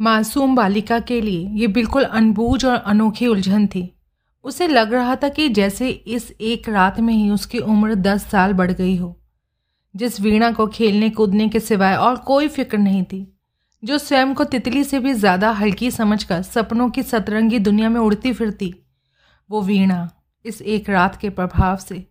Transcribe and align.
मासूम 0.00 0.54
बालिका 0.56 0.98
के 1.00 1.20
लिए 1.20 1.48
ये 1.52 1.66
बिल्कुल 1.68 2.04
अनबूझ 2.04 2.64
और 2.64 2.76
अनोखी 2.76 3.26
उलझन 3.26 3.66
थी। 3.66 3.90
उसे 4.44 4.66
लग 4.66 4.92
रहा 4.92 5.14
था 5.16 5.28
कि 5.28 5.48
जैसे 5.48 5.88
इस 5.88 6.30
एक 6.40 6.68
रात 6.68 7.00
में 7.00 7.12
ही 7.14 7.30
उसकी 7.30 7.58
उम्र 7.60 7.94
दस 7.94 8.26
साल 8.26 8.52
बढ़ 8.52 8.72
गई 8.72 8.96
हो। 8.96 9.14
जिस 9.94 10.20
वीणा 10.20 10.50
को 10.52 10.66
खेलने 10.66 11.08
कूदने 11.10 11.48
के 11.48 11.60
सिवाय 11.60 11.96
और 11.96 12.16
कोई 12.16 12.48
फ़िक्र 12.48 12.78
नहीं 12.78 13.02
थी। 13.04 13.26
जो 13.82 13.98
स्वयं 13.98 14.34
को 14.34 14.44
तितली 14.44 14.82
से 14.84 14.98
भी 14.98 15.12
ज़्यादा 15.14 15.50
हल्की 15.52 15.90
समझकर 15.90 16.42
सपनों 16.42 16.88
की 16.90 17.02
सतरंगी 17.02 17.58
दुनिया 17.58 17.88
में 17.88 18.00
उड़ती 18.00 18.32
फिरती, 18.32 18.74
वो 19.50 19.62
वीणा 19.62 20.08
इस 20.44 20.60
एक 20.62 20.90
रात 20.90 21.16
के 21.16 21.30
प्रभाव 21.30 21.76
से 21.78 22.04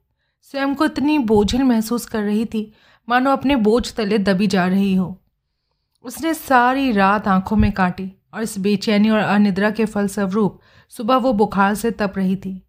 स्वयं 0.54 0.76
को 0.76 0.86
इतनी 0.86 1.18
बोझिल 1.20 1.64
महसूस 1.64 2.06
कर 2.06 2.24
रही 2.24 2.46
थी, 2.46 2.72
मानो 3.08 3.32
अपने 3.32 3.56
बोझ 3.58 3.94
तले 3.94 4.18
दबी 4.20 4.48
जा 4.48 4.66
रही 4.68 4.94
हो। 4.96 5.18
उसने 6.08 6.34
सारी 6.34 6.92
रात 6.92 7.28
आँखों 7.28 7.56
में 7.56 7.72
काटी, 7.72 8.12
और 8.34 8.42
इस 8.42 8.60
बेचैनी 8.60 9.10
और 9.10 9.20
अनिद्रा 9.20 9.72
के 9.72 9.86
फलस्वरूप 9.86 10.60
सुबह 10.90 11.16
वो 11.16 11.34
बुखार 11.34 11.76
से 11.76 11.92
तप 11.92 12.14
रही 12.18 12.36
थी। 12.36 12.68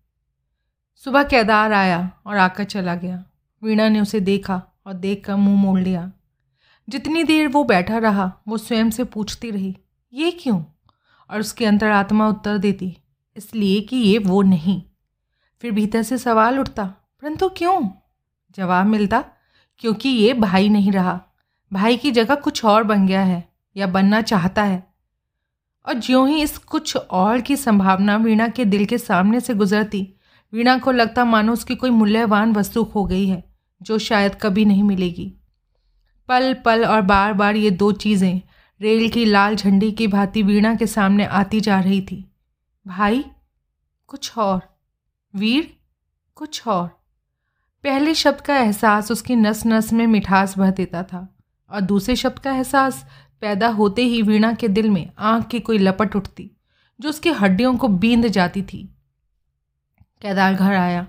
सुबह 0.95 1.23
केदार 1.23 1.73
आया 1.73 2.11
और 2.27 2.37
आकर 2.37 2.65
चला 2.65 2.95
गया। 2.95 3.25
वीणा 3.63 3.89
ने 3.89 4.01
उसे 4.01 4.21
देखा 4.21 4.63
और 4.87 4.93
देख 4.93 5.25
कर 5.25 5.35
मुँह 5.35 5.57
मोड़ 5.57 5.81
लिया। 5.81 6.13
जितनी 6.89 7.25
देर 7.25 7.49
वो 7.49 7.65
बैठा 7.65 7.99
रहा, 7.99 8.33
वो 8.49 8.59
स्वयं 8.59 8.91
से 8.91 9.05
पूछती 9.05 9.51
रही, 9.51 9.77
ये 10.13 10.31
क्यों? 10.31 10.65
और 11.31 11.41
उसकी 11.41 11.65
अंतरात्मा 11.65 12.29
उत्तर 12.29 12.59
देती, 12.59 12.99
इसलिए 13.37 13.81
कि 13.81 13.97
ये 13.97 14.19
वो 14.19 14.43
नहीं। 14.43 14.83
फिर 15.61 15.73
भीतर 15.73 16.03
से 16.03 16.19
सवाल 16.19 16.59
उठता, 16.59 16.85
परंतु 17.23 17.49
क्यों? 17.49 17.89
जवाब 18.57 18.87
मिलता, 18.87 19.25
क्योंकि 19.79 20.09
ये 20.09 20.35
भाई 20.35 20.69
नहीं 20.69 20.93
रहा। 20.93 21.25
भाई 21.73 21.97
की 21.97 22.11
जगह 22.11 22.35
कुछ 22.35 22.65
और 22.65 22.83
बन 22.83 23.07
गया 23.07 23.23
है 23.23 23.49
या 23.77 23.87
बनना 23.87 24.21
चाहता 24.23 24.63
है। 24.63 24.87
और 25.87 25.95
ज्यों 25.95 26.29
ही 26.29 26.43
इस 26.43 26.59
कुछ 26.59 26.97
और 26.97 27.41
की 27.41 27.57
संभावना 27.57 28.17
वीणा 28.17 28.49
के 28.49 28.65
दिल 28.65 28.87
के 28.87 28.99
सामने 28.99 29.41
से 29.41 29.55
गुजरती, 29.55 30.15
वीणा 30.53 30.79
को 30.79 30.93
लगता 30.93 31.25
मानो 31.25 31.53
उसकी 31.53 31.77
कोई 31.77 31.91
मूल्यवान 31.91 32.53
वस्तु 32.53 32.85
खो 32.85 33.05
गई 33.05 33.27
है, 33.27 33.45
जो 33.83 33.99
शायद 33.99 34.35
कभी 34.35 34.65
नहीं 34.65 34.83
मिलेगी। 34.83 35.33
पल 36.29 36.55
पल 36.55 36.85
और 36.85 37.03
बार 37.03 37.33
बार 37.33 37.57
ये 37.57 37.71
दो 37.71 37.93
चीज़ें 37.93 38.41
रेल 38.81 39.09
की 39.09 39.25
लाल 39.25 39.57
झंडी 39.57 39.93
की 39.93 40.07
भांति 40.07 40.43
वीणा 40.43 40.75
के 40.75 40.87
सामने 40.87 41.25
आती 41.25 41.61
जा 41.61 41.81
रही 41.81 42.01
थी। 42.01 42.33
भाई, 42.87 43.25
कुछ 44.07 44.39
और। 44.39 44.61
वीर, 45.35 45.77
कुछ 46.35 46.67
और। 46.67 46.87
पहले 47.85 48.15
शब्द 48.15 48.41
का 48.41 48.57
एहसास 48.57 49.13
उसकी 49.13 49.37
नस 49.37 49.67
नस 49.67 49.93
में 49.93 50.07
मिठास 50.07 50.59
भर 50.59 50.71
देता 50.71 51.03
था। 51.03 51.38
और 51.71 51.81
दूसरे 51.81 52.17
शब्द 52.17 52.39
का 52.39 52.53
एहसास 52.53 53.07
पैदा 53.41 53.69
होते 53.69 54.03
ही 54.03 54.23
वीणा 54.23 54.53
के 54.53 54.69
दिल 54.69 54.91
में 54.91 55.11
आँख 55.19 55.47
की 55.47 55.61
कोई 55.61 55.79
लपट 55.79 56.17
उठती, 56.17 56.51
जो 57.01 57.09
उसकी 57.09 57.31
हड्डियों 57.31 57.77
को 57.77 57.89
बींद 57.89 58.29
जाती 58.29 58.63
थी। 58.63 58.95
केदार 60.23 60.55
घर 60.55 60.75
आया। 60.75 61.07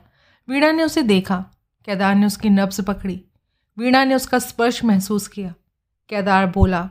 वीणा 0.49 0.71
ने 0.71 0.83
उसे 0.83 1.01
देखा। 1.01 1.45
केदार 1.85 2.15
ने 2.15 2.25
उसकी 2.25 2.49
नब्ज 2.49 2.81
पकड़ी। 2.81 3.25
वीणा 3.77 4.03
ने 4.03 4.15
उसका 4.15 4.39
स्पर्श 4.39 4.83
महसूस 4.83 5.27
किया। 5.27 5.53
केदार 6.09 6.45
बोला, 6.45 6.89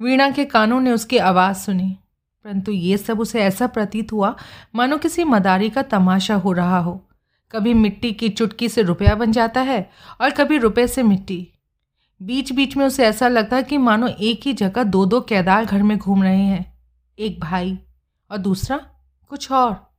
वीणा 0.00 0.30
के 0.30 0.44
कानों 0.44 0.80
ने 0.80 0.92
उसकी 0.92 1.18
आवाज़ 1.18 1.56
सुनी। 1.56 1.98
परंतु 2.44 2.72
ये 2.72 2.96
सब 2.98 3.20
उसे 3.20 3.40
ऐसा 3.40 3.66
प्रतीत 3.66 4.12
हुआ, 4.12 4.36
मानो 4.74 4.96
किसी 4.96 5.24
मदारी 5.24 5.70
का 5.70 5.82
तमाशा 5.82 6.34
हो 6.34 6.52
रहा 6.52 6.78
हो। 6.78 7.08
कभी 7.52 7.74
मिट्टी 7.74 8.12
की 8.12 8.28
चुटकी 8.28 8.68
से 8.68 8.82
रुपया 8.82 9.14
बन 9.14 9.32
जाता 9.32 9.60
है 9.60 9.90
और 10.20 10.30
कभी 10.30 10.58
रुपये 10.58 10.88
से 10.88 11.02
मिट्टी। 11.02 11.50
बीच 12.24 12.52
बीच 12.52 12.76
में 12.76 12.84
उसे 12.86 13.04
ऐसा 13.06 13.28
लगता 13.28 13.60
कि 13.60 13.78
मानो 13.78 14.06
एक 14.08 14.46
ही 14.46 14.52
जगह 14.52 14.82
दो 14.82 15.04
दो 15.06 15.20
केदार 15.20 15.64
घर 15.64 15.82
में 15.82 15.96
घूम 15.98 16.22
रहे 16.22 16.42
हैं। 16.42 16.78
एक 17.18 17.40
भाई 17.40 17.78
और 18.30 18.38
दूसरा 18.38 18.76
कुछ 19.28 19.50
और। 19.52 19.94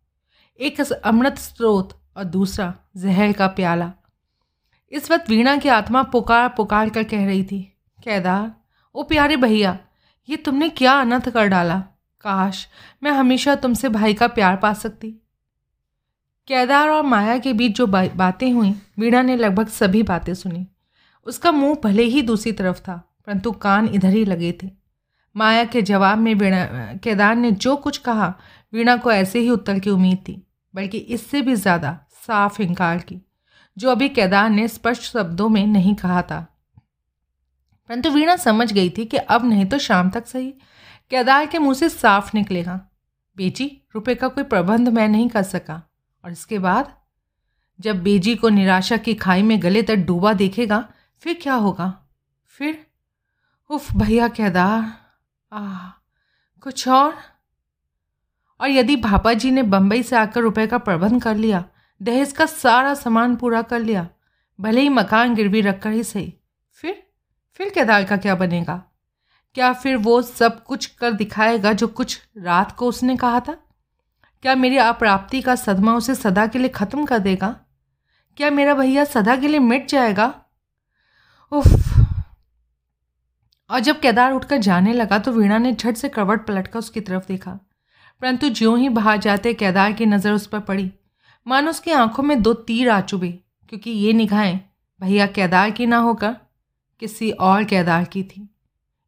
एक 0.60 0.82
अमृत 0.82 1.38
स्रोत 1.38 2.02
और 2.18 2.24
दूसरा 2.24 2.74
जहर 2.98 3.32
का 3.32 3.48
प्याला। 3.48 3.92
इस 4.92 5.12
वक्त 5.12 5.30
वीणा 5.30 5.58
की 5.58 5.70
आत्मा 5.70 6.04
पुकार 6.04 6.50
पुकार 6.50 6.90
कर 6.90 7.04
कह 7.04 7.26
रही 7.26 7.44
थी, 7.44 7.62
केदार, 8.00 8.52
ओ 8.96 9.04
प्यारे 9.04 9.38
भैया, 9.38 9.78
ये 10.30 10.36
तुमने 10.36 10.70
क्या 10.70 10.94
अनर्थ 10.94 11.30
कर 11.30 11.48
डाला? 11.48 11.80
काश 12.22 12.68
मैं 13.04 13.12
हमेशा 13.12 13.56
तुमसे 13.56 13.90
भाई 13.90 14.14
का 14.14 14.28
प्यार 14.28 14.56
पा 14.58 14.74
सकती। 14.74 15.12
केदार 16.48 16.90
और 16.90 17.04
माया 17.04 17.38
के 17.38 17.54
बीच 17.54 17.78
जो 17.78 17.88
बातें 17.88 18.52
हुई, 18.52 18.76
वीणा 19.00 19.22
ने 19.22 19.36
लगभग 19.36 19.68
सभी 19.68 20.04
बातें 20.04 20.34
सुनी। 20.34 20.68
उसका 21.26 21.52
मुँह 21.52 21.76
भले 21.84 22.04
ही 22.04 22.22
दूसरी 22.22 22.52
तरफ़ 22.52 22.80
था, 22.80 22.96
परंतु 23.28 23.52
कान 23.52 23.88
इधर 23.88 24.10
ही 24.10 24.24
लगे 24.26 24.52
थे। 24.64 24.70
माया 25.36 25.64
के 25.64 25.82
जवाब 25.82 26.18
में 26.18 26.34
वीणा, 26.36 26.66
केदार 27.04 27.36
ने 27.36 27.52
जो 27.52 27.76
कुछ 27.76 27.98
कहा, 27.98 28.34
वीणा 28.74 28.96
को 28.98 29.12
ऐसे 29.12 29.40
ही 29.40 29.50
उत्तर 29.50 29.80
की 29.80 29.90
उम्मीद 29.90 30.18
थी, 30.28 30.42
बल्कि 30.74 30.98
इससे 30.98 31.42
भी 31.42 31.56
ज़्यादा 31.56 31.98
साफ़ 32.28 32.62
इनकार 32.62 32.98
की, 33.00 33.22
जो 33.78 33.90
अभी 33.90 34.10
केदार 34.10 34.50
ने 34.50 34.68
स्पष्ट 34.68 35.02
शब्दों 35.04 35.50
में 35.50 35.66
नहीं 35.68 35.96
कहा 35.96 36.22
था। 36.22 36.40
परंतु 37.90 38.10
वीणा 38.10 38.36
समझ 38.36 38.72
गई 38.74 38.90
थी 38.90 39.06
कि 39.06 39.18
अब 39.18 39.46
नहीं 39.46 39.66
तो 39.66 39.78
शाम 39.80 40.10
तक 40.10 40.28
सही, 40.28 40.50
केदार 41.12 41.46
के 41.46 41.60
मुँह 41.60 41.74
से 41.74 41.90
साफ़ 41.90 42.32
निकलेगा। 42.36 42.80
बेची 43.38 43.66
रुपए 43.96 44.16
का 44.16 44.28
कोई 44.28 44.44
प्रबंध 44.44 44.90
मैं 44.90 45.08
नहीं 45.08 45.30
कर 45.30 45.44
सका, 45.44 45.82
और 46.24 46.32
इसके 46.32 46.60
बाद? 46.60 46.94
जब 47.80 48.02
बेजी 48.04 48.36
को 48.36 48.50
निराशा 48.50 48.98
की 48.98 49.14
खाई 49.14 49.42
में 49.44 49.62
गले 49.62 49.82
तक 49.82 49.96
डूबा 50.06 50.34
देखेगा 50.34 50.88
फिर 51.26 51.38
क्या 51.42 51.54
होगा? 51.54 52.08
फिर? 52.46 52.86
उफ, 53.70 53.96
भैया 53.96 54.28
केदार 54.28 54.84
आह 55.52 55.90
कुछ 56.62 56.88
और? 56.88 57.16
और 58.60 58.70
यदि 58.70 58.96
भापा 58.96 59.34
जी 59.34 59.52
ने 59.52 59.64
बम्बई 59.64 60.04
से 60.04 60.16
आकर 60.16 60.42
रुपए 60.42 60.68
का 60.68 60.78
प्रबंध 60.78 61.24
कर 61.24 61.36
लिया, 61.36 61.64
दहेज 62.02 62.32
का 62.32 62.46
सारा 62.46 62.94
सामान 62.94 63.36
पूरा 63.36 63.62
कर 63.62 63.80
लिया, 63.80 64.08
भले 64.60 64.82
ही 64.82 64.90
मकान 64.90 65.36
गिरवी 65.36 65.62
रखकर 65.62 65.90
ही 65.90 66.04
सही, 66.04 66.34
फिर? 66.72 67.04
फिर 67.54 67.70
केदार 67.70 68.04
का 68.04 68.18
क्या 68.18 68.36
बनेगा? 68.36 68.84
क्या 69.54 69.74
फिर 69.74 69.98
वो 69.98 70.22
सब 70.22 70.64
कुछ 70.64 70.86
कर 70.86 71.12
दिखाएगा 71.12 71.74
जो 71.74 71.88
कुछ 71.88 72.22
रात 72.38 72.72
को 72.72 72.90
उसने 72.90 73.18
कहा 73.18 73.40
था? 73.40 73.58
क्या 74.42 74.56
मेरी 74.56 74.78
अप्राप्ति 74.78 75.42
का 75.42 75.56
सदमा 75.56 75.96
उसे 75.96 76.16
सदा 76.16 76.48
के 76.48 76.60
लिए 76.60 76.70
ख़त्म 76.70 77.06
कर 77.06 77.20
देगा? 77.20 77.56
क्या 78.38 78.50
मेरा 78.50 78.74
भैया 78.74 79.04
सदा 79.04 79.36
के 79.36 79.48
लिए 79.48 79.60
मिट 79.60 79.90
जाएगा? 79.90 80.42
उफ। 81.52 81.68
और 83.70 83.80
जब 83.80 84.00
केदार 84.00 84.34
उठकर 84.34 84.58
जाने 84.58 84.94
लगा 84.94 85.18
तो 85.20 85.32
वीणा 85.32 85.58
ने 85.58 85.72
झट 85.74 85.96
से 85.96 86.10
करवट 86.10 86.46
पलटकर 86.48 86.80
उसकी 86.80 87.02
तरफ़ 87.02 87.28
देखा। 87.28 87.60
परंतु 88.22 88.50
ज्यों 88.50 88.78
ही 88.80 88.90
बाहर 88.90 89.18
जाते 89.18 89.54
केदार 89.54 89.94
की 89.94 90.06
नज़र 90.06 90.32
उस 90.32 90.48
पर 90.48 90.60
पड़ी। 90.62 90.92
मानो 91.48 91.70
उसकी 91.70 91.92
आँखों 91.92 92.24
में 92.24 92.42
दो 92.42 92.54
तीर 92.54 92.90
आ 92.90 93.00
चुभे 93.02 93.32
क्योंकि 93.70 93.92
ये 93.92 94.14
निगाहें, 94.14 94.60
भैया 95.02 95.28
केदार 95.28 95.72
की 95.72 95.86
ना 95.86 95.98
होकर 95.98 96.36
किसी 97.02 97.32
और 97.32 97.64
केदार 97.64 98.04
की 98.04 98.24
थी। 98.24 98.48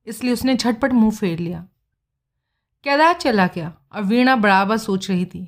इसलिए 0.08 0.34
उसने 0.34 0.56
झटपट 0.56 0.94
मुँह 0.94 1.12
फेर 1.12 1.40
लिया। 1.40 1.60
केदार 2.86 3.14
चला 3.14 3.48
गया 3.48 3.74
और 3.94 4.04
वीणा 4.04 4.36
बराबर 4.36 4.78
सोच 4.78 5.10
रही 5.10 5.26
थी, 5.26 5.46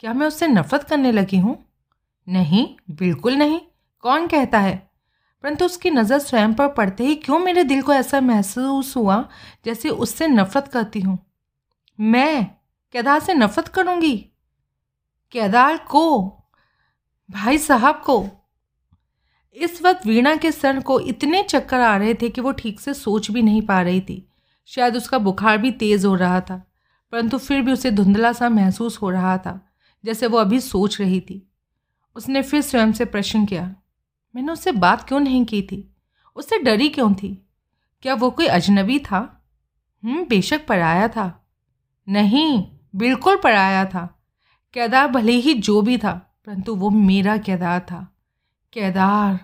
क्या 0.00 0.12
मैं 0.12 0.26
उससे 0.26 0.46
नफरत 0.46 0.84
करने 0.84 1.12
लगी 1.12 1.38
हूँ? 1.38 1.56
नहीं, 2.26 2.66
बिल्कुल 2.90 3.34
नहीं। 3.34 3.60
कौन 4.04 4.26
कहता 4.26 4.58
है? 4.58 4.87
परंतु 5.44 5.64
उसकी 5.64 5.90
नज़र 5.90 6.18
स्वयं 6.18 6.54
पर 6.54 6.68
पड़ते 6.68 7.04
ही 7.06 7.14
क्यों 7.14 7.38
मेरे 7.38 7.64
दिल 7.64 7.82
को 7.82 7.92
ऐसा 7.92 8.20
महसूस 8.20 8.96
हुआ 8.96 9.28
जैसे 9.64 9.88
उससे 9.88 10.28
नफरत 10.28 10.68
करती 10.68 11.00
हूँ? 11.00 11.18
मैं 11.98 12.44
केदार 12.94 13.20
से 13.20 13.34
नफरत 13.34 13.68
करूँगी? 13.68 14.16
केदार 15.32 15.76
को? 15.76 16.28
भाई 17.30 17.58
साहब 17.58 18.02
को? 18.06 18.26
इस 19.56 19.82
वक्त 19.82 20.06
वीणा 20.06 20.34
के 20.36 20.52
सर 20.52 20.80
को 20.80 20.98
इतने 21.00 21.42
चक्कर 21.42 21.80
आ 21.80 21.96
रहे 21.96 22.14
थे 22.14 22.28
कि 22.28 22.40
वो 22.40 22.52
ठीक 22.52 22.80
से 22.80 22.94
सोच 22.94 23.30
भी 23.30 23.42
नहीं 23.42 23.62
पा 23.62 23.80
रही 23.82 24.00
थी। 24.00 24.24
शायद 24.68 24.96
उसका 24.96 25.18
बुखार 25.18 25.58
भी 25.58 25.70
तेज़ 25.70 26.06
हो 26.06 26.14
रहा 26.14 26.40
था, 26.40 26.62
परंतु 27.12 27.38
फिर 27.38 27.62
भी 27.62 27.72
उसे 27.72 27.90
धुंधला 27.90 28.32
सा 28.32 28.48
महसूस 28.48 29.00
हो 29.02 29.10
रहा 29.10 29.36
था, 29.38 29.60
जैसे 30.04 30.26
वो 30.26 30.38
अभी 30.38 30.60
सोच 30.60 31.00
रही 31.00 31.20
थी। 31.20 31.44
उसने 32.16 32.42
फिर 32.42 32.60
स्वयं 32.60 32.92
से 32.92 33.04
प्रश्न 33.04 33.44
किया 33.46 33.74
मैंने 34.36 34.52
उससे 34.52 34.72
बात 34.72 35.08
क्यों 35.08 35.20
नहीं 35.20 35.44
की 35.44 35.62
थी? 35.62 35.96
उससे 36.36 36.58
डरी 36.58 36.88
क्यों 36.88 37.14
थी? 37.14 37.48
क्या 38.02 38.14
वो 38.14 38.30
कोई 38.30 38.46
अजनबी 38.46 38.98
था? 38.98 39.46
हम्म 40.04 40.24
बेशक 40.24 40.66
पराया 40.66 41.08
था। 41.08 41.50
नहीं, 42.08 42.70
बिल्कुल 42.96 43.36
पराया 43.36 43.84
था। 43.84 44.24
केदार 44.74 45.08
भले 45.08 45.32
ही 45.32 45.54
जो 45.54 45.82
भी 45.82 45.98
था, 45.98 46.40
परंतु 46.46 46.74
वो 46.74 46.90
मेरा 46.90 47.36
केदार 47.36 47.80
था। 47.80 48.16
केदार 48.72 49.34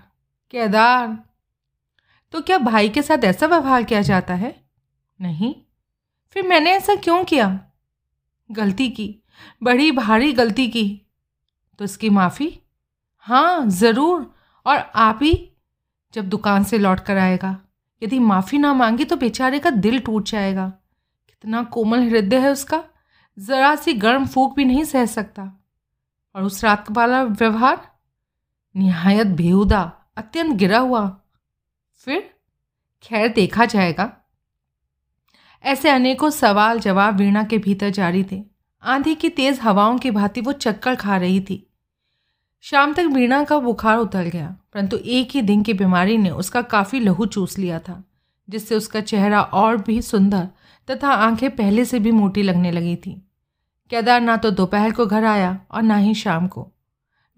केदार। 0.51 1.25
तो 2.33 2.41
क्या 2.41 2.59
भाई 2.59 2.89
के 2.89 3.03
साथ 3.03 3.25
ऐसा 3.25 3.47
व्यवहार 3.47 3.83
किया 3.83 4.03
जाता 4.03 4.35
है? 4.35 4.65
नहीं। 5.21 5.55
फिर 6.31 6.43
मैंने 6.43 6.71
ऐसा 6.71 6.95
क्यों 6.95 7.25
किया? 7.25 7.61
गलती 8.51 8.89
की। 8.89 9.23
बड़ी 9.63 9.93
भारी 9.93 10.33
गलती 10.33 10.69
की। 10.69 11.07
तो 11.79 11.85
इसकी 11.85 12.11
माफ़ी? 12.11 12.61
हाँ 13.19 13.67
ज़रूर। 13.67 14.34
और 14.67 14.77
आप 14.95 15.19
ही 15.23 15.53
जब 16.15 16.29
दुकान 16.29 16.65
से 16.65 16.79
लौट 16.79 17.01
कर 17.01 17.17
आएगा, 17.19 17.59
यदि 18.03 18.19
माफ़ी 18.19 18.59
ना 18.59 18.75
मांगी 18.75 19.05
तो 19.05 19.17
बेचारे 19.17 19.59
का 19.59 19.71
दिल 19.71 20.01
टूट 20.01 20.29
जाएगा। 20.29 20.69
कितना 21.29 21.63
कोमल 21.63 22.01
हृदय 22.01 22.39
है 22.39 22.51
उसका। 22.51 22.85
ज़रा 23.39 23.77
सी 23.77 23.93
गर्म 23.93 24.27
फूक 24.27 24.57
भी 24.57 24.65
नहीं 24.65 24.85
सह 24.85 25.07
सकता। 25.07 25.65
और 26.35 26.43
उस 26.43 26.65
रात 26.65 26.91
वाला 26.91 27.23
व्यवहार 27.23 27.93
निहायत 28.77 29.27
बेहुदा, 29.27 29.93
अत्यंत 30.17 30.57
गिरा 30.57 30.79
हुआ। 30.79 31.21
फिर 31.95 32.31
खैर 33.03 33.29
देखा 33.29 33.65
जाएगा। 33.65 34.17
ऐसे 35.65 35.91
अनेकों 35.91 36.31
सवाल 36.31 36.81
जवाब 36.81 37.17
वीणा 37.17 37.45
के 37.45 37.59
भीतर 37.59 37.91
जारी 37.91 38.25
थे। 38.33 38.45
आंधी 38.83 39.15
की 39.15 39.29
तेज 39.29 39.61
हवाओं 39.61 39.99
की 39.99 40.11
भांति 40.11 40.41
वो 40.41 40.53
चक्कर 40.53 40.95
खा 40.95 41.17
रही 41.17 41.41
थी। 41.41 41.74
शाम 42.65 42.93
तक 42.95 43.05
वीणा 43.05 43.43
का 43.45 43.59
बुखार 43.59 43.99
उतर 43.99 44.25
गया, 44.25 44.57
परंतु 44.75 44.97
एक 44.97 45.31
ही 45.31 45.41
दिन 45.43 45.63
की 45.63 45.73
बीमारी 45.73 46.17
ने 46.19 46.31
उसका 46.31 46.61
काफ़ी 46.63 47.01
लहू 47.01 47.27
चूस 47.27 47.59
लिया 47.59 47.79
था, 47.79 48.05
जिससे 48.49 48.75
उसका 48.75 49.01
चेहरा 49.01 49.43
और 49.43 49.77
भी 49.77 50.01
सुंदर 50.03 50.49
तथा 50.89 51.09
आँखें 51.09 51.51
पहले 51.57 51.85
से 51.85 51.99
भी 51.99 52.11
मोटी 52.11 52.43
लगने 52.43 52.71
लगी 52.71 52.95
थी। 52.97 53.13
केदार 53.91 54.21
ना 54.21 54.37
तो 54.37 54.51
दोपहर 54.51 54.93
को 54.93 55.07
घर 55.07 55.25
आया 55.25 55.59
और 55.71 55.83
ना 55.83 55.97
ही 55.97 56.15
शाम 56.15 56.47
को। 56.49 56.67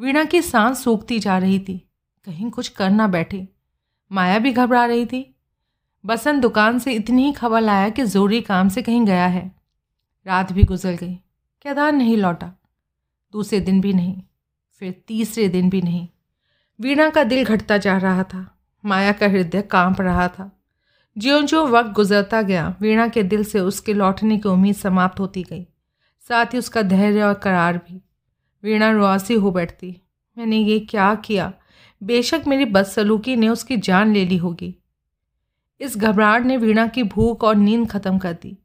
वीणा 0.01 0.25
की 0.25 0.43
सांस 0.43 0.85
सूखती 0.85 1.19
जा 1.19 1.39
रही 1.39 1.59
थी, 1.59 1.79
कहीं 2.27 2.51
कुछ 2.51 2.69
कर 2.69 2.91
ना 2.91 3.07
बैठे। 3.07 3.47
माया 4.11 4.39
भी 4.39 4.53
घबरा 4.53 4.85
रही 4.85 5.07
थी। 5.07 5.35
बसंत 6.05 6.43
दुकान 6.43 6.79
से 6.79 6.93
इतनी 6.93 7.25
ही 7.25 7.33
खबर 7.33 7.61
लाया 7.61 7.89
कि 7.89 8.05
जोरी 8.07 8.41
काम 8.41 8.69
से 8.69 8.83
कहीं 8.83 9.05
गया 9.05 9.27
है। 9.27 9.51
रात 10.27 10.53
भी 10.53 10.65
गुजर 10.65 10.93
गई, 10.93 11.15
केदार 11.65 11.93
नहीं 11.93 12.17
लौटा। 12.17 12.53
दूसरे 13.35 13.61
दिन 13.61 13.81
भी 13.81 13.93
नहीं। 13.93 14.23
फिर 14.79 15.03
तीसरे 15.07 15.49
दिन 15.49 15.71
भी 15.71 15.83
नहीं। 15.83 16.09
वीणा 16.81 17.11
का 17.11 17.25
दिल 17.25 17.45
घटता 17.45 17.79
जा 17.79 17.99
रहा 17.99 18.23
था। 18.23 18.59
माया 18.85 19.13
का 19.13 19.27
हृदय 19.27 19.63
काँप 19.63 20.01
रहा 20.01 20.29
था। 20.29 20.63
ज्यो 21.19 21.43
ज्यो 21.43 21.67
वक्त 21.67 21.91
गुजरता 21.91 22.43
गया, 22.43 22.77
वीणा 22.81 23.09
के 23.09 23.23
दिल 23.23 23.45
से 23.45 23.61
उसके 23.61 23.95
लौटने 23.95 24.39
की 24.39 24.49
उम्मीद 24.49 24.75
समाप्त 24.75 25.21
होती 25.21 25.43
गई। 25.43 25.67
साथ 26.29 26.47
ही 26.47 26.59
उसका 26.59 26.83
धैर्य 26.83 27.23
और 27.23 27.35
करार 27.35 27.79
भी। 27.79 28.03
वीणा 28.65 28.91
रुआसी 28.91 29.35
हो 29.35 29.51
बैठती। 29.51 30.01
मैंने 30.39 30.57
ये 30.57 30.81
क्या 30.81 31.15
किया? 31.15 31.53
बेशक 32.03 32.43
मेरी 32.47 32.65
बदसलूकी 32.65 33.37
ने 33.37 33.49
उसकी 33.49 33.77
जान 33.77 34.13
ले 34.13 34.25
ली 34.25 34.37
होगी। 34.37 34.77
इस 35.81 35.97
घबराहट 35.97 36.43
ने 36.43 36.57
वीणा 36.57 36.87
की 36.87 37.03
भूख 37.03 37.45
और 37.45 37.57
नींद 37.57 37.91
खत्म 37.91 38.19
कर 38.19 38.33
दी। 38.33 38.59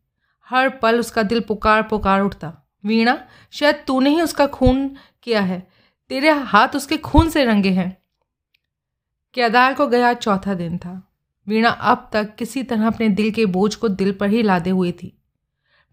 हर 0.50 0.69
पल 0.69 1.00
उसका 1.00 1.24
दिल 1.24 1.40
पुकार 1.40 1.84
पुकार 1.84 2.22
उठता। 2.22 2.69
वीणा, 2.86 3.28
शायद 3.52 3.84
तूने 3.88 4.10
ही 4.10 4.22
उसका 4.22 4.48
खून 4.48 4.96
किया 5.24 5.42
है। 5.42 5.71
तेरे 6.12 6.30
हाथ 6.30 6.68
उसके 6.75 6.98
खून 6.98 7.30
से 7.30 7.46
रंगे 7.46 7.69
हैं। 7.69 7.98
केदार 9.34 9.74
को 9.74 9.88
गया 9.88 10.13
चौथा 10.13 10.54
दिन 10.54 10.78
था। 10.78 11.12
वीणा 11.48 11.69
अब 11.69 12.10
तक 12.13 12.36
किसी 12.36 12.63
तरह 12.63 12.88
अपने 12.88 13.10
दिल 13.10 13.31
के 13.31 13.46
बोझ 13.46 13.75
को 13.75 13.90
दिल 13.90 14.12
पर 14.12 14.30
ही 14.30 14.42
लादे 14.44 14.69
हुए 14.69 14.92
थी। 14.92 15.22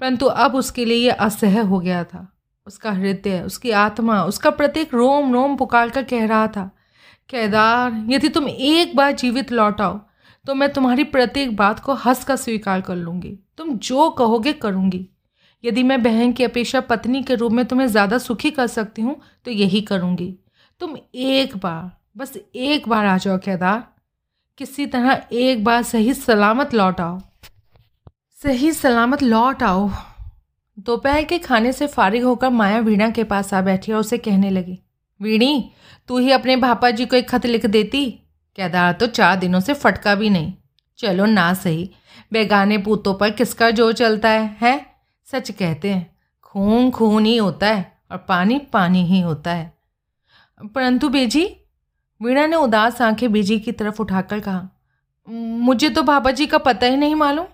परंतु 0.00 0.26
अब 0.26 0.54
उसके 0.54 0.84
लिए 0.84 1.06
यह 1.06 1.14
असह्य 1.14 1.60
हो 1.60 1.80
गया 1.80 2.04
था। 2.04 2.36
उसका 2.66 2.92
हृदय, 2.92 3.40
उसकी 3.40 3.70
आत्मा, 3.70 4.24
उसका 4.24 4.50
प्रत्येक 4.50 4.94
रोम 4.94 5.34
रोम 5.34 5.56
पुकार 5.56 5.90
कर 5.90 6.02
कह 6.02 6.26
रहा 6.26 6.48
था, 6.48 6.70
केदार, 7.28 8.04
यदि 8.08 8.28
तुम 8.28 8.48
एक 8.48 8.96
बार 8.96 9.12
जीवित 9.12 9.52
लौट 9.52 9.80
आओ 9.80 10.00
तो 10.46 10.54
मैं 10.54 10.72
तुम्हारी 10.72 11.04
प्रत्येक 11.04 11.56
बात 11.56 11.80
को 11.80 11.94
हंस 11.94 12.24
कर 12.24 12.36
स्वीकार 12.36 12.80
कर 12.80 12.96
लूँगी। 12.96 13.38
तुम 13.56 13.76
जो 13.78 14.10
कहोगे 14.10 14.52
करूँगी। 14.52 15.08
यदि 15.64 15.82
मैं 15.82 16.02
बहन 16.02 16.32
की 16.32 16.44
अपेक्षा 16.44 16.80
पत्नी 16.80 17.22
के 17.22 17.34
रूप 17.34 17.52
में 17.52 17.64
तुम्हें 17.64 17.86
ज़्यादा 17.86 18.18
सुखी 18.18 18.50
कर 18.50 18.66
सकती 18.66 19.02
हूँ 19.02 19.20
तो 19.44 19.50
यही 19.50 19.80
करूँगी। 19.82 20.34
तुम 20.80 20.96
एक 21.14 21.56
बार, 21.56 21.90
बस 22.16 22.36
एक 22.56 22.88
बार 22.88 23.06
आ 23.06 23.16
जाओ 23.18 23.38
केदार। 23.38 23.82
किसी 24.58 24.86
तरह 24.86 25.22
एक 25.34 25.64
बार 25.64 25.82
सही 25.84 26.14
सलामत 26.14 26.74
लौट 26.74 27.00
आओ। 27.00 27.18
सही 28.38 28.72
सलामत 28.72 29.22
लौट 29.22 29.62
आओ। 29.62 29.88
दोपहर 30.78 31.24
के 31.24 31.38
खाने 31.38 31.72
से 31.72 31.86
फारिग 31.86 32.24
होकर 32.24 32.50
माया 32.50 32.78
वीणा 32.80 33.08
के 33.10 33.24
पास 33.24 33.52
आ 33.54 33.60
बैठी 33.62 33.92
और 33.92 34.00
उसे 34.00 34.18
कहने 34.18 34.50
लगी, 34.50 34.78
वीणी, 35.20 35.70
तू 36.08 36.18
ही 36.18 36.30
अपने 36.30 36.56
भापा 36.56 36.90
जी 36.90 37.06
को 37.06 37.16
एक 37.16 37.28
खत 37.30 37.46
लिख 37.46 37.66
देती? 37.66 38.10
केदार 38.58 38.92
तो 38.92 39.06
चार 39.08 39.36
दिनों 39.36 39.60
से 39.60 39.74
फटका 39.74 40.14
भी 40.14 40.30
नहीं। 40.30 40.52
चलो 40.98 41.26
ना 41.26 41.52
सही, 41.54 41.90
बेगाने 42.32 42.78
पूतों 42.78 43.14
पर 43.14 43.30
किसका 43.30 43.70
ज़ोर 43.70 43.92
चलता 43.92 44.28
है, 44.28 44.56
हैं? 44.60 44.87
सच 45.32 45.50
कहते 45.50 45.90
हैं, 45.90 46.16
खून 46.42 46.90
खून 46.90 47.24
ही 47.24 47.36
होता 47.36 47.66
है 47.66 47.98
और 48.10 48.18
पानी 48.18 48.58
पानी 48.58 49.06
ही 49.06 49.20
होता 49.20 49.52
है। 49.52 49.78
परंतु 50.74 51.08
बेजी, 51.08 51.56
वीणा 52.22 52.46
ने 52.46 52.56
उदास 52.56 53.02
आँखें 53.02 53.32
बेजी 53.32 53.60
की 53.60 53.72
तरफ़ 53.72 54.02
उठाकर 54.02 54.40
कहा, 54.40 54.68
मुझे 55.28 55.90
तो 55.90 56.02
बाबा 56.02 56.30
जी 56.30 56.46
का 56.46 56.58
पता 56.58 56.86
ही 56.86 56.96
नहीं 56.96 57.14
मालूम। 57.14 57.46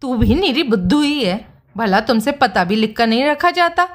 तू 0.00 0.16
भी 0.16 0.34
नीरी 0.34 0.62
बुद्धू 0.62 1.00
ही 1.00 1.24
है, 1.24 1.62
भला 1.76 2.00
तुमसे 2.00 2.32
पता 2.32 2.64
भी 2.64 2.76
लिख 2.76 2.96
कर 2.96 3.06
नहीं 3.06 3.24
रखा 3.24 3.50
जाता। 3.50 3.88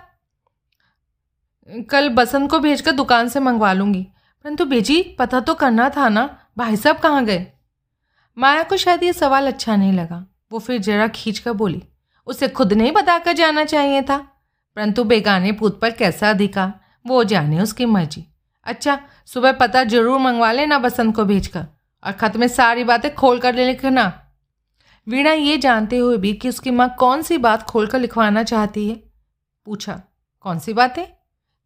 कल 1.90 2.10
बसंत 2.10 2.52
को 2.52 2.60
भेजकर 2.60 2.92
दुकान 2.92 3.30
से 3.30 3.40
मंगवा 3.40 3.74
लूँगी। 3.74 4.08
परंतु 4.44 4.66
बेजी, 4.66 5.16
पता 5.20 5.40
तो 5.40 5.54
करना 5.54 5.90
था 5.90 6.10
ना, 6.10 6.40
भाई 6.58 6.76
साहब 6.76 6.98
कहाँ 6.98 7.26
गए? 7.26 7.48
माया 8.38 8.64
को 8.64 8.78
शायद 8.78 9.04
ये 9.04 9.14
सवाल 9.14 9.48
अच्छा 9.48 9.76
नहीं 9.76 9.94
लगा। 9.94 10.26
वो 10.52 10.60
फिर 10.60 10.78
जरा 10.82 11.08
खींच 11.08 11.40
कर 11.40 11.52
बोली 11.52 11.84
उसे 12.28 12.48
खुद 12.48 12.74
नहीं 12.74 12.92
बताकर 12.92 13.34
जाना 13.34 13.64
चाहिए 13.66 14.02
था। 14.02 14.18
परंतु 14.78 15.04
बेगाने 15.04 15.52
पूत 15.52 15.80
पर 15.80 15.92
कैसा 15.92 16.30
अधिकार 16.30 16.74
वो 17.06 17.24
जाने 17.24 17.62
उसकी 17.62 17.86
मर्ज़ी। 17.86 18.26
अच्छा 18.66 19.00
सुबह 19.26 19.52
पता 19.52 19.84
ज़रूर 19.84 20.20
मंगवा 20.20 20.52
लेना 20.52 20.78
बसंत 20.80 21.16
को 21.16 21.26
भेजकर 21.26 21.66
और 22.04 22.12
खत 22.12 22.38
में 22.38 22.48
सारी 22.48 22.84
बातें 22.84 23.14
खोल 23.16 23.40
कर 23.40 23.56
लिखना। 23.56 24.12
वीणा 25.08 25.32
ये 25.32 25.58
जानते 25.58 25.98
हुए 25.98 26.18
भी 26.18 26.34
कि 26.34 26.50
उसकी 26.50 26.72
माँ 26.72 26.90
कौन 27.00 27.22
सी 27.22 27.38
बात 27.38 27.64
खोल 27.64 27.88
कर 27.88 28.00
लिखवाना 28.00 28.44
चाहती 28.44 28.88
है। 28.90 28.96
पूछा 29.66 30.02
कौन 30.46 30.60
सी 30.60 30.74
बातें? 30.74 31.06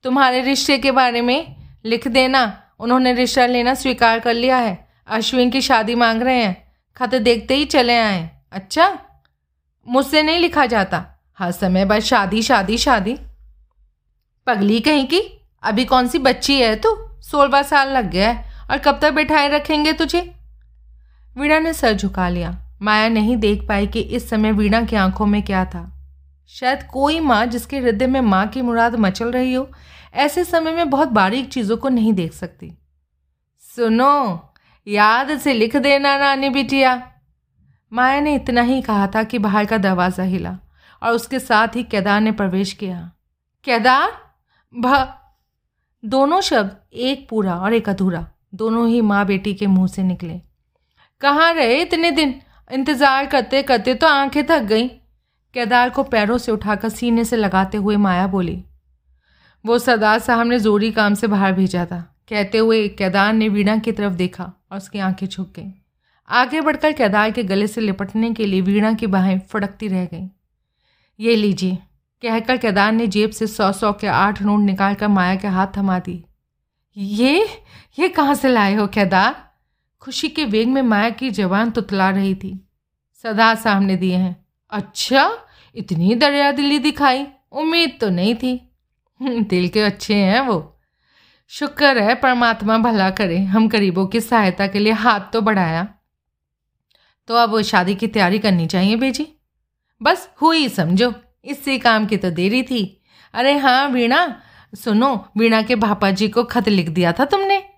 तुम्हारे 0.06 0.42
रिश्ते 0.42 0.78
के 0.78 0.92
बारे 0.92 1.22
में 1.22 1.56
लिख 1.86 2.07
देना। 2.07 2.62
उन्होंने 2.80 3.13
रिश्ता 3.13 3.46
लेना 3.46 3.74
स्वीकार 3.74 4.19
कर 4.19 4.34
लिया 4.34 4.57
है। 4.57 4.78
अश्विन 5.07 5.52
की 5.52 5.62
शादी 5.62 5.96
मांग 5.96 6.22
रहे 6.22 6.44
हैं। 6.44 6.56
खत 6.98 7.16
देखते 7.16 7.56
ही 7.56 7.66
चले 7.66 7.98
आए। 7.98 8.30
अच्छा 8.52 8.88
मुझसे 9.87 10.23
नहीं 10.23 10.39
लिखा 10.39 10.65
जाता। 10.65 11.05
हर 11.39 11.51
समय 11.51 11.85
बस 11.85 12.03
शादी 12.03 12.41
शादी 12.41 12.77
शादी। 12.77 13.17
पगली 14.47 14.79
कहीं 14.79 15.05
की? 15.05 15.41
अभी 15.63 15.85
कौन 15.85 16.07
सी 16.07 16.19
बच्ची 16.19 16.59
है 16.59 16.75
तू? 16.75 16.97
सोलह 17.21 17.63
साल 17.63 17.89
लग 17.89 18.11
गया 18.11 18.31
है। 18.31 18.51
और 18.71 18.77
कब 18.77 18.99
तक 19.01 19.11
बैठाए 19.11 19.49
रखेंगे 19.49 19.93
तुझे? 19.93 20.35
वीणा 21.37 21.59
ने 21.59 21.73
सर 21.73 21.93
झुका 21.93 22.29
लिया। 22.29 22.61
माया 22.81 23.09
नहीं 23.09 23.37
देख 23.37 23.67
पाई 23.67 23.87
कि 23.87 23.99
इस 23.99 24.29
समय 24.29 24.51
वीणा 24.51 24.81
की 24.81 24.95
आँखों 24.95 25.25
में 25.25 25.43
क्या 25.43 25.65
था। 25.65 25.91
शायद 26.47 26.83
कोई 26.83 27.19
माँ 27.19 27.45
जिसके 27.45 27.80
हृदय 27.80 28.07
में 28.07 28.21
माँ 28.21 28.47
की 28.47 28.61
मुराद 28.61 28.95
मचल 28.95 29.31
रही 29.31 29.54
हो, 29.54 29.69
ऐसे 30.13 30.44
समय 30.44 30.71
में 30.71 30.89
बहुत 30.89 31.07
बारीक 31.07 31.49
चीज़ों 31.49 31.77
को 31.77 31.89
नहीं 31.89 32.13
देख 32.13 32.33
सकती। 32.33 32.77
सुनो, 33.75 34.42
याद 34.87 35.37
से 35.39 35.54
लिख 35.54 35.75
देना 35.75 36.18
रानी 36.18 36.49
बिटिया। 36.49 37.11
माया 37.92 38.19
ने 38.19 38.33
इतना 38.35 38.61
ही 38.61 38.81
कहा 38.81 39.07
था 39.07 39.23
कि 39.23 39.39
बाहर 39.39 39.65
का 39.65 39.77
दरवाज़ा 39.80 40.23
हिला 40.25 40.57
और 41.01 41.13
उसके 41.13 41.39
साथ 41.39 41.75
ही 41.75 41.83
केदार 41.83 42.21
ने 42.21 42.31
प्रवेश 42.31 42.73
किया। 42.73 42.99
केदार? 43.65 44.11
भ, 44.73 45.07
दोनों 46.04 46.42
शब्द 46.42 46.75
एक 46.94 47.27
पूरा 47.30 47.56
और 47.56 47.73
एक 47.73 47.89
अधूरा, 47.89 48.25
दोनों 48.56 48.87
ही 48.89 49.01
माँ 49.04 49.25
बेटी 49.25 49.54
के 49.54 49.68
मुँह 49.68 49.87
से 49.87 50.04
निकले। 50.04 50.39
कहाँ 51.21 51.51
रहे 51.54 51.81
इतने 51.81 52.11
दिन? 52.11 52.33
इंतज़ार 52.69 53.25
करते 53.25 53.61
करते 53.63 53.94
तो 53.94 54.07
आँखें 54.07 54.44
थक 54.45 54.63
गईं। 54.63 54.89
केदार 55.56 55.89
को 55.89 56.04
पैरों 56.06 56.37
से 56.37 56.51
उठाकर 56.51 56.89
सीने 56.89 57.23
से 57.25 57.37
लगाते 57.37 57.77
हुए 57.77 57.95
माया 57.97 58.27
बोली, 58.27 58.63
वो 59.65 59.77
सरदार 59.80 60.19
साहब 60.19 60.47
ने 60.47 60.59
जोरी 60.59 60.92
काम 60.92 61.13
से 61.13 61.27
बाहर 61.27 61.54
भेजा 61.54 61.85
था। 61.85 61.99
कहते 62.30 62.57
हुए 62.57 62.87
केदार 62.89 63.33
ने 63.33 63.49
वीणा 63.49 63.77
की 63.77 63.92
तरफ़ 63.92 64.13
देखा 64.13 64.51
और 64.71 64.77
उसकी 64.77 64.99
आँखें 64.99 65.27
झुक 65.27 65.54
गईं। 65.56 65.71
आगे 66.29 66.61
बढ़कर 66.61 66.91
केदार 66.91 67.31
के 67.31 67.44
गले 67.44 67.67
से 67.67 67.81
लिपटने 67.81 68.33
के 68.33 68.45
लिए 68.45 68.61
वीणा 68.61 68.94
की 68.94 69.07
बाहें 69.07 69.39
फड़कती 69.39 69.87
रह 69.87 70.05
गईं। 70.05 70.29
ये 71.19 71.35
लीजिए, 71.35 71.77
कहकर 72.21 72.57
केदार 72.57 72.91
ने 72.91 73.07
जेब 73.07 73.29
से 73.29 73.47
सौ 73.47 73.71
सौ 73.71 73.94
के 73.94 74.07
आठ 74.07 74.41
नोट 74.41 74.59
निकाल 74.59 74.94
कर 74.94 75.07
माया 75.07 75.35
के 75.35 75.47
हाथ 75.47 75.67
थमा 75.77 75.99
दी। 75.99 76.25
ये 76.97 77.47
ये 77.99 78.09
कहाँ 78.09 78.35
से 78.35 78.47
लाए 78.47 78.75
हो 78.75 78.87
केदार? 78.87 79.51
खुशी 80.01 80.29
के 80.29 80.45
वेग 80.45 80.67
में 80.67 80.81
माया 80.81 81.09
की 81.09 81.29
जवान 81.29 81.71
तुतला 81.71 82.09
रही 82.09 82.35
थी। 82.35 82.69
सदा 83.23 83.55
सामने 83.55 83.95
दिए 83.95 84.15
हैं। 84.15 84.45
अच्छा 84.71 85.37
इतनी 85.75 86.15
दरिया 86.15 86.51
दिली 86.51 86.79
दिखाई, 86.79 87.27
उम्मीद 87.51 87.97
तो 88.01 88.09
नहीं 88.09 88.35
थी। 88.35 88.69
दिल 89.21 89.67
के 89.67 89.81
अच्छे 89.81 90.15
हैं 90.15 90.39
वो। 90.39 90.79
शुक्र 91.47 91.97
है, 91.97 92.15
परमात्मा 92.15 92.77
भला 92.77 93.09
करे, 93.09 93.44
हम 93.44 93.67
गरीबों 93.67 94.07
की 94.07 94.21
सहायता 94.21 94.67
के 94.67 94.79
लिए 94.79 94.94
हाथ 94.94 95.19
तो 95.33 95.41
बढ़ाया। 95.41 95.87
तो 97.27 97.33
अब 97.33 97.61
शादी 97.61 97.95
की 97.95 98.07
तैयारी 98.07 98.39
करनी 98.39 98.67
चाहिए 98.67 98.95
बेजी। 98.95 99.27
बस 100.01 100.29
हुई 100.41 100.69
समझो, 100.69 101.13
इससे 101.45 101.79
काम 101.79 102.05
की 102.05 102.17
तो 102.17 102.29
देरी 102.29 102.63
थी। 102.63 103.01
अरे 103.33 103.57
हाँ 103.57 103.89
वीणा, 103.89 104.41
सुनो, 104.75 105.27
वीणा 105.37 105.61
के 105.61 105.75
भापा 105.75 106.11
जी 106.11 106.27
को 106.27 106.44
खत 106.44 106.69
लिख 106.69 106.89
दिया 106.89 107.11
था 107.11 107.25
तुमने? 107.25 107.69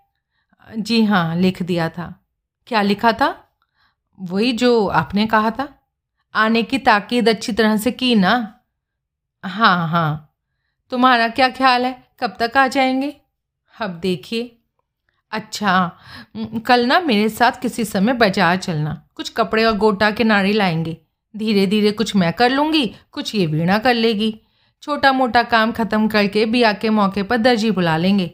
जी 0.78 1.04
हाँ 1.04 1.36
लिख 1.36 1.64
दिया 1.64 1.90
था। 1.90 2.28
क्या 2.68 2.82
लिखा 2.82 3.12
था? 3.12 3.58
वही 4.20 4.52
जो 4.52 4.88
आपने 4.88 5.28
कहा 5.28 5.52
था। 5.52 5.90
आने 6.36 6.64
की 6.64 6.78
ताकीद 6.78 7.30
अच्छी 7.30 7.52
तरह 7.52 7.78
से 7.78 7.92
की 7.92 8.16
ना? 8.16 8.60
हाँ 9.46 9.90
हाँ। 9.90 10.36
तुम्हारा 10.90 11.28
क्या 11.28 11.50
ख्याल 11.50 11.86
है? 11.86 12.08
कब 12.20 12.38
तक 12.40 12.58
आ 12.58 12.68
जाएँगे? 12.68 13.22
अब 13.82 13.90
देखिए। 13.90 14.57
अच्छा 15.32 15.92
कल 16.66 16.86
ना 16.86 17.00
मेरे 17.00 17.30
साथ 17.30 17.62
किसी 17.62 17.86
समय 17.86 18.14
बाज़ार 18.14 18.58
चलना। 18.58 19.02
कुछ 19.16 19.30
कपड़े 19.30 19.64
और 19.66 19.78
गोटा 19.78 20.10
के 20.12 20.24
नारी 20.24 20.54
लाएँगे। 20.54 20.98
धीरे 21.36 21.66
धीरे 21.68 21.92
कुछ 21.92 22.16
मैं 22.16 22.32
कर 22.34 22.50
लूँगी, 22.50 22.86
कुछ 23.12 23.34
ये 23.36 23.46
वीणा 23.46 23.78
कर 23.78 23.94
लेगी। 23.94 24.34
छोटा 24.84 25.12
मोटा 25.12 25.44
काम 25.44 25.72
ख़त्म 25.72 26.08
करके 26.08 26.46
बिया 26.46 26.74
के 26.74 26.90
मौके 26.90 27.24
पर 27.24 27.38
दर्जी 27.38 27.72
बुला 27.72 27.98
लेंगे। 27.98 28.32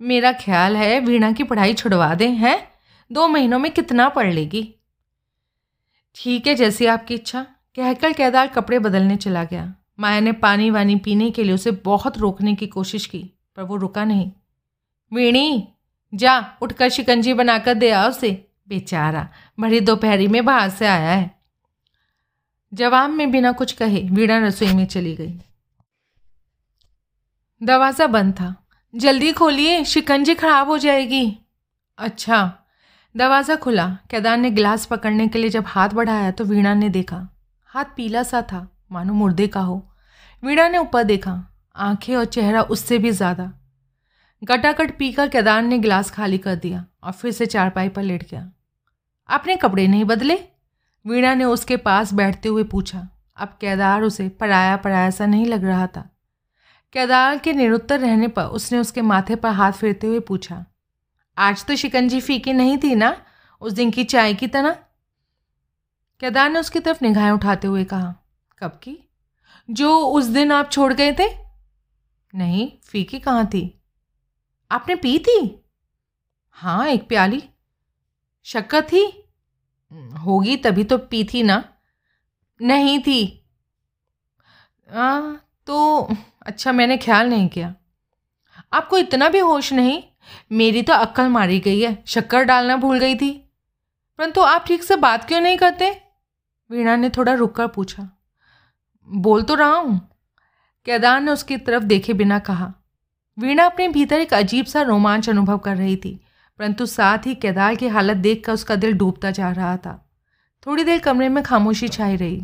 मेरा 0.00 0.32
ख्याल 0.32 0.76
है 0.76 0.98
वीणा 1.00 1.30
की 1.32 1.44
पढ़ाई 1.44 1.74
छुड़वा 1.74 2.14
दें, 2.14 2.30
हैं? 2.30 2.58
दो 3.10 3.28
महीनों 3.28 3.58
में 3.58 3.70
कितना 3.70 4.08
पढ़ 4.08 4.32
लेगी? 4.32 4.62
ठीक 6.16 6.46
है, 6.46 6.54
जैसी 6.54 6.86
आपकी 6.86 7.14
इच्छा। 7.14 7.42
कहकर 7.76 8.12
केदार 8.12 8.46
कपड़े 8.46 8.78
बदलने 8.78 9.16
चला 9.16 9.44
गया। 9.44 9.72
माया 10.00 10.20
ने 10.20 10.32
पानी 10.32 10.70
वानी 10.70 10.96
पीने 10.96 11.30
के 11.30 11.44
लिए 11.44 11.54
उसे 11.54 11.70
बहुत 11.84 12.18
रोकने 12.18 12.54
की 12.54 12.66
कोशिश 12.66 13.06
की, 13.06 13.18
पर 13.56 13.62
वो 13.62 13.76
रुका 13.76 14.04
नहीं। 14.04 14.30
वीणी! 15.12 15.68
जा, 16.12 16.38
उठकर 16.62 16.88
शिकंजी 16.88 17.34
बनाकर 17.34 17.74
दे 17.74 17.90
आ 17.90 18.06
उसे। 18.08 18.30
बेचारा 18.68 19.28
भरी 19.58 19.80
दोपहरी 19.80 20.26
में 20.28 20.44
बाहर 20.44 20.70
से 20.70 20.86
आया 20.86 21.10
है। 21.10 21.30
जवाब 22.72 23.10
में 23.10 23.30
बिना 23.30 23.52
कुछ 23.52 23.72
कहे, 23.72 24.00
वीणा 24.00 24.38
रसोई 24.38 24.72
में 24.72 24.84
चली 24.86 25.14
गई। 25.16 25.32
दरवाज़ा 27.60 28.06
बंद 28.06 28.32
था। 28.34 28.54
जल्दी 28.94 29.32
खोलिए, 29.32 29.84
शिकंजी 29.84 30.34
खराब 30.34 30.68
हो 30.68 30.78
जाएगी। 30.78 31.38
अच्छा 31.98 32.52
दरवाज़ा 33.14 33.56
खुला। 33.56 33.86
केदार 34.10 34.36
ने 34.36 34.50
गिलास 34.50 34.86
पकड़ने 34.86 35.28
के 35.28 35.38
लिए 35.38 35.50
जब 35.50 35.64
हाथ 35.66 35.88
बढ़ाया 35.88 36.30
तो 36.30 36.44
वीणा 36.44 36.74
ने 36.74 36.88
देखा, 36.88 37.28
हाथ 37.66 37.84
पीला 37.96 38.22
सा 38.22 38.42
था, 38.42 38.66
मानो 38.92 39.12
मुर्दे 39.12 39.46
का 39.48 39.60
हो। 39.60 39.82
वीणा 40.42 40.68
ने 40.68 40.78
ऊपर 40.78 41.04
देखा, 41.04 41.32
आँखें 41.76 42.14
और 42.16 42.24
चेहरा 42.24 42.62
उससे 42.62 42.98
भी 42.98 43.10
ज़्यादा। 43.10 43.52
गटागट 44.44 44.98
पीकर 44.98 45.28
केदार 45.28 45.62
ने 45.62 45.78
गिलास 45.78 46.10
खाली 46.10 46.38
कर 46.38 46.54
दिया 46.54 46.86
और 47.04 47.12
फिर 47.12 47.32
से 47.32 47.46
चारपाई 47.46 47.88
पर 47.88 48.02
लेट 48.02 48.30
गया। 48.30 48.52
आपने 49.28 49.56
कपड़े 49.56 49.88
नहीं 49.88 50.04
बदले? 50.04 50.48
वीणा 51.06 51.34
ने 51.34 51.44
उसके 51.44 51.76
पास 51.76 52.14
बैठते 52.14 52.48
हुए 52.48 52.64
पूछा। 52.64 53.08
अब 53.36 53.48
केदार 53.48 54.02
उसे 54.02 54.28
पराया 54.28 54.76
पराया 54.76 55.10
सा 55.10 55.26
नहीं 55.26 55.46
लग 55.46 55.64
रहा 55.64 55.86
था। 55.86 56.10
केदार 56.92 57.38
के 57.38 57.52
निरुत्तर 57.52 58.00
रहने 58.00 58.28
पर 58.28 58.42
उसने 58.42 58.78
उसके 58.78 59.02
माथे 59.02 59.36
पर 59.36 59.50
हाथ 59.50 59.72
फेरते 59.72 60.06
हुए 60.06 60.20
पूछा। 60.20 60.66
आज 61.38 61.64
तो 61.64 61.76
शिकंजी 61.76 62.20
फीकी 62.20 62.52
नहीं 62.52 62.78
थी 62.78 62.94
ना? 62.94 63.22
उस 63.60 63.72
दिन 63.72 63.90
की 63.90 64.04
चाय 64.04 64.34
की 64.34 64.46
तरह? 64.46 64.70
केदार 66.20 66.50
ने 66.50 66.58
उसकी 66.58 66.80
तरफ़ 66.80 66.98
निगाहें 67.02 67.30
उठाते 67.30 67.66
हुए 67.66 67.84
कहा, 67.84 68.14
कब 68.58 68.70
की? 68.70 69.08
जो 69.70 69.98
उस 69.98 70.24
दिन 70.24 70.52
आप 70.52 70.70
छोड़ 70.70 70.92
गए 70.92 71.12
थे? 71.12 71.38
नहीं, 72.34 72.72
फीकी 72.84 73.18
कहाँ 73.18 73.46
थी? 73.46 73.77
आपने 74.70 74.94
पी 74.94 75.18
थी? 75.18 75.64
हाँ 76.50 76.88
एक 76.88 77.08
प्याली। 77.08 77.44
शक्कर 78.44 78.82
थी? 78.82 79.32
होगी 79.92 80.56
तभी 80.56 80.84
तो 80.84 80.98
पी 80.98 81.24
थी 81.24 81.42
ना। 81.42 81.64
नहीं 82.62 82.98
थी। 82.98 83.48
आ, 84.90 85.20
तो 85.66 86.08
अच्छा 86.42 86.72
मैंने 86.72 86.96
ख्याल 86.96 87.28
नहीं 87.28 87.48
किया। 87.48 87.74
आपको 88.72 88.98
इतना 88.98 89.28
भी 89.28 89.38
होश 89.38 89.72
नहीं? 89.72 90.02
मेरी 90.52 90.82
तो 90.82 90.92
अक्ल 90.92 91.28
मारी 91.28 91.60
गई 91.60 91.80
है। 91.80 92.02
शक्कर 92.06 92.42
डालना 92.42 92.76
भूल 92.76 92.98
गई 92.98 93.14
थी। 93.14 93.50
परंतु 94.18 94.40
आप 94.40 94.64
ठीक 94.66 94.82
से 94.82 94.96
बात 94.96 95.24
क्यों 95.24 95.40
नहीं 95.40 95.58
करते? 95.58 96.02
वीणा 96.70 96.96
ने 96.96 97.10
थोड़ा 97.10 97.34
रुक 97.34 97.56
कर 97.56 97.66
पूछा। 97.66 98.10
बोल 99.08 99.42
तो 99.42 99.54
रहा 99.54 99.74
हूँ। 99.74 100.08
केदार 100.84 101.20
ने 101.20 101.32
उसकी 101.32 101.56
तरफ़ 101.56 101.84
देखे 101.84 102.12
बिना 102.12 102.38
कहा। 102.38 102.74
वीणा 103.38 103.64
अपने 103.64 103.86
भीतर 103.88 104.20
एक 104.20 104.34
अजीब 104.34 104.66
सा 104.66 104.82
रोमांच 104.82 105.28
अनुभव 105.30 105.58
कर 105.58 105.76
रही 105.76 105.96
थी, 105.96 106.18
परंतु 106.60 106.86
साथ 106.86 107.26
ही 107.26 107.34
केदार 107.34 107.74
की 107.74 107.88
हालत 107.88 108.16
देखकर 108.16 108.52
उसका 108.52 108.76
दिल 108.76 108.92
डूबता 108.94 109.30
जा 109.30 109.50
रहा 109.52 109.76
था। 109.76 109.94
थोड़ी 110.66 110.84
देर 110.84 110.98
कमरे 111.00 111.28
में 111.28 111.42
खामोशी 111.44 111.88
छाई 111.88 112.16
रही। 112.16 112.42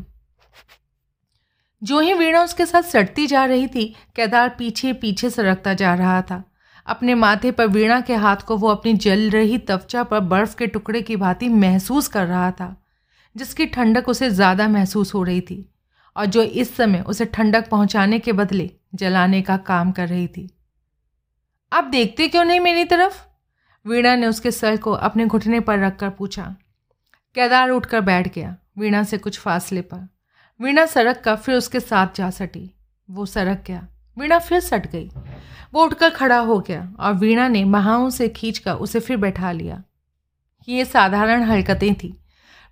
जो 1.83 2.01
ही 2.01 2.13
वीणा 2.15 2.43
उसके 2.43 2.67
साथ 2.67 2.83
सटती 2.83 3.27
जा 3.27 3.45
रही 3.45 3.67
थी 3.67 3.85
केदार 4.17 4.49
पीछे 4.59 4.93
पीछे 4.95 5.31
सरकता 5.31 5.75
जा 5.75 5.95
रहा 5.95 6.21
था। 6.23 6.43
अपने 6.87 7.15
माथे 7.15 7.51
पर 7.51 7.67
वीणा 7.67 8.01
के 8.01 8.15
हाथ 8.17 8.47
को 8.47 8.57
वो 8.57 8.69
अपनी 8.69 8.93
जल 8.95 9.29
रही 9.31 9.59
तवचा 9.59 10.03
पर 10.05 10.21
बर्फ़ 10.23 10.57
के 10.57 10.67
टुकड़े 10.67 11.03
की 11.03 11.17
भांति 11.17 11.49
महसूस 11.51 12.09
कर 12.09 12.27
रहा 12.27 12.51
था, 12.51 12.75
जिसकी 13.37 13.67
ठंडक 13.67 14.09
उसे 14.09 14.31
ज़्यादा 14.31 14.69
महसूस 14.69 15.15
हो 15.15 15.23
रही 15.23 15.41
थी, 15.41 15.65
और 16.17 16.27
जो 16.27 16.43
इस 16.43 16.77
समय 16.77 17.05
उसे 17.07 17.25
ठंडक 17.27 17.69
पहुँचाने 17.69 18.19
के 18.19 18.33
बदले 18.35 18.71
जलाने 18.95 19.43
का 19.43 19.57
काम 19.59 19.93
कर 19.93 20.09
रही 20.09 20.27
थी। 20.29 20.51
आप 21.75 21.85
देखते 21.85 22.29
क्यों 22.29 22.45
नहीं 22.45 22.61
मेरी 22.61 22.85
तरफ़? 22.85 23.23
वीणा 23.87 24.15
ने 24.17 24.27
उसके 24.27 24.51
सर 24.51 24.77
को 24.77 24.93
अपने 24.93 25.27
घुटने 25.27 25.61
पर 25.61 25.79
रखकर 25.79 26.11
पूछा। 26.11 26.45
केदार 27.35 27.71
उठकर 27.71 28.01
बैठ 28.01 28.35
गया, 28.35 28.57
वीणा 28.79 29.03
से 29.03 29.19
कुछ 29.19 29.39
फासले 29.39 29.81
पर। 29.81 30.09
वीणा 30.61 30.87
सड़क 30.87 31.21
का 31.21 31.35
फिर 31.37 31.55
उसके 31.55 31.81
साथ 31.81 32.07
जा 32.17 32.31
सटी। 32.31 32.71
वो 33.11 33.27
सड़क 33.27 33.65
गया। 33.67 33.89
वीणा 34.19 34.39
फिर 34.39 34.61
सट 34.61 34.87
गई। 34.87 35.11
वो 35.73 35.85
उठकर 35.85 36.11
खड़ा 36.11 36.39
हो 36.39 36.59
गया 36.61 36.93
और 37.01 37.15
वीणा 37.15 37.49
ने 37.49 37.65
महाओं 37.65 38.11
से 38.11 38.29
खींचकर 38.29 38.73
उसे 38.73 39.01
फिर 39.01 39.17
बैठा 39.17 39.53
लिया। 39.53 39.83
ये 40.69 40.85
साधारण 40.85 41.43
हरकतें 41.43 41.95
थीं, 41.95 42.13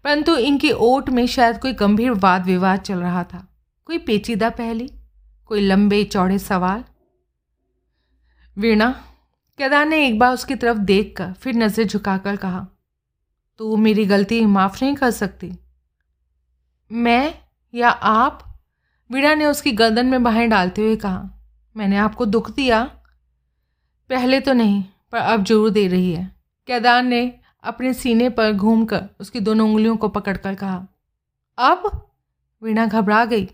परंतु 0.05 0.37
इनकी 0.37 0.71
ओट 0.71 1.11
में 1.11 1.27
शायद 1.27 1.59
कोई 1.59 1.73
गंभीर 1.73 2.11
वाद 2.11 2.47
विवाद 2.47 2.81
चल 2.81 2.99
रहा 2.99 3.25
था। 3.25 3.47
कोई 3.85 3.99
पेचीदा 3.99 4.51
पहली? 4.51 4.91
कोई 5.47 5.61
लंबे 5.61 6.05
चौड़े 6.05 6.39
सवाल? 6.39 6.85
वीणा 8.57 8.91
केदार 9.59 9.87
ने 9.87 10.07
एक 10.07 10.19
बार 10.19 10.33
उसकी 10.35 10.55
तरफ़ 10.55 10.79
देख 10.79 11.15
कर 11.17 11.33
फिर 11.33 11.55
नज़र 11.55 11.85
झुकाकर 11.85 12.37
कहा, 12.37 12.67
तू 13.61 13.77
मेरी 13.77 14.05
गलती 14.07 14.45
माफ़ 14.47 14.79
नहीं 14.83 14.95
कर 14.95 15.11
सकती। 15.11 15.53
मैं 16.91 17.35
या 17.75 17.89
आप? 17.89 18.39
वीणा 19.11 19.35
ने 19.35 19.47
उसकी 19.47 19.73
गर्दन 19.73 20.07
में 20.07 20.23
बाहें 20.23 20.49
डालते 20.51 20.83
हुए 20.83 20.97
कहा, 20.97 21.29
मैंने 21.77 21.97
आपको 21.97 22.27
दुख 22.27 22.51
दिया। 22.51 22.83
पहले 24.11 24.41
तो 24.41 24.53
नहीं, 24.53 24.83
पर 25.13 25.19
अब 25.19 25.45
ज़रूर 25.45 25.71
दे 25.71 25.87
रही 25.89 26.13
है। 26.13 26.25
केदार 26.69 27.03
ने 27.03 27.23
अपने 27.65 27.93
सीने 27.95 28.29
पर 28.31 28.53
घूमकर 28.53 29.09
उसकी 29.21 29.41
दोनों 29.41 29.69
उंगलियों 29.69 29.97
को 29.97 30.09
पकड़कर 30.09 30.55
कहा, 30.55 30.87
अब? 31.59 31.91
वीणा 32.63 32.87
घबरा 32.87 33.25
गई, 33.25 33.45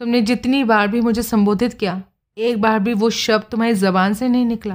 तुमने 0.00 0.20
जितनी 0.22 0.64
बार 0.64 0.88
भी 0.88 1.00
मुझे 1.00 1.22
संबोधित 1.22 1.74
किया 1.74 2.02
एक 2.38 2.60
बार 2.60 2.78
भी 2.78 2.94
वो 2.94 3.10
शब्द 3.10 3.44
तुम्हारी 3.50 3.74
जबान 3.74 4.14
से 4.14 4.28
नहीं 4.28 4.46
निकला। 4.46 4.74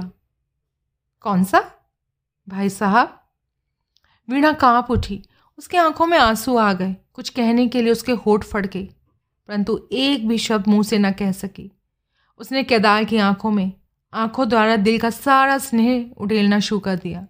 कौन 1.20 1.44
सा? 1.44 1.72
भाई 2.48 2.68
साहब। 2.68 3.28
वीणा 4.30 4.52
काँप 4.52 4.90
उठी। 4.90 5.22
उसकी 5.58 5.76
आँखों 5.76 6.06
में 6.06 6.18
आँसू 6.18 6.56
आ 6.56 6.72
गए। 6.72 6.96
कुछ 7.12 7.28
कहने 7.28 7.68
के 7.68 7.82
लिए 7.82 7.92
उसके 7.92 8.12
होठ 8.12 8.44
फट 8.44 8.66
गए। 8.66 8.88
परंतु 9.48 9.88
एक 9.92 10.28
भी 10.28 10.38
शब्द 10.38 10.68
मुँह 10.68 10.82
से 10.82 10.98
न 10.98 11.12
कह 11.12 11.32
सकी। 11.32 11.72
उसने 12.38 12.62
केदार 12.62 13.04
की 13.04 13.18
आँखों 13.18 13.50
में, 13.50 13.72
आँखों 14.12 14.48
द्वारा 14.48 14.76
दिल 14.76 14.98
का 14.98 15.10
सारा 15.10 15.58
स्नेह 15.58 16.10
उड़ेलना 16.18 16.60
शुरू 16.60 16.78
कर 16.78 16.96
दिया। 16.96 17.26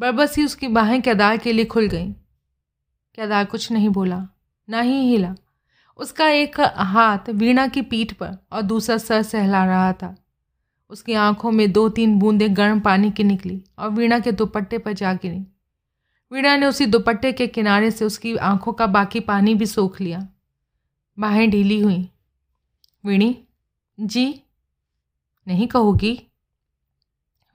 बरबस 0.00 0.36
ही 0.36 0.44
उसकी 0.44 0.68
बाहें 0.68 1.02
केदार 1.02 1.36
के 1.36 1.52
लिए 1.52 1.64
खुल 1.64 1.88
गईं। 1.88 2.12
केदार 3.14 3.44
कुछ 3.44 3.72
नहीं 3.72 3.88
बोला, 3.88 4.28
ना 4.68 4.80
ही 4.80 5.10
हिला। 5.10 5.34
उसका 5.96 6.28
एक 6.28 6.60
हाथ 6.76 7.30
वीणा 7.30 7.66
की 7.66 7.82
पीठ 7.82 8.12
पर 8.12 8.38
और 8.52 8.62
दूसरा 8.62 8.98
सर 8.98 9.22
सहला 9.22 9.64
रहा 9.64 9.92
था। 9.92 10.16
उसकी 10.90 11.12
आँखों 11.12 11.50
में 11.50 11.72
दो 11.72 11.88
तीन 11.88 12.18
बूंदें 12.18 12.56
गर्म 12.56 12.80
पानी 12.80 13.10
की 13.10 13.24
निकली 13.24 13.64
और 13.78 13.90
वीणा 13.90 14.18
के 14.18 14.32
दुपट्टे 14.32 14.78
पर 14.78 14.92
जा 14.92 15.14
गिरी। 15.14 15.46
वीणा 16.32 16.56
ने 16.56 16.66
उसी 16.66 16.86
दुपट्टे 16.86 17.32
के 17.32 17.46
किनारे 17.46 17.90
से 17.90 18.04
उसकी 18.04 18.36
आँखों 18.36 18.72
का 18.72 18.86
बाकी 18.86 19.20
पानी 19.20 19.54
भी 19.54 19.66
सोख 19.66 20.00
लिया। 20.00 20.28
बाहें 21.18 21.50
ढीली 21.50 21.80
हुई। 21.80 22.10
वीणी, 23.04 23.44
जी? 24.00 24.42
नहीं 25.48 25.66
कहोगी? 25.66 26.26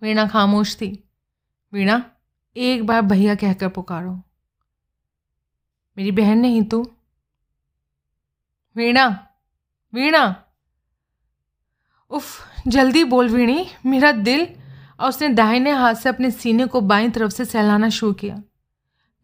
वीणा 0.04 0.28
खामोश 0.28 0.76
थी। 0.76 1.10
वीणा, 1.74 2.12
एक 2.58 2.86
बार 2.86 3.02
भैया 3.02 3.36
कहकर 3.36 3.70
पुकारो। 3.70 4.22
मेरी 5.98 6.12
बहन 6.12 6.38
नहीं 6.38 6.64
तू? 6.64 6.92
वीणा 8.78 9.08
वीणा। 9.94 10.24
उफ, 12.12 12.26
जल्दी 12.68 13.04
बोल 13.04 13.30
वीणी, 13.30 13.66
मेरा 13.86 14.12
दिल 14.12 14.48
और 15.00 15.10
उसने 15.10 15.30
दाहिने 15.30 15.72
हाथ 15.72 15.96
से 15.96 16.10
अपने 16.10 16.32
सीने 16.32 16.66
को 16.66 16.82
बाईं 16.82 17.12
तरफ़ 17.12 17.32
से 17.32 17.46
सहलाना 17.46 17.90
शुरू 17.90 18.14
किया। 18.14 18.36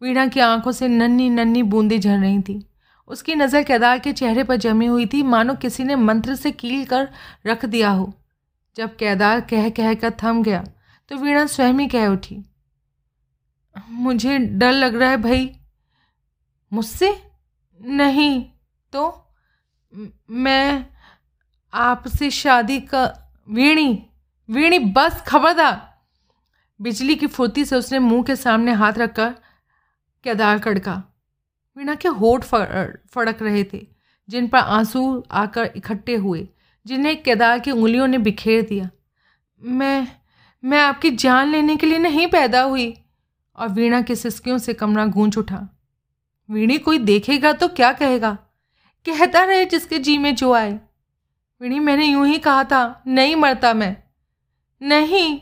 वीणा 0.02 0.26
की 0.26 0.40
आँखों 0.40 0.72
से 0.72 0.88
नन्ही 0.88 1.28
नन्ही 1.30 1.62
बूंदें 1.64 1.98
झर 2.00 2.18
रही 2.18 2.40
थी। 2.42 2.64
उसकी 3.10 3.34
नज़र 3.34 3.62
केदार 3.62 3.98
के 3.98 4.12
चेहरे 4.12 4.44
पर 4.44 4.56
जमी 4.56 4.86
हुई 4.86 5.06
थी, 5.06 5.22
मानो 5.22 5.54
किसी 5.54 5.84
ने 5.84 5.96
मंत्र 5.96 6.34
से 6.34 6.52
कील 6.52 6.84
कर 6.84 7.08
रख 7.46 7.64
दिया 7.66 7.90
हो। 7.90 8.12
जब 8.76 8.96
केदार 8.96 9.40
कह 9.40 9.68
कह 9.70 9.94
कर 9.94 10.12
थम 10.22 10.42
गया 10.42 10.64
तो 11.10 11.16
वीणा 11.16 11.46
स्वयं 11.46 11.78
ही 11.78 11.86
कह 11.88 12.06
उठी, 12.06 12.44
मुझे 13.76 14.38
डर 14.38 14.72
लग 14.72 14.94
रहा 14.94 15.10
है 15.10 15.16
भाई। 15.16 15.50
मुझसे? 16.72 17.16
नहीं 17.80 18.44
तो? 18.92 19.23
मैं 20.30 20.86
आपसे 21.74 22.30
शादी 22.30 22.80
का 22.80 23.32
वीणी 23.48 24.06
वीणी 24.50 24.78
बस 24.78 25.22
खबरदार। 25.26 25.94
बिजली 26.80 27.14
की 27.14 27.26
फुर्ती 27.26 27.64
से 27.64 27.76
उसने 27.76 27.98
मुँह 27.98 28.22
के 28.22 28.36
सामने 28.36 28.72
हाथ 28.72 28.92
रखकर 28.92 29.30
केदार 30.24 30.58
कड़का। 30.58 31.02
वीणा 31.76 31.94
के 31.94 32.08
होठ 32.08 32.44
फड़क 32.44 33.42
रहे 33.42 33.64
थे, 33.64 33.86
जिन 34.28 34.48
पर 34.48 34.58
आँसू 34.58 35.24
आकर 35.30 35.70
इकट्ठे 35.76 36.16
हुए, 36.16 36.48
जिन्हें 36.86 37.22
केदार 37.22 37.58
की 37.58 37.70
उंगलियों 37.70 38.06
ने 38.06 38.18
बिखेर 38.18 38.62
दिया। 38.62 38.90
मैं 39.62 40.08
मैं 40.64 40.80
आपकी 40.80 41.10
जान 41.10 41.48
लेने 41.48 41.76
के 41.76 41.86
लिए 41.86 41.98
नहीं 41.98 42.26
पैदा 42.26 42.62
हुई। 42.62 42.94
और 43.56 43.68
वीणा 43.68 44.02
की 44.02 44.16
सिस्कियों 44.16 44.58
से 44.58 44.74
कमरा 44.74 45.06
गूंज 45.06 45.38
उठा। 45.38 45.68
वीणी 46.50 46.78
कोई 46.78 46.98
देखेगा 46.98 47.52
तो 47.52 47.68
क्या 47.68 47.92
कहेगा? 47.92 48.38
कहता 49.06 49.44
रहे 49.44 49.64
जिसके 49.64 49.98
जी 49.98 50.18
में 50.18 50.34
जो 50.34 50.52
आए। 50.52 50.80
वीणी, 51.62 51.78
मैंने 51.78 52.04
यूँ 52.04 52.26
ही 52.26 52.38
कहा 52.38 52.64
था, 52.64 53.02
नहीं 53.06 53.36
मरता 53.36 53.74
मैं। 53.74 53.96
नहीं, 54.82 55.40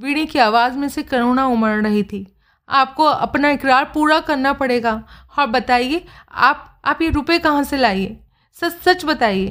वीणी 0.00 0.26
की 0.26 0.38
आवाज़ 0.38 0.74
में 0.74 0.88
से 0.88 1.02
करुणा 1.02 1.46
उमड़ 1.46 1.86
रही 1.86 2.02
थी। 2.02 2.36
आपको 2.68 3.04
अपना 3.04 3.50
इकरार 3.50 3.84
पूरा 3.84 4.20
करना 4.20 4.52
पड़ेगा। 4.52 5.04
और 5.38 5.46
बताइए, 5.46 6.06
आप 6.32 6.82
आप 6.84 7.02
ये 7.02 7.10
रुपए 7.10 7.38
कहाँ 7.38 7.64
से 7.64 7.76
लाइए? 7.76 8.20
सच 8.54 8.72
सच 8.72 9.04
बताइए। 9.04 9.48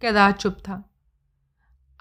केदार 0.00 0.32
चुप 0.32 0.56
था। 0.60 0.90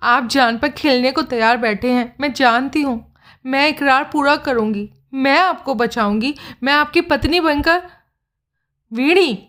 आप 0.02 0.28
जान 0.28 0.58
पर 0.58 0.70
खेलने 0.70 1.12
को 1.12 1.22
तैयार 1.22 1.58
बैठे 1.58 1.92
हैं। 1.92 2.16
मैं 2.20 2.34
जानती 2.34 2.82
हूँ। 2.82 3.16
मैं 3.46 3.70
इकरार 3.70 4.04
पूरा 4.04 4.36
करूँगी। 4.36 4.90
मैं 5.14 5.40
आपको 5.40 5.76
बचाऊँगी। 5.76 6.36
मैं 6.64 6.74
आपकी 6.74 7.02
पत्नी 7.02 7.40
बनकर 7.40 7.84
वीणी 8.94 9.49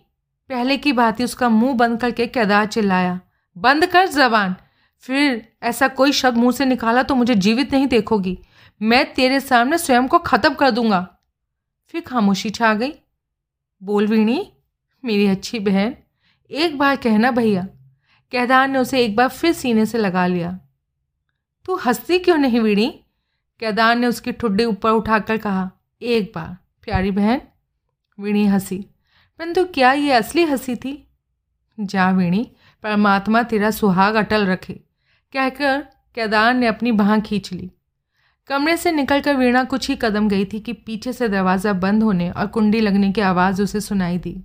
पहले 0.50 0.76
की 0.76 0.92
ही 1.18 1.24
उसका 1.24 1.48
मुँह 1.48 1.74
बंद 1.74 2.00
करके 2.00 2.26
केदार 2.26 2.66
चिल्लाया। 2.66 3.20
बंद 3.58 3.86
कर 3.86 4.06
जबान। 4.06 4.56
फिर 4.98 5.48
ऐसा 5.62 5.88
कोई 5.88 6.12
शब्द 6.12 6.38
मुँह 6.38 6.52
से 6.52 6.64
निकाला 6.64 7.02
तो 7.02 7.14
मुझे 7.14 7.34
जीवित 7.34 7.72
नहीं 7.72 7.86
देखोगी। 7.86 8.38
मैं 8.82 9.14
तेरे 9.14 9.40
सामने 9.40 9.78
स्वयं 9.78 10.08
को 10.08 10.18
ख़त्म 10.18 10.54
कर 10.54 10.70
दूँगा। 10.70 11.18
फिर 11.88 12.00
खामोशी 12.00 12.50
छा 12.50 12.74
गई। 12.74 12.92
बोल 13.82 14.06
वीणी, 14.06 14.52
मेरी 15.04 15.26
अच्छी 15.26 15.58
बहन, 15.58 15.94
एक 16.50 16.78
बार 16.78 16.96
कहना 16.96 17.30
भैया। 17.30 17.62
केदार 18.32 18.68
ने 18.68 18.78
उसे 18.78 19.04
एक 19.04 19.16
बार 19.16 19.28
फिर 19.28 19.52
सीने 19.52 19.86
से 19.86 19.98
लगा 19.98 20.26
लिया। 20.26 20.60
तू 21.64 21.76
हंसती 21.76 22.18
क्यों 22.18 22.38
नहीं 22.38 22.60
वीणी? 22.60 22.90
केदार 23.60 23.96
ने 23.96 24.06
उसकी 24.06 24.32
ठुड्डी 24.32 24.64
ऊपर 24.64 24.90
उठाकर 24.90 25.36
कहा, 25.36 25.70
एक 26.02 26.32
बार, 26.34 26.56
प्यारी 26.82 27.10
बहन। 27.10 27.40
वीणी 28.18 28.46
हँसी। 28.46 28.86
परंतु 29.40 29.64
क्या 29.64 29.92
ये 29.92 30.12
असली 30.12 30.42
हँसी 30.44 30.74
थी? 30.76 31.08
जा 31.78 32.10
वीणी, 32.10 32.50
परमात्मा 32.84 33.42
तेरा 33.42 33.70
सुहाग 33.70 34.14
अटल 34.14 34.46
रखे, 34.46 34.72
कहकर 35.32 35.80
केदार 36.16 36.54
ने 36.54 36.66
अपनी 36.66 36.92
बाह 36.92 37.18
खींच 37.20 37.52
ली। 37.52 37.70
कमरे 38.48 38.76
से 38.76 38.92
निकलकर 38.92 39.36
वीणा 39.36 39.64
कुछ 39.64 39.88
ही 39.90 39.96
कदम 39.96 40.28
गई 40.28 40.44
थी 40.44 40.60
कि 40.60 40.72
पीछे 40.72 41.12
से 41.12 41.28
दरवाज़ा 41.28 41.72
बंद 41.72 42.02
होने 42.02 42.30
और 42.30 42.46
कुंडी 42.46 42.80
लगने 42.80 43.12
की 43.12 43.20
आवाज़ 43.20 43.62
उसे 43.62 43.80
सुनाई 43.80 44.18
दी। 44.18 44.36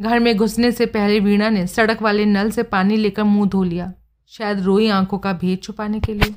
घर 0.00 0.18
में 0.18 0.36
घुसने 0.36 0.72
से 0.72 0.86
पहले 0.86 1.20
वीणा 1.20 1.50
ने 1.50 1.66
सड़क 1.66 2.02
वाले 2.02 2.24
नल 2.24 2.50
से 2.50 2.62
पानी 2.62 2.96
लेकर 2.96 3.22
मुँह 3.22 3.48
धो 3.48 3.62
लिया, 3.64 3.92
शायद 4.26 4.60
रोई 4.60 4.88
आँखों 4.88 5.18
का 5.18 5.32
भेद 5.32 5.62
छुपाने 5.62 6.00
के 6.00 6.14
लिए। 6.14 6.34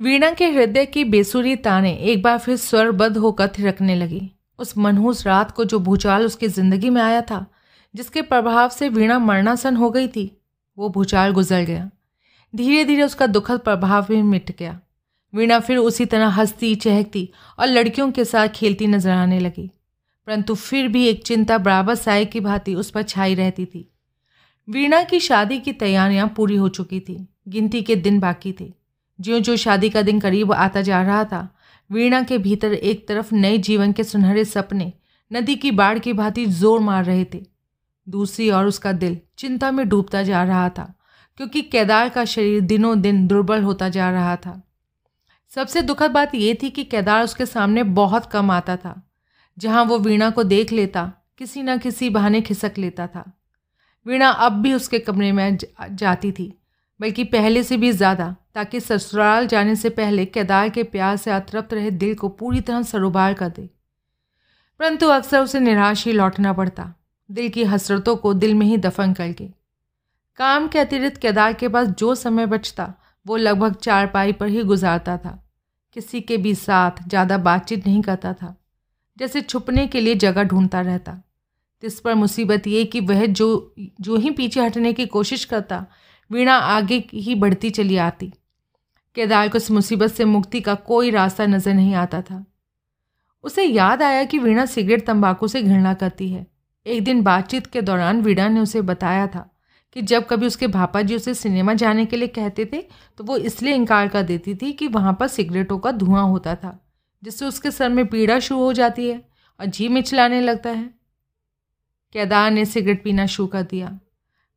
वीणा 0.00 0.30
के 0.30 0.50
हृदय 0.50 0.86
की 0.86 1.04
बेसुरी 1.04 1.56
ताने 1.56 1.94
एक 1.94 2.22
बार 2.22 2.38
फिर 2.38 2.56
स्वरबद्ध 2.56 3.16
होकर 3.16 3.48
थिरकने 3.48 3.94
लगी। 3.94 4.30
उस 4.58 4.78
मनहूस 4.78 5.26
रात 5.26 5.50
को 5.50 5.64
जो 5.64 5.78
भूचाल 5.78 6.26
उसकी 6.26 6.48
ज़िंदगी 6.48 6.90
में 6.90 7.02
आया 7.02 7.20
था, 7.20 7.46
जिसके 7.94 8.22
प्रभाव 8.22 8.68
से 8.68 8.88
वीणा 8.88 9.18
मरणासन 9.18 9.76
हो 9.76 9.90
गई 9.90 10.08
थी, 10.08 10.42
वो 10.78 10.88
भूचाल 10.88 11.32
गुजर 11.32 11.60
गया। 11.60 11.90
धीरे 12.56 12.84
धीरे 12.84 13.02
उसका 13.02 13.26
दुखद 13.26 13.60
प्रभाव 13.60 14.06
भी 14.06 14.22
मिट 14.22 14.56
गया। 14.58 14.80
वीणा 15.34 15.60
फिर 15.60 15.76
उसी 15.76 16.06
तरह 16.06 16.26
हंसती, 16.26 16.74
चहकती 16.74 17.32
और 17.58 17.66
लड़कियों 17.66 18.12
के 18.12 18.24
साथ 18.24 18.48
खेलती 18.48 18.86
नज़र 18.86 19.10
आने 19.10 19.40
लगी। 19.40 19.70
परंतु 20.26 20.54
फिर 20.54 20.88
भी 20.88 21.06
एक 21.06 21.26
चिंता 21.26 21.58
बराबर 21.58 21.94
साय 21.94 22.24
की 22.24 22.40
भांति 22.40 22.74
उस 22.74 22.90
पर 22.90 23.02
छाई 23.02 23.34
रहती 23.34 23.66
थी। 23.66 23.90
वीणा 24.68 25.02
की 25.02 25.20
शादी 25.20 25.58
की 25.60 25.72
तैयारियाँ 25.72 26.32
पूरी 26.36 26.56
हो 26.56 26.68
चुकी 26.68 27.00
थी। 27.00 27.28
गिनती 27.48 27.82
के 27.82 27.96
दिन 27.96 28.20
बाकी 28.20 28.54
थे। 28.60 28.72
ज्यों 29.20 29.40
जो 29.40 29.56
शादी 29.56 29.90
का 29.90 30.02
दिन 30.02 30.20
करीब 30.20 30.52
आता 30.52 30.82
जा 30.82 31.02
रहा 31.02 31.24
था 31.24 31.53
वीणा 31.90 32.22
के 32.22 32.38
भीतर 32.38 32.72
एक 32.72 33.06
तरफ़ 33.08 33.34
नए 33.34 33.58
जीवन 33.60 33.92
के 33.92 34.04
सुनहरे 34.04 34.44
सपने, 34.44 34.92
नदी 35.30 35.54
की 35.56 35.70
बाढ़ 35.72 35.98
की 35.98 36.12
भांति 36.12 36.46
ज़ोर 36.46 36.80
मार 36.80 37.04
रहे 37.04 37.24
थे। 37.24 37.42
दूसरी 38.06 38.50
ओर 38.50 38.66
उसका 38.66 38.92
दिल 38.94 39.18
चिंता 39.38 39.70
में 39.70 39.88
डूबता 39.88 40.22
जा 40.22 40.42
रहा 40.44 40.68
था, 40.68 40.92
क्योंकि 41.36 41.62
केदार 41.62 42.08
का 42.08 42.24
शरीर 42.24 42.60
दिनों 42.62 43.00
दिन 43.00 43.26
दुर्बल 43.26 43.62
होता 43.62 43.88
जा 43.88 44.10
रहा 44.10 44.36
था। 44.36 44.60
सबसे 45.52 45.82
दुखद 45.82 46.10
बात 46.10 46.34
यह 46.34 46.56
थी 46.62 46.70
कि 46.70 46.84
केदार 46.84 47.24
उसके 47.24 47.46
सामने 47.46 47.82
बहुत 47.92 48.26
कम 48.26 48.50
आता 48.50 48.76
था, 48.76 49.00
जहाँ 49.58 49.84
वो 49.84 49.98
वीणा 49.98 50.30
को 50.30 50.44
देख 50.44 50.72
लेता, 50.72 51.10
किसी 51.38 51.62
न 51.62 51.78
किसी 51.78 52.10
बहाने 52.10 52.40
खिसक 52.40 52.78
लेता 52.78 53.06
था। 53.06 53.24
वीणा 54.06 54.28
अब 54.28 54.60
भी 54.62 54.72
उसके 54.74 54.98
कमरे 54.98 55.32
में 55.32 55.56
जाती 55.56 56.32
थी। 56.32 56.52
बल्कि 57.00 57.24
पहले 57.24 57.62
से 57.62 57.76
भी 57.76 57.92
ज़्यादा, 57.92 58.34
ताकि 58.54 58.80
ससुराल 58.80 59.46
जाने 59.46 59.76
से 59.76 59.90
पहले 59.90 60.24
केदार 60.24 60.68
के 60.68 60.82
प्यार 60.82 61.16
से 61.16 61.30
अतृप्त 61.30 61.74
रहे 61.74 61.90
दिल 61.90 62.14
को 62.14 62.28
पूरी 62.28 62.60
तरह 62.60 62.82
सरोबार 62.82 63.34
कर 63.34 63.48
दे। 63.48 63.68
परंतु 64.80 65.08
अक्सर 65.08 65.40
उसे 65.40 65.60
निराश 65.60 66.04
ही 66.06 66.12
लौटना 66.12 66.52
पड़ता। 66.52 66.92
दिल 67.30 67.48
की 67.48 67.64
हसरतों 67.64 68.16
को 68.16 68.34
दिल 68.34 68.54
में 68.54 68.66
ही 68.66 68.76
दफन 68.76 69.12
करके। 69.12 69.48
काम 70.38 70.68
के 70.68 70.78
अतिरिक्त 70.78 71.16
केदार 71.16 71.52
के 71.52 71.68
पास 71.68 71.88
जो 71.88 72.14
समय 72.14 72.46
बचता, 72.46 72.92
वो 73.26 73.36
लगभग 73.36 73.74
चार 73.74 74.06
पाई 74.06 74.32
पर 74.32 74.46
ही 74.46 74.62
गुजारता 74.62 75.16
था। 75.16 75.40
किसी 75.96 76.20
के 76.20 76.36
भी 76.36 76.54
साथ 76.54 77.08
ज़्यादा 77.08 77.38
बातचीत 77.38 77.86
नहीं 77.86 78.02
करता 78.02 78.32
था। 78.32 78.54
जैसे 79.18 79.40
छुपने 79.40 79.86
के 79.86 80.00
लिए 80.00 80.14
जगह 80.14 80.42
ढूंढता 80.42 80.80
रहता। 80.80 81.20
इस 81.82 82.00
पर 82.00 82.14
मुसीबत 82.14 82.66
ये 82.66 82.84
कि 82.84 83.00
वह 83.00 83.24
जो 83.26 83.74
जो 84.00 84.16
ही 84.16 84.30
पीछे 84.30 84.60
हटने 84.60 84.92
की 84.92 85.06
कोशिश 85.06 85.44
करता 85.44 85.84
वीणा 86.30 86.54
आगे 86.54 87.02
ही 87.12 87.34
बढ़ती 87.34 87.70
चली 87.70 87.96
आती। 87.98 88.32
केदार 89.16 89.48
को 89.48 89.58
इस 89.58 89.70
मुसीबत 89.70 90.10
से 90.10 90.24
मुक्ति 90.24 90.60
का 90.60 90.74
कोई 90.74 91.10
रास्ता 91.10 91.46
नज़र 91.46 91.74
नहीं 91.74 91.94
आता 91.94 92.20
था। 92.22 92.44
उसे 93.44 93.64
याद 93.64 94.02
आया 94.02 94.24
कि 94.24 94.38
वीणा 94.38 94.66
सिगरेट, 94.66 95.06
तंबाकू 95.06 95.48
से 95.48 95.62
घृणा 95.62 95.94
करती 95.94 96.28
है। 96.28 96.46
एक 96.86 97.04
दिन 97.04 97.22
बातचीत 97.22 97.66
के 97.66 97.82
दौरान 97.82 98.20
वीणा 98.22 98.48
ने 98.48 98.60
उसे 98.60 98.80
बताया 98.82 99.26
था 99.26 99.48
कि 99.96 100.02
जब 100.02 100.26
कभी 100.26 100.46
उसके 100.46 100.66
भापा 100.66 101.02
जी 101.02 101.16
उसे 101.16 101.34
सिनेमा 101.34 101.74
जाने 101.74 102.04
के 102.06 102.16
लिए 102.16 102.28
कहते 102.28 102.64
थे 102.64 102.80
तो 103.18 103.24
वो 103.24 103.36
इसलिए 103.38 103.74
इनकार 103.74 104.08
कर 104.08 104.22
देती 104.22 104.54
थी 104.54 104.72
कि 104.72 104.86
वहाँ 104.88 105.16
पर 105.20 105.28
सिगरेटों 105.28 105.78
का 105.78 105.90
धुआँ 105.92 106.24
होता 106.24 106.54
था, 106.54 106.78
जिससे 107.22 107.44
उसके 107.44 107.70
सर 107.70 107.88
में 107.88 108.06
पीड़ा 108.06 108.38
शुरू 108.38 108.60
हो 108.60 108.72
जाती 108.72 109.08
है 109.08 109.22
और 109.60 109.66
जी 109.66 109.88
मिचलाने 109.88 110.40
लगता 110.40 110.70
है। 110.70 110.84
केदार 112.14 112.50
ने 112.50 112.64
सिगरेट 112.64 113.02
पीना 113.04 113.26
शुरू 113.26 113.46
कर 113.48 113.62
दिया। 113.62 113.98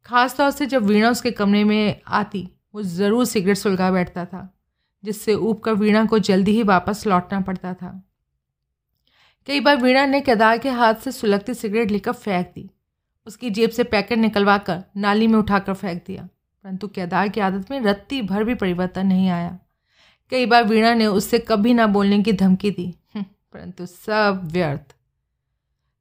खास 0.07 0.35
तौर 0.37 0.51
से 0.51 0.65
जब 0.65 0.83
वीणा 0.83 1.09
उसके 1.09 1.31
कमरे 1.31 1.63
में 1.63 2.01
आती 2.07 2.47
वो 2.75 2.81
ज़रूर 2.83 3.25
सिगरेट 3.25 3.57
सुलगा 3.57 3.91
बैठता 3.91 4.25
था 4.25 4.49
जिससे 5.03 5.33
ऊब 5.35 5.59
कर 5.59 5.73
वीणा 5.73 6.05
को 6.05 6.19
जल्दी 6.19 6.51
ही 6.51 6.63
वापस 6.63 7.05
लौटना 7.07 7.39
पड़ता 7.41 7.73
था। 7.73 7.91
कई 9.47 9.59
बार 9.59 9.77
वीणा 9.77 10.05
ने 10.05 10.21
केदार 10.21 10.57
के 10.57 10.69
हाथ 10.69 10.95
से 10.95 11.11
सुलगती 11.11 11.53
सिगरेट 11.53 11.91
लेकर 11.91 12.11
फेंक 12.13 12.47
दी। 12.55 12.69
उसकी 13.27 13.49
जेब 13.49 13.69
से 13.69 13.83
पैकेट 13.85 14.19
निकलवा 14.19 14.57
कर 14.59 14.83
नाली 14.97 15.27
में 15.27 15.37
उठाकर 15.39 15.73
फेंक 15.73 16.03
दिया 16.07 16.23
परंतु 16.23 16.87
केदार 16.87 17.29
की 17.29 17.41
आदत 17.41 17.71
में 17.71 17.79
रत्ती 17.81 18.21
भर 18.21 18.43
भी 18.43 18.55
परिवर्तन 18.55 19.07
नहीं 19.07 19.29
आया। 19.29 19.57
कई 20.31 20.45
बार 20.45 20.63
वीणा 20.63 20.93
ने 20.93 21.05
उससे 21.07 21.39
कभी 21.39 21.73
ना 21.73 21.87
बोलने 21.87 22.21
की 22.23 22.33
धमकी 22.33 22.71
दी 22.71 22.93
हम्म, 23.15 23.25
परंतु 23.53 23.85
सब 23.85 24.49
व्यर्थ। 24.53 24.95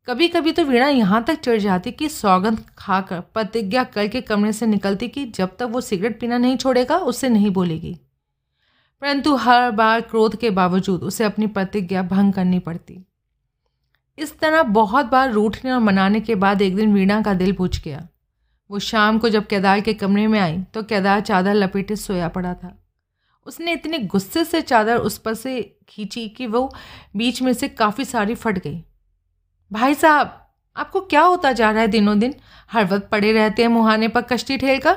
कभी 0.09 0.27
कभी 0.29 0.53
तो 0.53 0.65
वीणा 0.65 0.89
यहाँ 0.89 1.23
तक 1.25 1.41
चढ़ 1.41 1.59
जाती 1.59 1.91
कि 1.91 2.09
सौगंध 2.09 2.59
खाकर, 2.79 3.21
प्रतिज्ञा 3.21 3.83
करके 3.85 4.21
कमरे 4.21 4.53
से 4.53 4.67
निकलती 4.67 5.09
कि 5.09 5.25
जब 5.27 5.57
तक 5.57 5.63
वो 5.63 5.81
सिगरेट 5.81 6.21
पीना 6.21 6.39
नहीं 6.39 6.57
छोड़ेगा, 6.57 6.97
उससे 6.97 7.29
नहीं 7.29 7.51
बोलेगी। 7.51 7.95
परंतु 9.03 9.35
हर 9.37 9.71
बार 9.71 10.01
क्रोध 10.01 10.37
के 10.37 10.51
बावजूद 10.51 11.03
उसे 11.03 11.25
अपनी 11.25 11.47
प्रतिज्ञा 11.47 12.03
भंग 12.03 12.33
करनी 12.33 12.59
पड़ती। 12.59 13.05
इस 14.19 14.39
तरह 14.39 14.63
बहुत 14.63 15.07
बार 15.07 15.33
रूठने 15.33 15.71
और 15.71 15.79
मनाने 15.79 16.21
के 16.21 16.35
बाद 16.35 16.63
एक 16.63 16.77
दिन 16.77 16.95
वीणा 16.95 17.21
का 17.23 17.35
दिल 17.35 17.53
पूछ 17.53 17.83
गया। 17.83 18.09
वो 18.71 18.79
शाम 18.79 19.19
को 19.19 19.29
जब 19.29 19.47
केदार 19.47 19.81
के 19.81 19.95
कमरे 19.95 20.27
में 20.27 20.41
आई 20.41 20.59
तो 20.75 20.83
केदार 20.83 21.21
चादर 21.21 21.55
लपेटे 21.55 21.97
सोया 21.97 22.29
पड़ा 22.29 22.55
था। 22.55 22.77
उसने 23.47 23.73
इतने 23.73 23.99
गुस्से 23.99 24.45
से 24.45 24.61
चादर 24.63 24.97
उस 24.97 25.19
पर 25.19 25.35
से 25.35 25.61
खींची 25.89 26.29
कि 26.29 26.47
वो 26.47 26.75
बीच 27.17 27.43
में 27.43 27.53
से 27.53 27.69
काफ़ी 27.69 28.05
सारी 28.05 28.35
फट 28.35 28.59
गई। 28.59 28.85
भाई 29.71 29.95
साहब, 29.95 30.47
आपको 30.77 31.01
क्या 31.01 31.23
होता 31.23 31.53
जा 31.53 31.71
रहा 31.71 31.81
है 31.81 31.89
दिनों 31.89 32.19
दिन? 32.19 32.35
हर 32.73 32.85
वक्त 32.85 33.09
पड़े 33.09 33.33
रहते 33.33 33.63
हैं 33.63 33.69
मुहाने 33.69 34.09
पर 34.09 34.23
कश्ती 34.23 34.57
ठेल 34.57 34.79
कर 34.79 34.95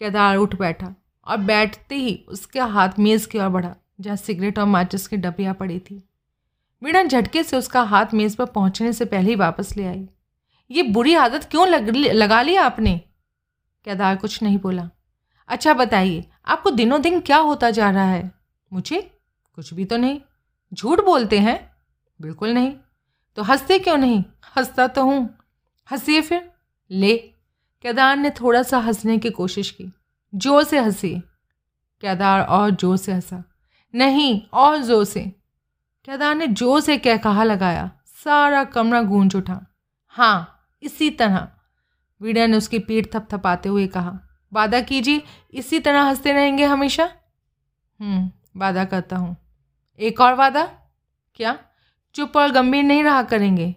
केदार 0.00 0.36
उठ 0.36 0.54
बैठा 0.54 0.94
और 1.26 1.36
बैठते 1.36 1.94
ही 1.94 2.14
उसके 2.28 2.60
हाथ 2.60 2.98
मेज़ 2.98 3.28
की 3.28 3.38
ओर 3.38 3.48
बढ़ा, 3.48 3.74
जहाँ 4.00 4.16
सिगरेट 4.16 4.58
और 4.58 4.66
माचिस 4.66 5.06
की 5.08 5.16
डबियाँ 5.16 5.54
पड़ी 5.54 5.78
थी। 5.78 6.02
मीणा 6.82 7.02
झटके 7.02 7.42
से 7.42 7.56
उसका 7.56 7.82
हाथ 7.82 8.14
मेज़ 8.14 8.36
पर 8.36 8.46
पहुँचने 8.46 8.92
से 8.92 9.04
पहले 9.04 9.30
ही 9.30 9.36
वापस 9.36 9.76
ले 9.76 9.86
आई। 9.86 10.08
ये 10.70 10.82
बुरी 10.82 11.14
आदत 11.14 11.44
क्यों 11.44 11.66
लग 11.68 11.90
लगा 11.96 12.42
ली 12.42 12.56
आपने? 12.56 12.96
केदार 13.86 14.16
कुछ 14.16 14.42
नहीं 14.42 14.58
बोला। 14.58 14.88
अच्छा 15.48 15.74
बताइए, 15.74 16.24
आपको 16.46 16.70
दिनों 16.70 17.02
दिन 17.02 17.20
क्या 17.20 17.38
होता 17.38 17.70
जा 17.70 17.90
रहा 17.90 18.04
है? 18.04 18.30
मुझे 18.72 19.00
कुछ 19.54 19.74
भी 19.74 19.84
तो 19.84 19.96
नहीं। 19.96 20.20
झूठ 20.74 21.00
बोलते 21.00 21.38
हैं? 21.38 21.58
बिल्कुल 22.20 22.54
नहीं। 22.54 22.74
तो 23.36 23.42
हँसते 23.42 23.78
क्यों 23.78 23.96
नहीं? 23.96 24.24
हंसता 24.56 24.86
तो 24.86 25.04
हूँ। 25.04 25.38
हंसिए 25.90 26.20
फिर। 26.22 26.50
ले। 26.90 27.16
केदार 27.82 28.16
ने 28.16 28.30
थोड़ा 28.30 28.62
सा 28.62 28.78
हंसने 28.78 29.18
की 29.18 29.30
कोशिश 29.30 29.70
की। 29.70 29.92
ज़ोर 30.34 30.64
से 30.64 30.78
हँसी। 30.78 31.14
केदार 32.00 32.40
और 32.40 32.70
ज़ोर 32.70 32.96
से 32.96 33.12
हंसा। 33.12 33.44
नहीं 33.94 34.42
और 34.52 34.82
ज़ोर 34.82 35.04
से। 35.04 35.20
केदार 36.04 36.34
ने 36.34 36.46
ज़ोर 36.46 36.80
से 36.80 36.98
कह 36.98 37.16
कहा 37.16 37.44
लगाया। 37.44 37.90
सारा 38.24 38.64
कमरा 38.64 39.02
गूंज 39.02 39.36
उठा। 39.36 39.66
हाँ 40.08 40.68
इसी 40.82 41.10
तरह। 41.10 41.48
वीडिया 42.20 42.46
ने 42.46 42.56
उसकी 42.56 42.78
पीठ 42.78 43.06
थपथपाते 43.12 43.68
हुए 43.68 43.86
कहा 43.86 44.18
वादा 44.52 44.80
कीजिए 44.80 45.22
इसी 45.54 45.80
तरह 45.80 46.02
हँसते 46.02 46.32
रहेंगे 46.32 46.64
हमेशा? 46.64 47.04
हम्म, 48.00 48.30
वादा 48.60 48.84
करता 48.84 49.16
हूँ। 49.16 49.36
एक 50.00 50.20
और 50.20 50.34
वादा? 50.34 50.64
क्या? 51.34 51.58
चुप 52.16 52.36
और 52.36 52.50
गंभीर 52.50 52.84
नहीं 52.84 53.04
रहा 53.04 53.22
करेंगे। 53.22 53.74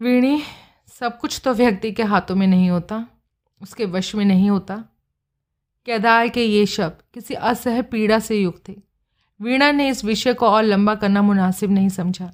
वीणी, 0.00 0.42
सब 0.88 1.18
कुछ 1.18 1.40
तो 1.44 1.54
व्यक्ति 1.54 1.92
के 1.92 2.02
हाथों 2.02 2.34
में 2.34 2.46
नहीं 2.46 2.70
होता, 2.70 3.06
उसके 3.62 3.84
वश 3.84 4.14
में 4.14 4.24
नहीं 4.24 4.50
होता। 4.50 4.84
केदार 5.86 6.28
के 6.28 6.44
ये 6.44 6.66
शब्द 6.66 7.02
किसी 7.14 7.34
असह 7.34 7.82
पीड़ा 7.82 8.18
से 8.18 8.36
युक्त 8.36 8.68
थे। 8.68 8.82
वीणा 9.40 9.72
ने 9.72 9.88
इस 9.88 10.04
विषय 10.04 10.34
को 10.34 10.48
और 10.48 10.62
लंबा 10.62 10.94
करना 10.94 11.22
मुनासिब 11.22 11.70
नहीं 11.70 11.88
समझा। 11.88 12.32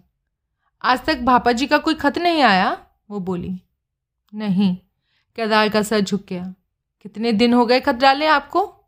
आज 0.83 1.05
तक 1.05 1.21
भापा 1.21 1.53
जी 1.53 1.67
का 1.67 1.79
कोई 1.79 1.95
खत 1.95 2.19
नहीं 2.19 2.43
आया? 2.43 2.87
वो 3.11 3.21
बोली, 3.21 3.63
नहीं, 4.35 4.77
केदार 5.37 5.69
का 5.69 5.83
सर 5.83 6.01
झुक 6.01 6.27
गया। 6.29 6.55
कितने 7.01 7.33
दिन 7.33 7.55
हो 7.55 7.67
गए 7.67 7.81
खत 7.81 7.95
डाले 7.95 8.27
आपको? 8.27 8.85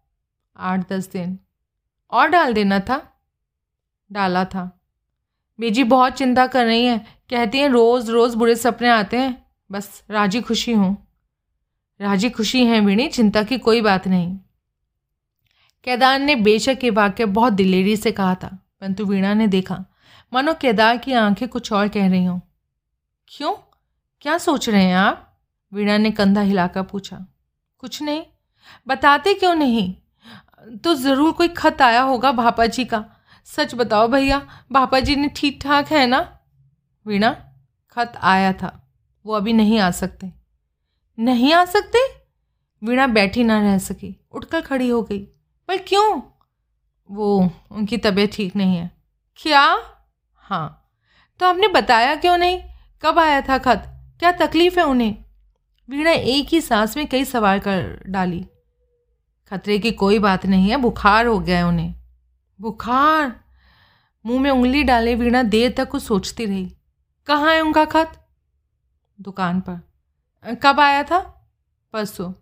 आठ 0.56 0.88
दस 0.88 1.10
दिन। 1.10 1.38
और 2.10 2.28
डाल 2.28 2.54
देना 2.54 2.80
था? 2.80 3.20
डाला 4.12 4.44
था। 4.44 4.80
बेजी 5.58 5.84
बहुत 5.84 6.12
चिंता 6.12 6.46
कर 6.46 6.66
रही 6.66 6.84
हैं। 6.84 6.98
कहती 7.30 7.58
हैं, 7.58 7.68
रोज़ 7.68 8.10
रोज़ 8.10 8.36
बुरे 8.36 8.54
सपने 8.56 8.88
आते 8.88 9.16
हैं। 9.16 9.46
बस, 9.70 10.02
राज़ी 10.10 10.40
खुशी 10.40 10.72
हूँ। 10.72 10.96
राज़ी 12.00 12.30
खुशी 12.30 12.64
हैं 12.66 12.80
वीणी, 12.80 13.06
चिंता 13.08 13.42
की 13.42 13.58
कोई 13.58 13.80
बात 13.80 14.06
नहीं। 14.08 14.36
केदार 15.86 16.18
ने 16.18 16.34
बेशक 16.36 16.78
ये 16.84 16.90
वाक्य 16.90 17.24
बहुत 17.24 17.52
दिलेरी 17.52 17.96
से 17.96 18.12
कहा 18.12 18.34
था, 18.34 18.48
परंतु 18.80 19.04
वीणा 19.04 19.34
ने 19.34 19.46
देखा, 19.46 19.84
मानो 20.32 20.54
केदार 20.54 20.96
की 20.96 21.12
आँखें 21.12 21.48
कुछ 21.48 21.72
और 21.72 21.88
कह 21.88 22.08
रही 22.08 22.24
हों। 22.24 22.38
क्यों? 23.28 23.54
क्या 24.20 24.38
सोच 24.38 24.68
रहे 24.68 24.82
हैं 24.82 24.96
आप? 24.96 25.30
वीणा 25.72 25.98
ने 25.98 26.10
कंधा 26.10 26.40
हिलाकर 26.40 26.82
पूछा। 26.82 27.26
कुछ 27.78 28.02
नहीं। 28.02 28.22
बताते 28.88 29.34
क्यों 29.34 29.54
नहीं? 29.54 29.94
तो 30.84 30.94
ज़रूर 30.94 31.32
कोई 31.32 31.48
खत 31.48 31.82
आया 31.82 32.02
होगा 32.02 32.32
भापा 32.32 32.66
जी 32.66 32.84
का। 32.84 33.04
सच 33.44 33.74
बताओ 33.74 34.08
भैया 34.08 34.64
भापा 34.72 35.00
जी 35.00 35.16
ने 35.16 35.28
ठीक 35.28 35.62
ठाक 35.62 35.92
है 35.92 36.06
ना? 36.06 36.38
वीणा, 37.06 37.30
खत 37.90 38.12
आया 38.16 38.52
था। 38.52 38.96
वो 39.26 39.32
अभी 39.32 39.52
नहीं 39.52 39.78
आ 39.78 39.90
सकते। 39.90 40.32
नहीं 41.18 41.52
आ 41.52 41.64
सकते? 41.64 41.98
वीणा 42.86 43.06
बैठी 43.06 43.44
ना 43.44 43.60
रह 43.60 43.78
सकी। 43.78 44.20
उठकर 44.32 44.60
खड़ी 44.60 44.88
हो 44.88 45.02
गई। 45.02 45.18
पर 45.68 45.76
क्यों? 45.78 46.22
वो, 47.10 47.50
उनकी 47.70 47.96
तबीयत 47.96 48.32
ठीक 48.32 48.56
नहीं 48.56 48.76
है। 48.76 48.90
क्या? 49.36 49.78
हाँ। 50.34 50.90
तो 51.40 51.46
आपने 51.46 51.68
बताया 51.68 52.14
क्यों 52.14 52.38
नहीं? 52.38 52.62
कब 53.02 53.18
आया 53.18 53.40
था 53.40 53.58
खत? 53.58 53.84
क्या 54.18 54.32
तकलीफ़ 54.32 54.80
है 54.80 54.86
उन्हें? 54.86 55.24
वीणा 55.90 56.10
एक 56.10 56.48
ही 56.48 56.60
सांस 56.60 56.96
में 56.96 57.06
कई 57.06 57.24
सवाल 57.24 57.58
कर 57.58 58.04
डाली। 58.06 58.46
खतरे 59.50 59.78
की 59.78 59.92
कोई 59.92 60.18
बात 60.18 60.46
नहीं 60.46 60.70
है, 60.70 60.76
बुखार 60.76 61.26
हो 61.26 61.38
गया 61.38 61.58
है 61.58 61.66
उन्हें। 61.66 62.03
बुखार। 62.60 63.40
मुँह 64.26 64.40
में 64.40 64.50
उंगली 64.50 64.82
डाले 64.82 65.14
वीणा 65.14 65.42
देर 65.42 65.74
तक 65.76 65.88
कुछ 65.88 66.02
सोचती 66.02 66.46
रही। 66.46 66.76
कहाँ 67.26 67.52
है 67.52 67.60
उनका 67.60 67.84
खत? 67.84 68.26
दुकान 69.20 69.60
पर। 69.60 69.80
कब 70.54 70.80
आया 70.80 71.02
था? 71.02 71.50
परसों। 71.92 72.32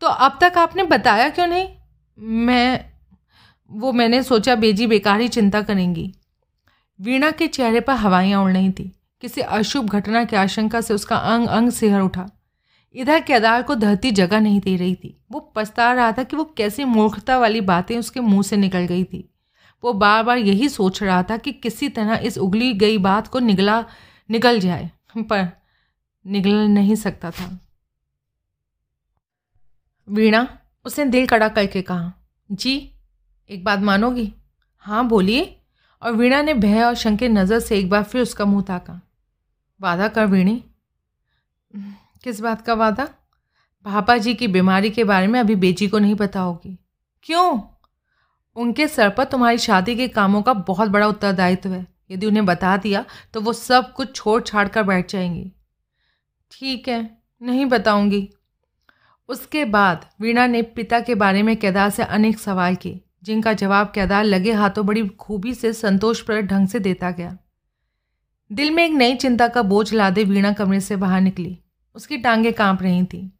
तो 0.00 0.06
अब 0.06 0.38
तक 0.40 0.52
आपने 0.58 0.82
बताया 0.82 1.28
क्यों 1.28 1.46
नहीं? 1.46 1.68
मैं, 2.18 2.92
वो 3.70 3.92
मैंने 3.92 4.22
सोचा 4.22 4.54
बेजी 4.54 4.86
बेकार 4.86 5.20
ही 5.20 5.28
चिंता 5.28 5.62
करेंगी। 5.62 6.14
वीणा 7.00 7.30
के 7.30 7.48
चेहरे 7.48 7.80
पर 7.80 7.92
हवाइयाँ 7.92 8.42
उड़ 8.42 8.52
रही 8.52 8.70
थी। 8.70 9.00
किसी 9.20 9.40
अशुभ 9.40 9.88
घटना 9.88 10.24
की 10.24 10.36
आशंका 10.36 10.80
से 10.80 10.94
उसका 10.94 11.16
अंग 11.16 11.48
अंग 11.48 11.70
सिहर 11.70 12.00
उठा। 12.00 12.37
इधर 12.94 13.20
केदार 13.20 13.62
को 13.62 13.74
धरती 13.74 14.10
जगह 14.10 14.40
नहीं 14.40 14.60
दे 14.60 14.76
रही 14.76 14.94
थी। 14.94 15.16
वो 15.32 15.40
पछता 15.56 15.92
रहा 15.92 16.12
था 16.12 16.22
कि 16.22 16.36
वो 16.36 16.44
कैसी 16.56 16.84
मूर्खता 16.84 17.38
वाली 17.38 17.60
बातें 17.62 17.96
उसके 17.98 18.20
मुँह 18.20 18.42
से 18.42 18.56
निकल 18.56 18.86
गई 18.86 19.04
थी। 19.04 19.28
वो 19.84 19.92
बार 19.92 20.22
बार 20.22 20.38
यही 20.38 20.68
सोच 20.68 21.02
रहा 21.02 21.22
था 21.22 21.36
कि 21.36 21.52
किसी 21.52 21.88
तरह 21.88 22.14
इस 22.16 22.38
उगली 22.38 22.72
गई 22.74 22.98
बात 22.98 23.28
को 23.28 23.38
निगला 23.38 23.84
निकल 24.30 24.60
जाए, 24.60 24.90
पर 25.18 25.46
निगल 26.24 26.54
नहीं 26.68 26.94
सकता 26.94 27.30
था। 27.30 27.58
वीणा, 30.08 30.46
उसने 30.86 31.04
दिल 31.04 31.26
कड़ा 31.26 31.48
करके 31.48 31.82
कहा, 31.82 32.12
जी, 32.50 32.90
एक 33.50 33.64
बात 33.64 33.78
मानोगी? 33.80 34.32
हाँ 34.78 35.06
बोलिए। 35.08 35.54
और 36.02 36.12
वीणा 36.12 36.40
ने 36.42 36.54
भय 36.54 36.82
और 36.82 36.94
शंके 36.94 37.28
नज़र 37.28 37.60
से 37.60 37.78
एक 37.78 37.88
बार 37.90 38.02
फिर 38.02 38.22
उसका 38.22 38.44
मुँह 38.44 38.62
ताका। 38.62 39.00
वादा 39.80 40.08
कर, 40.08 40.26
वीणी। 40.26 40.62
किस 42.24 42.40
बात 42.40 42.62
का 42.62 42.74
वादा? 42.74 43.04
पापा 43.86 44.16
जी 44.16 44.34
की 44.34 44.46
बीमारी 44.48 44.90
के 44.90 45.04
बारे 45.04 45.26
में 45.26 45.38
अभी 45.40 45.54
बेजी 45.56 45.88
को 45.88 45.98
नहीं 45.98 46.14
पता 46.14 46.40
होगी। 46.40 46.78
क्यों? 47.22 47.60
उनके 48.56 48.86
सर 48.88 49.10
पर 49.10 49.24
तुम्हारी 49.24 49.58
शादी 49.58 49.94
के 49.96 50.08
कामों 50.08 50.42
का 50.42 50.52
बहुत 50.52 50.88
बड़ा 50.88 51.06
उत्तरदायित्व 51.06 51.72
है। 51.72 51.86
यदि 52.10 52.26
उन्हें 52.26 52.44
बता 52.46 52.76
दिया 52.76 53.04
तो 53.34 53.40
वो 53.40 53.52
सब 53.52 53.92
कुछ 53.92 54.14
छोड़ 54.16 54.40
छाड़ 54.42 54.66
कर 54.68 54.82
बैठ 54.82 55.12
जाएँगी। 55.12 55.52
ठीक 56.52 56.88
है, 56.88 57.18
नहीं 57.42 57.66
बताऊँगी। 57.66 58.28
उसके 59.28 59.64
बाद 59.64 60.06
वीणा 60.20 60.46
ने 60.46 60.62
पिता 60.62 61.00
के 61.00 61.14
बारे 61.14 61.42
में 61.42 61.56
केदार 61.56 61.90
से 61.90 62.02
अनेक 62.02 62.38
सवाल 62.38 62.74
किए, 62.74 63.00
जिनका 63.22 63.52
जवाब 63.52 63.86
केदार 63.86 64.24
लगे 64.24 64.52
हाथों 64.52 64.86
बड़ी 64.86 65.06
खूबी 65.08 65.54
से 65.54 65.72
संतोषप्रद 65.72 66.44
ढंग 66.44 66.68
से 66.68 66.78
देता 66.78 67.10
गया। 67.10 67.36
दिल 68.50 68.70
में 68.70 68.84
एक 68.84 68.92
नई 68.92 69.14
चिंता 69.14 69.48
का 69.48 69.62
बोझ 69.62 69.92
लादे 69.94 70.24
वीणा 70.24 70.52
कमरे 70.52 70.80
से 70.80 70.96
बाहर 70.96 71.20
निकली। 71.20 71.58
उसकी 71.98 72.18
टांगें 72.18 72.52
काँप 72.52 72.82
रही 72.82 73.04
थीं। 73.04 73.30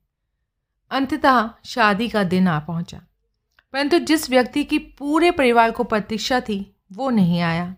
अंततः 0.91 1.51
शादी 1.65 2.09
का 2.09 2.25
दिन 2.25 2.49
आ 2.49 2.59
पहुँचा। 2.59 3.01
परंतु 3.73 3.99
जिस 3.99 4.31
व्यक्ति 4.31 4.65
की 4.65 4.79
पूरे 4.79 5.31
परिवार 5.31 5.71
को 5.71 5.85
प्रतीक्षा 5.85 6.41
थी, 6.41 6.77
वो 6.93 7.11
नहीं 7.11 7.41
आया। 7.41 7.75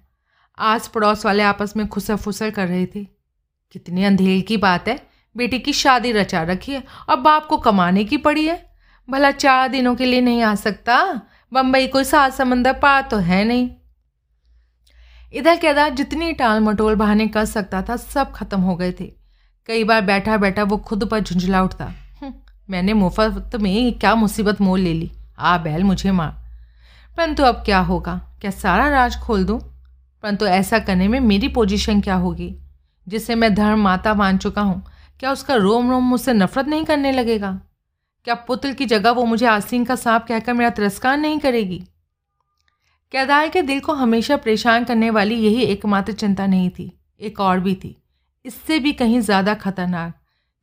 आस 0.58 0.88
पड़ोस 0.88 1.26
वाले 1.26 1.42
आपस 1.42 1.76
में 1.76 1.88
खुसर 1.88 2.16
फुसर 2.16 2.50
कर 2.50 2.68
रहे 2.68 2.86
थे। 2.86 3.04
कितनी 3.72 4.04
अंधेर 4.04 4.42
की 4.42 4.56
बात 4.56 4.88
है। 4.88 5.06
बेटी 5.36 5.58
की 5.58 5.72
शादी 5.72 6.12
रचा 6.12 6.42
रखी 6.42 6.72
है 6.72 6.84
और 7.08 7.16
बाप 7.16 7.46
को 7.46 7.56
कमाने 7.56 8.04
की 8.04 8.16
पड़ी 8.16 8.46
है। 8.46 8.74
भला 9.10 9.30
चार 9.30 9.68
दिनों 9.68 9.94
के 9.94 10.04
लिए 10.04 10.20
नहीं 10.20 10.42
आ 10.42 10.54
सकता? 10.54 11.20
बम्बई 11.52 11.86
कोई 11.86 12.04
सात 12.04 12.32
समंदर 12.32 12.72
पार 12.72 13.02
तो 13.02 13.16
है 13.16 13.44
नहीं। 13.44 13.70
इधर 15.32 15.56
केदार 15.56 15.90
जितनी 15.90 16.32
टाल 16.32 16.60
मटोल 16.60 16.94
बहाने 16.94 17.28
कर 17.28 17.44
सकता 17.44 17.82
था, 17.82 17.96
सब 17.96 18.32
खत्म 18.32 18.60
हो 18.60 18.76
गए 18.76 18.92
थे। 18.92 19.19
कई 19.70 19.84
बार 19.84 20.00
बैठा 20.02 20.36
बैठा 20.36 20.62
वो 20.62 20.76
खुद 20.76 21.04
पर 21.04 21.20
झुंझला 21.20 21.62
उठता। 21.62 21.84
हम्म, 22.22 22.32
मैंने 22.70 22.92
मुफ़्त 22.92 23.56
में 23.56 23.98
क्या 23.98 24.14
मुसीबत 24.14 24.60
मोल 24.60 24.80
ले 24.80 24.94
ली? 24.94 25.10
आ 25.38 25.58
बैल 25.58 25.84
मुझे 25.84 26.10
मार। 26.10 26.30
परंतु 27.16 27.42
अब 27.42 27.54
क्या 27.54 27.78
होगा? 27.78 28.14
क्या 28.40 28.50
सारा 28.50 28.88
राज 28.88 29.16
खोल 29.16 29.44
दूँ? 29.44 29.58
परंतु 30.22 30.46
ऐसा 30.46 30.78
करने 30.78 31.08
में 31.08 31.20
मेरी 31.20 31.48
पोजीशन 31.48 32.00
क्या 32.00 32.14
होगी? 32.14 32.54
जिसे 33.08 33.34
मैं 33.34 33.54
धर्म 33.54 33.78
माता 33.78 34.14
मान 34.14 34.38
चुका 34.38 34.62
हूँ 34.62 34.82
क्या 35.20 35.32
उसका 35.32 35.54
रोम 35.54 35.90
रोम 35.90 36.04
मुझसे 36.04 36.32
नफरत 36.32 36.68
नहीं 36.68 36.84
करने 36.84 37.12
लगेगा? 37.12 37.60
क्या 38.24 38.34
पुत्र 38.34 38.72
की 38.72 38.86
जगह 38.86 39.10
वो 39.10 39.24
मुझे 39.24 39.46
आसीन 39.46 39.84
का 39.84 39.96
सांप 39.96 40.26
कहकर 40.28 40.52
मेरा 40.52 40.70
तिरस्कार 40.70 41.16
नहीं 41.16 41.38
करेगी? 41.38 41.78
केदार 43.12 43.48
के 43.48 43.62
दिल 43.62 43.80
को 43.80 43.92
हमेशा 43.92 44.36
परेशान 44.36 44.84
करने 44.84 45.10
वाली 45.10 45.34
यही 45.34 45.62
एकमात्र 45.62 46.12
चिंता 46.12 46.46
नहीं 46.46 46.70
थी 46.70 46.92
एक 47.20 47.40
और 47.40 47.60
भी 47.60 47.74
थी। 47.74 47.99
इससे 48.44 48.78
भी 48.78 48.92
कहीं 48.92 49.20
ज़्यादा 49.20 49.54
खतरनाक, 49.56 50.14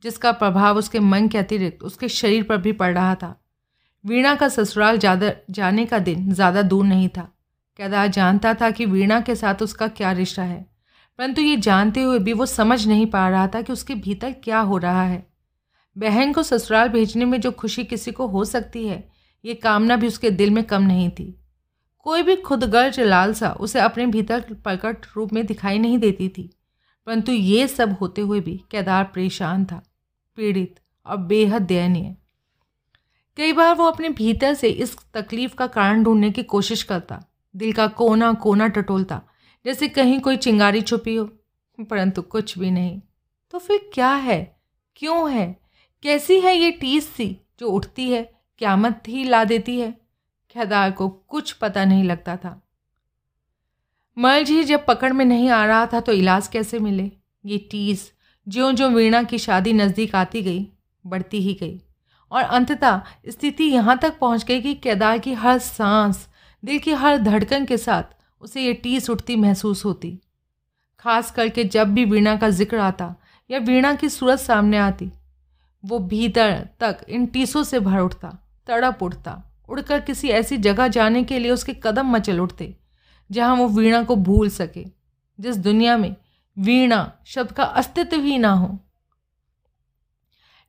जिसका 0.04 0.32
प्रभाव 0.34 0.78
उसके 0.78 1.00
मन 1.02 1.28
के 1.28 1.38
अतिरिक्त 1.38 1.84
उसके 1.84 2.08
शरीर 2.10 2.44
पर 2.44 2.58
भी 2.58 2.72
पड़ 2.74 2.94
रहा 2.94 3.14
था। 3.16 3.36
वीणा 4.06 4.36
का 4.36 4.48
ससुराल 4.50 4.98
ज़्यादा, 4.98 5.32
जाने 5.50 5.86
का 5.86 6.00
दिन 6.00 6.32
ज़्यादा 6.32 6.62
दूर 6.64 6.86
नहीं 6.86 7.10
था। 7.10 7.22
केदार 7.80 8.08
जानता 8.10 8.54
था 8.54 8.70
कि 8.72 8.86
वीणा 8.86 9.20
के 9.22 9.36
साथ 9.36 9.62
उसका 9.62 9.88
क्या 9.90 10.12
रिश्ता 10.14 10.44
है, 10.44 10.66
परंतु 11.20 11.42
ये 11.42 11.56
जानते 11.58 12.02
हुए 12.02 12.20
भी 12.20 12.34
वो 12.34 12.46
समझ 12.46 12.86
नहीं 12.88 13.06
पा 13.08 13.28
रहा 13.30 13.48
था 13.48 13.62
कि 13.62 13.74
उसके 13.74 13.96
भीतर 13.96 14.32
क्या 14.44 14.60
हो 14.62 14.78
रहा 14.78 15.04
है। 15.04 15.26
बहन 15.96 16.34
को 16.34 16.44
ससुराल 16.44 16.90
भेजने 16.90 17.26
में 17.26 17.40
जो 17.42 17.52
खुशी 17.54 17.84
किसी 17.86 18.12
को 18.12 18.28
हो 18.28 18.44
सकती 18.46 18.88
है, 18.88 19.04
ये 19.44 19.54
कामना 19.56 19.96
भी 19.96 20.08
उसके 20.08 20.32
दिल 20.32 20.52
में 20.52 20.64
कम 20.64 20.84
नहीं 20.84 21.10
थी। 21.10 21.34
कोई 22.06 22.24
भी 22.24 22.36
खुदगर्ज 22.38 23.00
लालसा 23.00 23.50
उसे 23.52 23.80
अपने 23.80 24.06
भीतर 24.08 24.42
प्रकट 24.54 25.06
रूप 25.16 25.34
में 25.34 25.46
दिखाई 25.46 25.80
नहीं 25.80 25.98
देती 25.98 26.30
थी। 26.30 26.50
परंतु 27.08 27.32
ये 27.32 27.68
सब 27.68 27.92
होते 27.92 28.22
हुए 28.22 28.40
भी 28.40 28.64
केदार 28.72 29.04
परेशान 29.04 29.66
था, 29.66 29.82
पीड़ित 30.38 30.80
और 31.06 31.18
बेहद 31.18 31.62
दयनीय। 31.62 32.16
कई 33.38 33.54
बार 33.54 33.76
वो 33.76 33.86
अपने 33.86 34.10
भीतर 34.10 34.54
से 34.54 34.70
इस 34.70 34.98
तकलीफ़ 35.14 35.56
का 35.56 35.68
कारण 35.68 36.04
ढूँढने 36.04 36.32
की 36.32 36.44
कोशिश 36.44 36.84
करता, 36.84 37.24
दिल 37.56 37.74
का 37.74 37.88
कोना 37.88 38.34
कोना 38.34 38.68
टटोलता, 38.68 39.22
जैसे 39.66 39.88
कहीं 39.88 40.20
कोई 40.20 40.38
चिंगारी 40.38 40.82
छुपी 40.82 41.16
हो, 41.16 41.26
परंतु 41.80 42.22
कुछ 42.22 42.58
भी 42.58 42.72
नहीं। 42.72 43.02
तो 43.52 43.60
फिर 43.60 43.90
क्या 43.94 44.14
है? 44.14 44.60
क्यों 44.96 45.32
है? 45.32 45.60
कैसी 46.04 46.40
है 46.40 46.56
ये 46.58 46.72
टीस 46.72 47.10
सी 47.10 47.38
जो 47.60 47.68
उठती 47.68 48.10
है, 48.10 48.24
क्यामत 48.58 49.04
ही 49.08 49.24
ला 49.24 49.44
देती 49.44 49.80
है? 49.80 49.92
केदार 50.50 50.92
को 50.92 51.10
कुछ 51.10 51.52
पता 51.52 51.86
नहीं 51.86 52.04
लगता 52.04 52.36
था। 52.38 52.67
मर्ज 54.18 54.50
ही 54.50 54.64
जब 54.64 54.86
पकड़ 54.86 55.12
में 55.14 55.24
नहीं 55.26 55.50
आ 55.50 55.66
रहा 55.66 55.86
था 55.86 56.00
तो 56.00 56.12
इलाज 56.12 56.48
कैसे 56.48 56.80
मिले? 56.80 57.12
ये 57.46 57.58
टीस 57.72 58.12
ज्यों 58.48 58.72
ज्यों 58.76 58.92
वीणा 58.94 59.22
की 59.24 59.38
शादी 59.38 59.74
नज़दीक 59.74 60.16
आती 60.16 60.42
गई, 60.42 60.68
बढ़ती 61.06 61.42
ही 61.42 61.54
गई। 61.54 61.80
और 62.32 62.44
अंततः 62.44 63.02
स्थिति 63.30 63.64
यहाँ 63.64 63.98
तक 63.98 64.18
पहुँच 64.20 64.44
गई 64.46 64.62
कि 64.62 64.74
केदार 64.74 65.18
की 65.18 65.34
हर 65.34 65.58
सांस, 65.60 66.28
दिल 66.64 66.80
की 66.80 66.92
हर 66.94 67.18
धड़कन 67.18 67.66
के 67.66 67.78
साथ 67.78 68.16
उसे 68.42 68.62
ये 68.62 68.74
टीस 68.74 69.10
उठती 69.10 69.36
महसूस 69.36 69.84
होती। 69.86 70.18
खास 71.00 71.32
करके 71.32 71.64
जब 71.66 71.94
भी 71.94 72.06
वीणा 72.06 72.36
का 72.36 72.50
ज़िक्र 72.50 72.78
आता 72.78 73.14
या 73.50 73.60
वीणा 73.60 73.94
की 73.94 74.10
सूरत 74.10 74.40
सामने 74.40 74.78
आती, 74.78 75.12
वो 75.84 76.00
भीतर 76.00 76.68
तक 76.80 77.06
इन 77.10 77.26
टीसों 77.26 77.64
से 77.64 77.80
भर 77.80 78.00
उठता, 78.00 78.38
तड़प 78.68 79.04
उठता। 79.04 79.42
उड़कर 79.70 80.00
किसी 80.00 80.30
ऐसी 80.30 80.58
जगह 80.58 80.88
जाने 80.88 81.24
के 81.24 81.40
लिए 81.40 81.52
उसके 81.52 81.74
कदम 81.84 82.12
मचल 82.12 82.40
उठते 82.40 82.76
जहाँ 83.32 83.56
वो 83.56 83.68
वीणा 83.68 84.04
को 84.04 84.16
भूल 84.16 84.50
सके। 84.50 84.86
जिस 85.40 85.58
दुनिया 85.58 85.98
में 85.98 86.16
वीणा 86.60 87.12
शब्द 87.26 87.52
का 87.52 87.64
अस्तित्व 87.64 88.22
ही 88.22 88.38
ना 88.38 88.50
हो। 88.50 88.80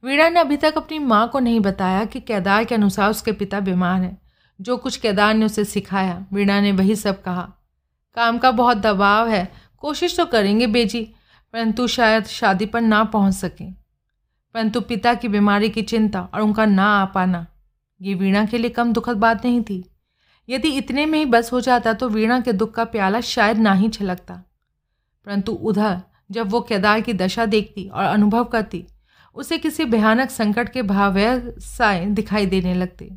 वीणा 0.05 0.29
ने 0.29 0.41
अभी 0.41 0.57
तक 0.57 0.75
अपनी 0.77 0.99
माँ 0.99 1.29
को 1.29 1.39
नहीं 1.39 1.61
बताया 1.61 2.05
कि 2.05 2.21
केदार 2.21 2.65
के 2.65 2.75
अनुसार 2.75 3.11
उसके 3.11 3.33
पिता 3.33 3.61
बीमार 3.61 4.03
हैं। 4.03 4.23
जो 4.61 4.77
कुछ 4.77 4.97
केदार 4.97 5.35
ने 5.35 5.47
उसे 5.47 5.65
सिखाया, 5.65 6.27
वीणा 6.33 6.61
ने 6.61 6.73
वही 6.73 6.97
सब 6.97 7.23
कहा। 7.23 7.53
काम 8.15 8.39
का 8.39 8.51
बहुत 8.51 8.77
दबाव 8.77 9.29
है। 9.29 9.53
कोशिश 9.79 10.17
तो 10.17 10.27
करेंगे 10.27 10.67
बेजी, 10.67 11.15
परंतु 11.53 11.87
शायद 11.87 12.25
शादी 12.25 12.67
पर 12.67 12.81
ना 12.81 13.05
पहुँच 13.05 13.35
सकें। 13.35 13.75
परंतु 14.55 14.81
पिता 14.81 15.15
की 15.15 15.29
बीमारी 15.29 15.69
की 15.69 15.83
चिंता 15.83 16.29
और 16.35 16.41
उनका 16.41 16.67
ना 16.67 17.03
आ 17.03 17.05
पाना, 17.05 17.47
ये 18.03 18.15
वीणा 18.15 18.47
के 18.47 18.59
लिए 18.59 18.71
कम 18.71 18.93
दुखद 18.93 19.17
बात 19.17 19.45
नहीं 19.45 19.63
थी। 19.63 19.91
यदि 20.49 20.69
इतने 20.71 21.07
में 21.07 21.19
ही 21.19 21.25
बस 21.27 21.53
हो 21.53 21.61
जाता 21.61 21.93
तो 21.93 22.09
वीणा 22.09 22.41
के 22.41 22.53
दुख 22.55 22.75
का 22.75 22.85
प्याला 22.87 23.21
शायद 23.23 23.59
ना 23.59 23.73
ही 23.75 23.89
छलकता। 23.91 24.35
परंतु 25.27 25.53
उधर 25.53 26.01
जब 26.31 26.51
वो 26.51 26.61
केदार 26.63 27.01
की 27.01 27.13
दशा 27.15 27.47
देखती 27.47 27.87
और 27.87 28.05
अनुभव 28.05 28.45
करती, 28.47 28.85
उसे 29.37 29.59
किसी 29.59 29.85
भयानक 29.87 30.31
संकट 30.31 30.69
के 30.69 30.83
भाव्यसाय 30.85 32.05
दिखाई 32.07 32.47
देने 32.47 32.75
लगते। 32.75 33.11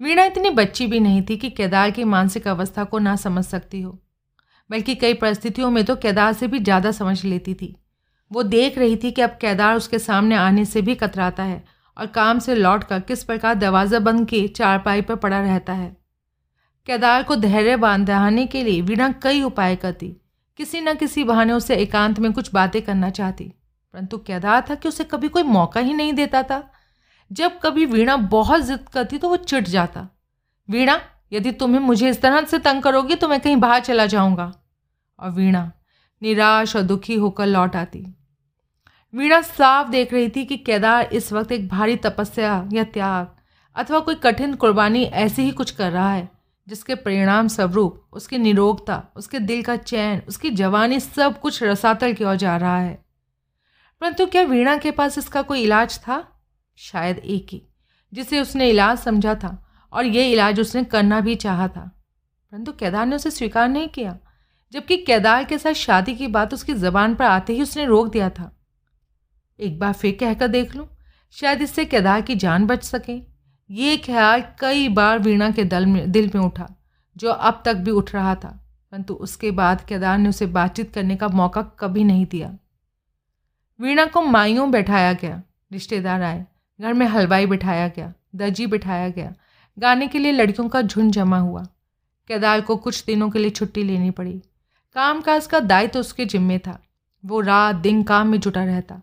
वीणा 0.00 0.24
इतनी 0.24 0.50
बच्ची 0.52 0.86
भी 0.86 1.00
नहीं 1.00 1.22
थी 1.22 1.36
कि 1.36 1.50
केदार 1.50 1.90
की 1.90 2.04
मानसिक 2.06 2.48
अवस्था 2.48 2.84
को 2.84 2.98
ना 2.98 3.14
समझ 3.16 3.44
सकती 3.44 3.80
हो, 3.80 3.98
बल्कि 4.70 4.94
कई 4.94 5.14
परिस्थितियों 5.14 5.70
में 5.70 5.84
तो 5.84 5.96
केदार 5.96 6.32
से 6.32 6.46
भी 6.46 6.58
ज़्यादा 6.60 6.92
समझ 6.92 7.24
लेती 7.24 7.54
थी। 7.54 7.74
वो 8.30 8.42
देख 8.44 8.78
रही 8.78 8.96
थी 8.96 9.10
कि 9.10 9.22
अब 9.22 9.38
केदार 9.40 9.76
उसके 9.76 9.98
सामने 9.98 10.36
आने 10.36 10.64
से 10.64 10.82
भी 10.82 10.94
कतराता 10.94 11.42
है 11.42 11.64
और 11.96 12.06
काम 12.08 12.38
से 12.38 12.54
लौट 12.54 12.84
कर 12.84 13.00
किस 13.02 13.22
प्रकार 13.24 13.54
दरवाज़ा 13.54 13.98
बंद 14.00 14.26
के 14.28 14.46
चारपाई 14.48 15.02
पर 15.02 15.16
पड़ा 15.16 15.40
रहता 15.40 15.72
है। 15.72 15.96
केदार 16.86 17.22
को 17.22 17.36
धैर्य 17.36 17.76
बांधाने 17.76 18.46
के 18.46 18.62
लिए 18.62 18.80
वीणा 18.80 19.14
कई 19.22 19.42
उपाय 19.42 19.76
करती। 19.76 20.16
किसी 20.56 20.80
न 20.80 20.94
किसी 20.94 21.24
बहाने 21.24 21.52
उसे 21.52 21.76
एकांत 21.76 22.18
में 22.18 22.32
कुछ 22.32 22.54
बातें 22.54 22.82
करना 22.82 23.10
चाहती। 23.10 23.44
परंतु 23.92 24.18
केदार 24.18 24.66
था 24.70 24.74
कि 24.74 24.88
उसे 24.88 25.04
कभी 25.04 25.28
कोई 25.28 25.42
मौका 25.42 25.80
ही 25.80 25.92
नहीं 25.92 26.12
देता 26.12 26.42
था। 26.42 26.72
जब 27.32 27.58
कभी 27.58 27.86
वीणा 27.86 28.16
बहुत 28.16 28.60
जिद 28.60 28.88
करती 28.88 29.18
तो 29.18 29.28
वो 29.28 29.36
चिट 29.36 29.68
जाता। 29.68 30.08
वीणा, 30.70 31.00
यदि 31.32 31.52
तुम्हें 31.52 31.80
मुझे 31.80 32.10
इस 32.10 32.22
तरह 32.22 32.44
से 32.44 32.58
तंग 32.58 32.82
करोगी 32.82 33.14
तो 33.14 33.28
मैं 33.28 33.40
कहीं 33.40 33.56
बाहर 33.56 33.80
चला 33.80 34.06
जाऊँगा। 34.06 34.52
और 35.18 35.30
वीणा 35.30 35.72
निराश 36.22 36.76
और 36.76 36.82
दुखी 36.82 37.14
होकर 37.14 37.46
लौट 37.46 37.76
आती। 37.76 38.16
वीणा 39.14 39.40
साफ़ 39.40 39.88
देख 39.88 40.12
रही 40.12 40.28
थी 40.28 40.44
कि 40.44 40.56
केदार 40.56 41.08
इस 41.12 41.32
वक्त 41.32 41.52
एक 41.52 41.68
भारी 41.68 41.96
तपस्या 41.96 42.68
या 42.72 42.84
त्याग 42.84 43.36
अथवा 43.76 44.00
कोई 44.00 44.14
कठिन 44.14 44.54
कुर्बानी 44.54 45.04
ऐसे 45.04 45.42
ही 45.42 45.50
कुछ 45.50 45.70
कर 45.70 45.92
रहा 45.92 46.12
है। 46.12 46.35
जिसके 46.68 46.94
परिणाम 46.94 47.48
स्वरूप, 47.48 48.04
उसकी 48.12 48.38
निरोगता, 48.38 49.02
उसके 49.16 49.38
दिल 49.38 49.62
का 49.62 49.76
चैन, 49.76 50.22
उसकी 50.28 50.50
जवानी 50.50 51.00
सब 51.00 51.40
कुछ 51.40 51.62
रसातल 51.62 52.12
की 52.12 52.24
ओर 52.24 52.36
जा 52.36 52.56
रहा 52.56 52.78
है। 52.78 53.04
परंतु 54.00 54.26
क्या 54.26 54.42
वीणा 54.42 54.76
के 54.76 54.90
पास 54.90 55.18
इसका 55.18 55.42
कोई 55.42 55.62
इलाज 55.62 55.98
था? 55.98 56.24
शायद 56.78 57.18
एक 57.18 57.46
ही, 57.52 57.62
जिसे 58.12 58.40
उसने 58.40 58.70
इलाज 58.70 58.98
समझा 58.98 59.34
था 59.34 59.66
और 59.92 60.06
ये 60.06 60.30
इलाज 60.32 60.60
उसने 60.60 60.84
करना 60.84 61.20
भी 61.20 61.34
चाहा 61.34 61.68
था। 61.68 61.90
परंतु 62.52 62.72
केदार 62.72 63.06
ने 63.06 63.16
उसे 63.16 63.30
स्वीकार 63.30 63.68
नहीं 63.68 63.88
किया, 63.88 64.18
जबकि 64.72 64.96
केदार 64.96 65.44
के 65.44 65.58
साथ 65.58 65.72
शादी 65.72 66.14
की 66.14 66.26
बात 66.26 66.54
उसकी 66.54 66.74
ज़बान 66.74 67.14
पर 67.14 67.24
आते 67.24 67.52
ही 67.52 67.62
उसने 67.62 67.84
रोक 67.84 68.08
दिया 68.08 68.30
था। 68.30 68.52
एक 69.60 69.78
बार 69.78 69.92
फिर 69.92 70.16
कहकर 70.20 70.48
देख 70.48 70.74
लूँ, 70.76 70.88
शायद 71.30 71.62
इससे 71.62 71.84
केदार 71.84 72.20
की 72.20 72.34
जान 72.34 72.66
बच 72.66 72.84
सके। 72.84 73.35
ये 73.70 73.96
ख्याल 73.96 74.44
कई 74.60 74.88
बार 74.88 75.18
वीणा 75.18 75.50
के 75.50 75.64
दल 75.64 75.86
में, 75.86 76.12
दिल 76.12 76.30
में 76.34 76.42
उठा, 76.42 76.68
जो 77.16 77.30
अब 77.30 77.62
तक 77.64 77.74
भी 77.74 77.90
उठ 77.90 78.14
रहा 78.14 78.34
था, 78.34 78.64
परंतु 78.92 79.14
उसके 79.14 79.50
बाद 79.50 79.80
केदार 79.80 80.18
ने 80.18 80.28
उसे 80.28 80.46
बातचीत 80.46 80.94
करने 80.94 81.16
का 81.16 81.28
मौका 81.28 81.62
कभी 81.62 82.04
नहीं 82.04 82.26
दिया। 82.26 82.56
वीणा 83.80 84.06
को 84.06 84.22
माइयों 84.22 84.70
बैठाया 84.70 85.12
गया, 85.12 85.42
रिश्तेदार 85.72 86.22
आए, 86.22 86.46
घर 86.80 86.92
में 86.92 87.06
हलवाई 87.06 87.46
बिठाया 87.46 87.88
गया, 87.88 88.12
दर्जी 88.34 88.66
बिठाया 88.66 89.08
गया, 89.08 89.34
गाने 89.78 90.08
के 90.08 90.18
लिए 90.18 90.32
लड़कियों 90.32 90.68
का 90.68 90.82
झुंड 90.82 91.12
जमा 91.12 91.38
हुआ। 91.38 91.64
केदार 92.28 92.60
को 92.60 92.76
कुछ 92.76 93.04
दिनों 93.04 93.30
के 93.30 93.38
लिए 93.38 93.50
छुट्टी 93.50 93.84
लेनी 93.84 94.10
पड़ी। 94.10 94.42
कामकाज 94.94 95.46
का 95.46 95.60
दायित्व 95.60 95.92
तो 95.92 96.00
उसके 96.00 96.24
जिम्मे 96.24 96.58
था। 96.58 96.82
वो 97.24 97.40
रात 97.40 97.76
दिन 97.76 98.02
काम 98.02 98.28
में 98.28 98.40
जुटा 98.40 98.64
रहता। 98.64 99.00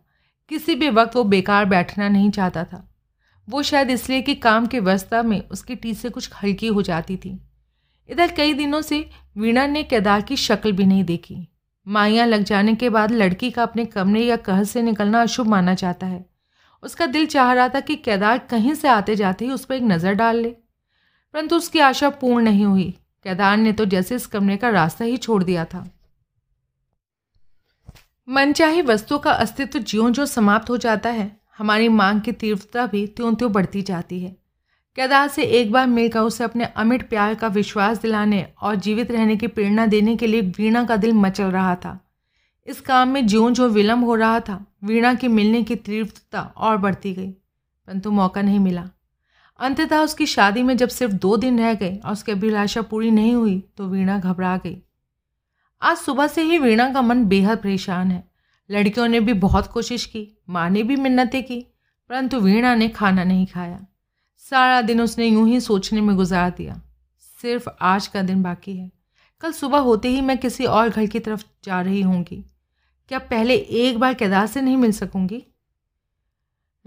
किसी 0.50 0.76
भी 0.76 0.90
वक्त 0.90 1.16
वो 1.16 1.24
बेकार 1.24 1.66
बैठना 1.66 2.10
नहीं 2.10 2.32
चाहता 2.32 2.64
था। 2.64 2.93
वो 3.48 3.62
शायद 3.64 3.90
इसलिए 3.90 4.22
कि 4.22 4.36
काम 4.36 4.66
के 4.66 4.80
व्यवस्था 4.80 5.24
में 5.24 5.50
उसकी 5.50 5.76
टी 5.76 5.94
से 5.94 6.10
कुछ 6.10 6.30
हल्की 6.44 6.68
हो 6.68 6.82
जाती 6.82 7.18
थी। 7.18 7.40
इधर 8.10 8.32
कई 8.32 8.54
दिनों 8.54 8.82
से 8.82 9.10
वीणा 9.38 9.68
ने 9.68 9.84
केदार 9.84 10.22
की 10.22 10.36
शक्ल 10.36 10.72
भी 10.72 10.86
नहीं 10.86 11.04
देखी। 11.04 11.48
माइयाँ 11.88 12.28
लग 12.28 12.44
जाने 12.44 12.76
के 12.76 12.90
बाद 12.90 13.12
लड़की 13.12 13.52
का 13.52 13.64
अपने 13.64 13.86
कमरे 13.86 14.22
या 14.22 14.36
कहर 14.36 14.64
से 14.64 14.82
निकलना 14.82 15.22
अशुभ 15.22 15.48
माना 15.48 15.74
जाता 15.74 16.08
है। 16.08 16.26
उसका 16.84 17.06
दिल 17.06 17.26
चाह 17.26 17.54
रहा 17.54 17.70
था 17.70 17.80
कि 17.80 17.96
केदार 17.96 18.38
कहीं 18.38 18.74
से 18.74 18.88
आते 18.88 19.16
जाते 19.16 19.46
ही 19.46 19.52
उस 19.52 19.66
पर 19.66 19.76
एक 19.76 19.84
नज़र 19.84 20.14
डाल 20.14 20.38
ले। 20.38 20.50
परंतु 21.34 21.56
उसकी 21.56 21.80
आशा 21.80 22.10
पूर्ण 22.10 22.44
नहीं 22.44 22.66
हुई। 22.66 22.90
केदार 23.24 23.58
ने 23.58 23.72
तो 23.74 23.86
जैसे 23.86 24.16
इस 24.16 24.26
कमरे 24.28 24.58
का 24.58 24.70
रास्ता 24.70 25.06
ही 25.06 25.18
छोड़ 25.18 25.44
दिया 25.44 25.66
था। 25.66 25.90
मनचाही 28.28 28.82
वस्तु 28.82 29.18
का 29.18 29.32
अस्तित्व 29.32 29.80
ज्यों 29.80 30.12
ज्यों 30.14 30.26
समाप्त 30.26 30.70
हो 30.70 30.78
जाता 30.78 31.10
है 31.10 31.43
हमारी 31.64 31.88
मांग 31.90 32.22
की 32.22 32.32
तीव्रता 32.32 32.86
भी 32.86 33.06
त्यों 33.08 33.34
त्यों 33.36 33.52
बढ़ती 33.52 33.82
जाती 33.82 34.20
है। 34.20 34.30
केदार 34.98 35.28
से 35.28 35.44
एक 35.44 35.72
बार 35.72 35.88
मिलकर 35.88 36.20
उसे 36.20 36.44
अपने 36.44 36.66
अमिट 36.66 37.08
प्यार 37.10 37.36
का 37.36 37.48
विश्वास 37.48 38.02
दिलाने 38.02 38.46
और 38.62 38.76
जीवित 38.76 39.12
रहने 39.12 39.36
की 39.36 39.48
प्रेरणा 39.48 39.86
देने 39.86 40.16
के 40.16 40.28
लिए 40.28 40.42
वीणा 40.42 40.84
का 40.84 40.96
दिल 40.96 41.14
मचल 41.14 41.44
रहा 41.44 41.76
था। 41.76 42.00
इस 42.68 42.82
काम 42.82 43.10
में 43.10 43.28
ज्यों 43.28 43.54
ज्यों 43.54 43.70
विलम्ब 43.70 44.06
हो 44.06 44.16
रहा 44.16 44.40
था, 44.40 44.66
वीणा 44.84 45.14
के 45.14 45.28
मिलने 45.28 45.64
की 45.64 45.76
तीव्रता 45.76 46.42
और 46.58 46.78
बढ़ती 46.78 47.14
गई, 47.14 47.30
परंतु 47.30 48.12
मौका 48.12 48.42
नहीं 48.42 48.60
मिला। 48.60 48.90
अंततः 49.60 49.98
उसकी 49.98 50.26
शादी 50.26 50.64
में 50.64 50.78
जब 50.78 50.90
सिर्फ़ 50.90 51.14
दो 51.14 51.38
दिन 51.38 51.60
रह 51.60 51.74
गए 51.74 51.96
और 51.96 52.12
उसकी 52.12 52.32
अभिलाषा 52.32 52.82
पूरी 52.82 53.12
नहीं 53.12 53.34
हुई 53.34 53.60
तो 53.78 53.88
वीणा 53.88 54.20
घबरा 54.20 54.58
गई। 54.58 54.78
आज 55.82 55.98
सुबह 55.98 56.28
से 56.28 56.42
ही 56.42 56.58
वीणा 56.58 56.94
का 56.94 57.02
मन 57.02 57.26
बेहद 57.26 57.58
परेशान 57.58 58.12
है। 58.12 58.33
लड़कियों 58.74 59.08
ने 59.08 59.20
भी 59.20 59.34
बहुत 59.34 59.68
कोशिश 59.68 60.06
की, 60.06 60.38
माँ 60.50 60.70
ने 60.70 60.84
भी 60.84 60.96
मिन्नतें 60.96 61.44
की, 61.44 61.68
परंतु 62.10 62.40
वीणा 62.40 62.76
ने 62.76 62.90
खाना 62.90 63.24
नहीं 63.24 63.46
खाया। 63.46 63.86
सारा 64.38 64.82
दिन 64.82 65.02
उसने 65.02 65.26
यूँ 65.26 65.50
ही 65.50 65.60
सोचने 65.60 66.02
में 66.02 66.16
गुजार 66.16 66.50
दिया। 66.50 66.82
सिर्फ़ 67.42 67.70
आज 67.82 68.08
का 68.08 68.22
दिन 68.22 68.44
बाकी 68.44 68.78
है। 68.78 68.92
कल 69.42 69.52
सुबह 69.52 69.78
होते 69.78 70.08
ही 70.08 70.22
मैं 70.22 70.38
किसी 70.38 70.66
और 70.66 70.90
घर 70.90 71.06
की 71.06 71.20
तरफ़ 71.20 71.44
जा 71.64 71.82
रही 71.82 72.02
होंगी। 72.02 72.46
क्या 73.08 73.20
पहले 73.20 73.56
एक 73.56 74.00
बार 74.00 74.14
केदार 74.14 74.48
से 74.48 74.62
नहीं 74.62 74.78
मिल 74.78 74.92
सकूँगी? 74.92 75.44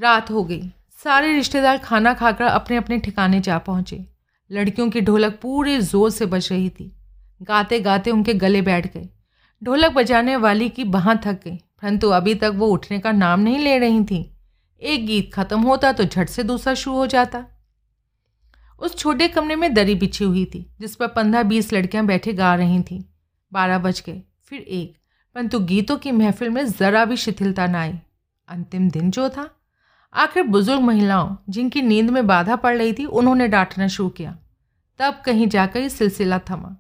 रात 0.01 0.31
हो 0.31 0.45
गई। 0.45 0.63
सारे 1.05 1.33
रिश्तेदार 1.33 1.79
खाना 1.79 2.15
खाकर 2.15 2.45
अपने 2.45 2.77
अपने 2.77 2.99
ठिकाने 2.99 3.41
जा 3.41 3.59
पहुँचे। 3.59 4.07
लड़कियों 4.51 4.91
की 4.91 5.01
ढोलक 5.01 5.39
पूरे 5.43 5.81
ज़ोर 5.81 6.11
से 6.11 6.27
बज 6.27 6.49
रही 6.53 6.71
थी। 6.71 6.97
गाते 7.43 7.81
गाते 7.81 8.11
उनके 8.11 8.35
गले 8.35 8.63
बैठ 8.63 8.95
गए। 8.95 9.09
ढोलक 9.65 9.93
बजाने 9.93 10.37
वाली 10.37 10.69
की 10.69 10.85
बाँ 10.85 11.21
थक 11.27 11.41
गई। 11.45 11.59
परंतु 11.83 12.11
अभी 12.11 12.35
तक 12.35 12.53
वो 12.55 12.67
उठने 12.67 12.99
का 12.99 13.13
नाम 13.13 13.41
नहीं 13.41 13.59
ले 13.59 13.79
रही 13.79 14.05
थी। 14.05 14.37
एक 14.83 15.07
गीत 15.07 15.31
खत्म 15.35 15.61
होता 15.61 15.93
तो 15.93 16.05
झट 16.05 16.29
से 16.29 16.43
दूसरा 16.43 16.75
शुरू 16.75 16.97
हो 16.97 17.07
जाता। 17.07 17.45
उस 18.81 18.97
छोटे 18.97 19.29
कमरे 19.29 19.57
में 19.57 19.75
दरी 19.75 19.95
बिछी 19.95 20.25
हुई 20.25 20.45
थी, 20.45 20.71
जिस 20.81 20.97
पर 20.97 21.07
पंद्रह 21.07 21.43
बीस 21.43 21.73
लड़कियाँ 21.73 22.07
बैठे 22.07 22.33
गा 22.33 22.55
रही 22.55 22.83
थीं। 22.83 23.05
बारह 23.53 23.79
बज 23.79 24.03
गए, 24.07 24.23
फिर 24.45 24.61
एक। 24.61 24.97
परंतु 25.35 25.59
गीतों 25.59 25.97
की 25.97 26.13
महफिल 26.13 26.51
में 26.51 26.67
ज़रा 26.67 27.05
भी 27.05 27.17
शिथिलता 27.17 27.67
न 27.67 27.75
आई। 27.75 27.95
अंतिम 28.49 28.91
दिन 28.91 29.11
जो 29.11 29.29
था। 29.29 29.51
आखिर 30.15 30.43
बुज़ुर्ग 30.43 30.81
महिलाओं, 30.81 31.37
जिनकी 31.49 31.83
नींद 31.83 32.11
में 32.11 32.27
बाधा 32.27 32.57
पड़ 32.57 32.77
रही 32.77 32.93
थी, 32.93 33.05
उन्होंने 33.05 33.49
डांटना 33.49 33.89
शुरू 33.89 34.09
किया। 34.09 34.39
तब 34.99 35.23
कहीं 35.25 35.49
जाकर 35.49 35.81
ये 35.81 35.89
सिलसिला 35.89 36.39
थमा। 36.39 36.77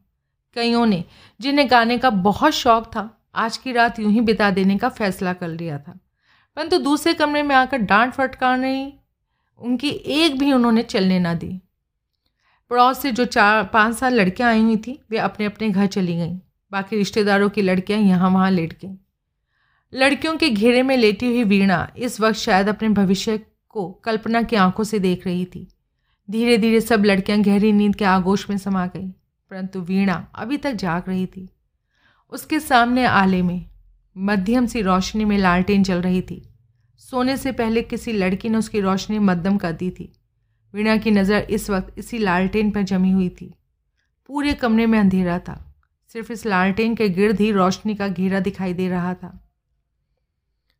कईयों 0.54 0.86
ने, 0.86 1.04
जिन्हें 1.40 1.70
गाने 1.70 1.98
का 1.98 2.10
बहुत 2.10 2.52
शौक 2.52 2.86
था 2.86 3.15
आज 3.36 3.56
की 3.56 3.72
रात 3.72 3.98
यूँ 3.98 4.12
ही 4.12 4.20
बिता 4.20 4.50
देने 4.50 4.76
का 4.78 4.88
फैसला 4.88 5.32
कर 5.32 5.48
लिया 5.48 5.78
था। 5.78 5.98
परंतु 6.56 6.78
दूसरे 6.78 7.14
कमरे 7.14 7.42
में 7.42 7.54
आकर 7.54 7.78
डांट 7.78 8.12
फटकार 8.12 8.56
नहीं 8.58 8.92
उनकी 9.60 9.88
एक 9.88 10.38
भी 10.38 10.52
उन्होंने 10.52 10.82
चलने 10.82 11.18
ना 11.18 11.34
दी। 11.34 11.48
पड़ोस 12.70 13.00
से 13.02 13.10
जो 13.12 13.24
चार, 13.24 13.64
पाँच 13.64 13.96
साल 13.96 14.14
लड़कियाँ 14.14 14.50
आई 14.50 14.62
हुई 14.62 14.76
थी, 14.76 14.98
वे 15.10 15.18
अपने 15.18 15.46
अपने 15.46 15.68
घर 15.70 15.86
चली 15.86 16.16
गईं। 16.16 16.38
बाकी 16.72 16.96
रिश्तेदारों 16.96 17.48
की 17.48 17.62
लड़कियाँ 17.62 18.00
यहाँ 18.00 18.30
वहाँ 18.30 18.50
लेट 18.50 18.72
गईं। 18.72 18.96
लड़कियों 19.92 20.36
के 20.36 20.48
घेरे 20.50 20.82
में 20.82 20.96
लेटी 20.96 21.26
हुई 21.26 21.44
वीणा 21.44 21.88
इस 21.96 22.20
वक्त 22.20 22.38
शायद 22.38 22.68
अपने 22.68 22.88
भविष्य 22.88 23.38
को 23.68 23.90
कल्पना 24.04 24.42
की 24.42 24.56
आँखों 24.56 24.84
से 24.84 24.98
देख 24.98 25.26
रही 25.26 25.44
थी। 25.44 25.66
धीरे 26.28 26.56
धीरे 26.58 26.80
सब 26.80 27.04
लड़कियाँ 27.04 27.40
गहरी 27.40 27.72
नींद 27.72 27.96
के 27.96 28.04
आगोश 28.04 28.48
में 28.50 28.56
समा 28.58 28.86
गई, 28.86 29.08
परंतु 29.50 29.80
वीणा 29.80 30.26
अभी 30.34 30.56
तक 30.56 30.72
जाग 30.72 31.08
रही 31.08 31.26
थी। 31.26 31.48
उसके 32.32 32.60
सामने 32.60 33.04
आले 33.04 33.42
में, 33.42 33.66
मध्यम 34.16 34.66
सी 34.66 34.82
रोशनी 34.82 35.24
में 35.24 35.36
लालटेन 35.38 35.84
चल 35.84 36.02
रही 36.02 36.22
थी। 36.22 36.42
सोने 37.00 37.36
से 37.36 37.52
पहले 37.52 37.82
किसी 37.82 38.12
लड़की 38.12 38.48
ने 38.48 38.58
उसकी 38.58 38.80
रोशनी 38.80 39.18
मध्यम 39.18 39.56
कर 39.56 39.72
दी 39.72 39.90
थी। 39.90 40.12
वीणा 40.74 40.96
की 40.96 41.10
नज़र 41.10 41.46
इस 41.50 41.68
वक्त 41.70 41.98
इसी 41.98 42.18
लालटेन 42.18 42.70
पर 42.70 42.82
जमी 42.82 43.10
हुई 43.10 43.28
थी। 43.28 43.54
पूरे 44.26 44.54
कमरे 44.54 44.86
में 44.86 44.98
अंधेरा 44.98 45.38
था। 45.38 45.62
सिर्फ़ 46.08 46.32
इस 46.32 46.46
लालटेन 46.46 46.94
के 46.94 47.08
गिर्द 47.08 47.40
ही 47.40 47.50
रोशनी 47.52 47.94
का 47.94 48.08
घेरा 48.08 48.40
दिखाई 48.40 48.74
दे 48.74 48.88
रहा 48.88 49.14
था। 49.14 49.32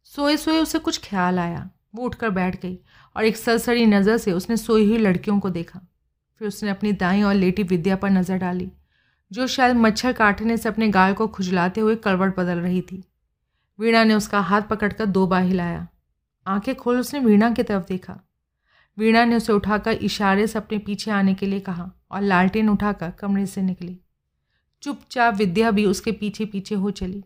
सोए 0.04 0.36
सोए 0.36 0.58
उसे 0.58 0.78
कुछ 0.78 1.00
ख्याल 1.04 1.38
आया। 1.38 1.68
वो 1.94 2.04
उठकर 2.04 2.30
बैठ 2.30 2.60
गई 2.62 2.78
और 3.16 3.24
एक 3.24 3.36
सरसरी 3.36 3.86
नज़र 3.86 4.16
से 4.16 4.32
उसने 4.32 4.56
सोई 4.56 4.86
हुई 4.86 4.98
लड़कियों 4.98 5.38
को 5.40 5.50
देखा। 5.50 5.80
फिर 6.40 6.48
उसने 6.48 6.70
अपनी 6.70 6.92
दाई 6.92 7.22
और 7.22 7.34
लेटी 7.34 7.62
विद्या 7.62 7.96
पर 7.96 8.10
नज़र 8.10 8.38
डाली। 8.38 8.70
जो 9.30 9.46
शायद 9.46 9.76
मच्छर 9.76 10.12
काटने 10.12 10.56
से 10.56 10.68
अपने 10.68 10.88
गाल 10.88 11.14
को 11.14 11.26
खुजलाते 11.26 11.80
हुए 11.80 11.96
कड़वट 11.96 12.36
बदल 12.36 12.58
रही 12.58 12.80
थी। 12.82 13.02
वीणा 13.78 14.04
ने 14.04 14.14
उसका 14.14 14.40
हाथ 14.40 14.62
पकड़कर 14.62 15.06
दो 15.06 15.26
बार 15.26 15.42
हिलाया। 15.42 15.86
आँखें 16.46 16.74
खोल 16.74 17.00
उसने 17.00 17.20
वीणा 17.20 17.50
की 17.50 17.62
तरफ़ 17.62 17.84
देखा। 17.84 18.18
वीणा 18.98 19.24
ने 19.24 19.36
उसे 19.36 19.52
उठाकर 19.52 19.92
इशारे 19.92 20.46
से 20.46 20.58
अपने 20.58 20.78
पीछे 20.78 21.10
आने 21.10 21.34
के 21.34 21.46
लिए 21.46 21.60
कहा 21.60 21.90
और 22.10 22.22
लालटेन 22.22 22.68
उठाकर 22.68 23.10
कमरे 23.10 23.46
से 23.46 23.62
निकली। 23.62 23.98
चुपचाप 24.82 25.34
विद्या 25.34 25.70
भी 25.70 25.84
उसके 25.86 26.12
पीछे 26.12 26.44
पीछे 26.44 26.74
हो 26.74 26.90
चली। 26.90 27.24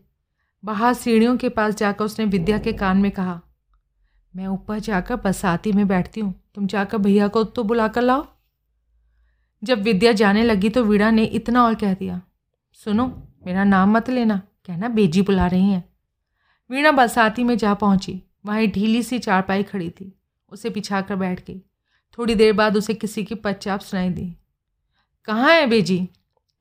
बाहर 0.63 0.93
सीढ़ियों 0.93 1.37
के 1.37 1.49
पास 1.49 1.75
जाकर 1.75 2.05
उसने 2.05 2.25
विद्या 2.25 2.57
के 2.57 2.73
कान 2.73 2.97
में 2.97 3.11
कहा, 3.11 3.39
मैं 4.33 4.47
ऊपर 4.47 4.79
जाकर 4.79 5.15
बसाती 5.15 5.71
में 5.71 5.87
बैठती 5.87 6.21
हूँ। 6.21 6.33
तुम 6.55 6.67
जाकर 6.67 6.97
भैया 6.97 7.27
को 7.27 7.43
तो 7.43 7.63
बुला 7.63 7.87
कर 7.87 8.01
लाओ। 8.01 8.27
जब 9.63 9.81
विद्या 9.81 10.11
जाने 10.11 10.43
लगी 10.43 10.69
तो 10.69 10.83
वीणा 10.83 11.11
ने 11.11 11.23
इतना 11.23 11.63
और 11.63 11.75
कह 11.75 11.93
दिया, 11.93 12.21
सुनो, 12.73 13.07
मेरा 13.45 13.63
नाम 13.63 13.91
मत 13.91 14.09
लेना, 14.09 14.41
कहना 14.67 14.87
बेजी 14.87 15.21
बुला 15.21 15.47
रही 15.47 15.69
हैं. 15.69 15.83
वीणा 16.69 16.91
बरसाती 16.91 17.43
में 17.43 17.57
जा 17.57 17.73
पहुँची, 17.73 18.21
वहाँ 18.45 18.65
ढीली 18.67 19.03
सी 19.03 19.19
चारपाई 19.19 19.63
खड़ी 19.63 19.89
थी, 19.89 20.13
उसे 20.51 20.69
पिछा 20.69 21.01
कर 21.01 21.15
बैठ 21.15 21.45
गई। 21.47 21.59
थोड़ी 22.17 22.35
देर 22.35 22.53
बाद 22.53 22.77
उसे 22.77 22.93
किसी 22.93 23.23
की 23.23 23.35
पच्चाप 23.35 23.79
सुनाई 23.79 24.09
दी। 24.09 24.35
कहाँ 25.25 25.51
है 25.51 25.67
बेजी? 25.67 26.09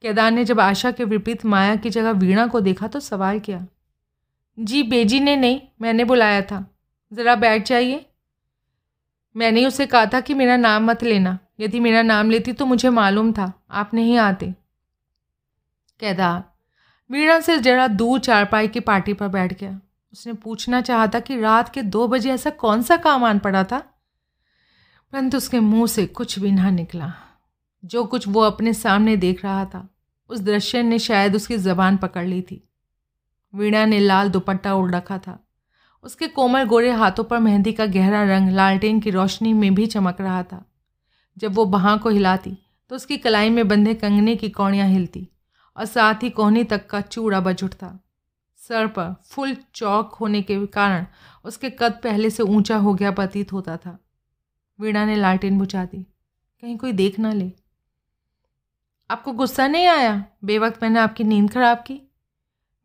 केदार 0.02 0.30
ने 0.30 0.44
जब 0.44 0.60
आशा 0.60 0.90
के 0.90 1.04
विपरीत 1.04 1.44
माया 1.44 1.76
की 1.76 1.90
जगह 1.90 2.10
वीणा 2.10 2.46
को 2.46 2.60
देखा 2.60 2.86
तो 2.86 3.00
सवाल 3.00 3.38
किया। 3.38 3.66
जी, 4.58 4.82
बेजी 4.82 5.20
ने 5.20 5.36
नहीं, 5.36 5.60
मैंने 5.80 6.04
बुलाया 6.04 6.42
था। 6.42 6.74
ज़रा 7.12 7.34
बैठ 7.34 7.68
जाइए। 7.68 8.06
मैंने 9.36 9.66
उसे 9.66 9.86
कहा 9.86 10.06
था 10.06 10.20
कि 10.20 10.34
मेरा 10.34 10.56
नाम 10.56 10.84
मत 10.84 11.02
लेना। 11.02 11.38
यदि 11.60 11.80
मेरा 11.80 12.02
नाम 12.02 12.30
लेती 12.30 12.52
तो 12.52 12.66
मुझे 12.66 12.90
मालूम 12.90 13.32
था। 13.32 13.52
आप 13.70 13.94
नहीं 13.94 14.16
आते। 14.18 14.54
केदार 16.00 16.44
वीणा 17.10 17.40
से 17.40 17.58
जरा 17.58 17.88
दूर 17.88 18.20
चारपाई 18.20 18.68
की 18.68 18.80
पार्टी 18.80 19.12
पर 19.12 19.28
बैठ 19.28 19.60
गया। 19.60 19.80
उसने 20.12 20.32
पूछना 20.32 20.80
चाहा 20.80 21.06
था 21.06 21.20
कि 21.20 21.40
रात 21.40 21.68
के 21.68 21.82
दो 21.82 22.08
बजे 22.08 22.30
ऐसा 22.30 22.50
कौन 22.50 22.82
सा 22.82 22.96
काम 22.96 23.24
आन 23.24 23.38
पड़ा 23.38 23.64
था? 23.64 23.78
परंतु 25.12 25.36
उसके 25.36 25.60
मुँह 25.60 25.86
से 25.86 26.06
कुछ 26.06 26.38
भी 26.38 26.52
ना 26.52 26.70
निकला। 26.70 27.12
जो 27.84 28.04
कुछ 28.04 28.28
वो 28.28 28.40
अपने 28.40 28.72
सामने 28.72 29.16
देख 29.16 29.44
रहा 29.44 29.64
था, 29.64 29.88
उस 30.28 30.40
दृश्य 30.40 30.82
ने 30.82 30.98
शायद 30.98 31.36
उसकी 31.36 31.58
जबान 31.58 31.96
पकड़ 31.96 32.26
ली 32.26 32.42
थी। 32.42 32.68
वीणा 33.54 33.84
ने 33.84 33.98
लाल 33.98 34.30
दुपट्टा 34.30 34.74
उड़ 34.74 34.94
रखा 34.94 35.18
था। 35.18 35.49
उसके 36.04 36.26
कोमल 36.28 36.64
गोरे 36.64 36.90
हाथों 36.92 37.24
पर 37.24 37.38
मेहंदी 37.38 37.72
का 37.72 37.86
गहरा 37.88 38.22
रंग 38.26 38.50
लालटेन 38.50 39.00
की 39.00 39.10
रोशनी 39.10 39.52
में 39.52 39.74
भी 39.74 39.86
चमक 39.86 40.20
रहा 40.20 40.42
था। 40.42 40.64
जब 41.36 41.54
वो 41.54 41.64
बहाँ 41.66 41.98
को 41.98 42.08
हिलाती 42.08 42.56
तो 42.90 42.96
उसकी 42.96 43.16
कलाई 43.18 43.50
में 43.50 43.66
बंधे 43.68 43.94
कंगने 43.94 44.34
की 44.36 44.48
कौड़ियाँ 44.50 44.86
हिलती, 44.88 45.26
और 45.76 45.84
साथ 45.84 46.22
ही 46.22 46.30
कोहनी 46.30 46.64
तक 46.64 46.86
का 46.86 47.00
चूड़ा 47.00 47.40
बज 47.40 47.62
उठता। 47.64 47.98
सर 48.60 48.86
पर 48.86 49.14
फुल 49.24 49.56
चौक 49.74 50.14
होने 50.14 50.40
के 50.42 50.64
कारण 50.68 51.06
उसके 51.44 51.70
कद 51.70 52.00
पहले 52.02 52.30
से 52.30 52.42
ऊँचा 52.42 52.76
हो 52.76 52.94
गया 52.94 53.10
प्रतीत 53.10 53.52
होता 53.52 53.76
था। 53.76 53.98
वीणा 54.78 55.04
ने 55.04 55.16
लालटेन 55.16 55.58
बुझा 55.58 55.84
दी 55.84 56.02
कहीं 56.62 56.76
कोई 56.76 56.92
देख 56.92 57.18
ना 57.18 57.32
ले। 57.32 57.50
आपको 59.10 59.32
गुस्सा 59.32 59.66
नहीं 59.68 59.86
आया? 59.86 60.24
बेवक्त 60.44 60.82
मैंने 60.82 61.00
आपकी 61.00 61.24
नींद 61.24 61.50
खराब 61.50 61.78
की। 61.78 62.00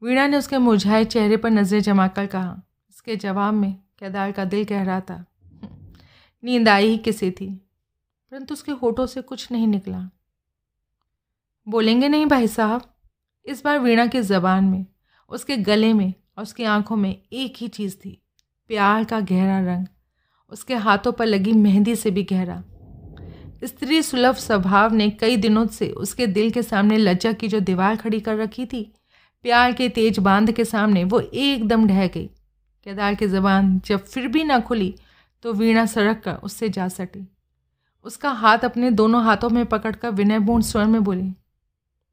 वीणा 0.01 0.28
ने 0.28 0.38
उसके 0.38 0.58
मुरझाए 0.58 1.04
चेहरे 1.06 1.38
पर 1.38 1.49
नज़रें 1.49 1.82
जमाकर 1.82 2.25
कहा 2.28 2.62
इसके 3.08 3.15
जवाब 3.18 3.54
में 3.54 3.74
केदार 4.00 4.32
का 4.32 4.44
दिल 4.46 4.63
कह 4.65 4.84
रहा 4.84 5.00
था, 5.00 5.15
नींद 6.44 6.70
आई 6.70 6.88
ही 6.88 6.98
किसी 6.98 7.30
थी, 7.32 7.48
परंतु 8.32 8.54
उसके 8.54 8.72
होठों 8.74 9.06
से 9.06 9.22
कुछ 9.22 9.52
नहीं 9.52 9.68
निकला। 9.68 10.00
बोलेंगे 11.68 12.08
नहीं 12.08 12.26
भाई 12.26 12.48
साहब? 12.48 12.82
इस 13.46 13.63
बार 13.63 13.80
वीणा 13.80 14.06
की 14.06 14.22
ज़बान 14.22 14.63
में, 14.63 14.86
उसके 15.32 15.58
गले 15.60 15.91
में 15.94 16.13
और 16.38 16.44
उसकी 16.44 16.63
आँखों 16.65 16.96
में 16.96 17.10
एक 17.10 17.58
ही 17.58 17.68
चीज़ 17.68 17.96
थी, 17.96 18.22
प्यार 18.70 19.04
का 19.04 19.20
गहरा 19.22 19.60
रंग, 19.65 19.86
उसके 20.52 20.76
हाथों 20.78 21.12
पर 21.12 21.26
लगी 21.26 21.52
मेहंदी 21.54 21.96
से 21.96 22.12
भी 22.12 22.24
गहरा। 22.24 22.63
स्त्री 23.63 24.02
सुलभ 24.02 24.36
स्वभाव 24.38 24.94
ने 24.94 25.10
कई 25.12 25.38
दिनों 25.38 25.65
से 25.68 25.89
उसके 25.98 26.28
दिल 26.30 26.50
के 26.52 26.63
सामने 26.63 26.98
लज्जा 26.98 27.34
की 27.34 27.48
जो 27.48 27.60
दीवार 27.62 27.96
खड़ी 27.96 28.20
कर 28.20 28.38
रखी 28.38 28.65
थी, 28.65 28.84
प्यार 29.46 29.74
के 29.74 29.89
तेज 29.89 30.20
बाँध 30.20 30.52
के 30.52 30.65
सामने 30.65 31.04
वो 31.04 31.20
एकदम 31.20 31.88
ढह 31.88 32.08
गई। 32.08 32.30
केदार 32.86 33.15
की 33.15 33.28
ज़बान 33.28 33.80
जब 33.80 34.06
फिर 34.06 34.28
भी 34.28 34.43
ना 34.43 34.60
खुली 34.60 34.95
तो 35.43 35.54
वीणा 35.54 35.86
सड़क 35.86 36.21
कर 36.24 36.36
उससे 36.36 36.69
जा 36.69 36.88
सटी। 36.88 37.28
उसका 38.06 38.30
हाथ 38.30 38.58
अपने 38.58 38.91
दोनों 38.91 39.24
हाथों 39.24 39.50
में 39.50 39.65
पकड़कर 39.65 40.10
विनयपूर्ण 40.10 40.63
स्वर 40.63 40.86
में 40.86 41.04
बोली, 41.04 41.34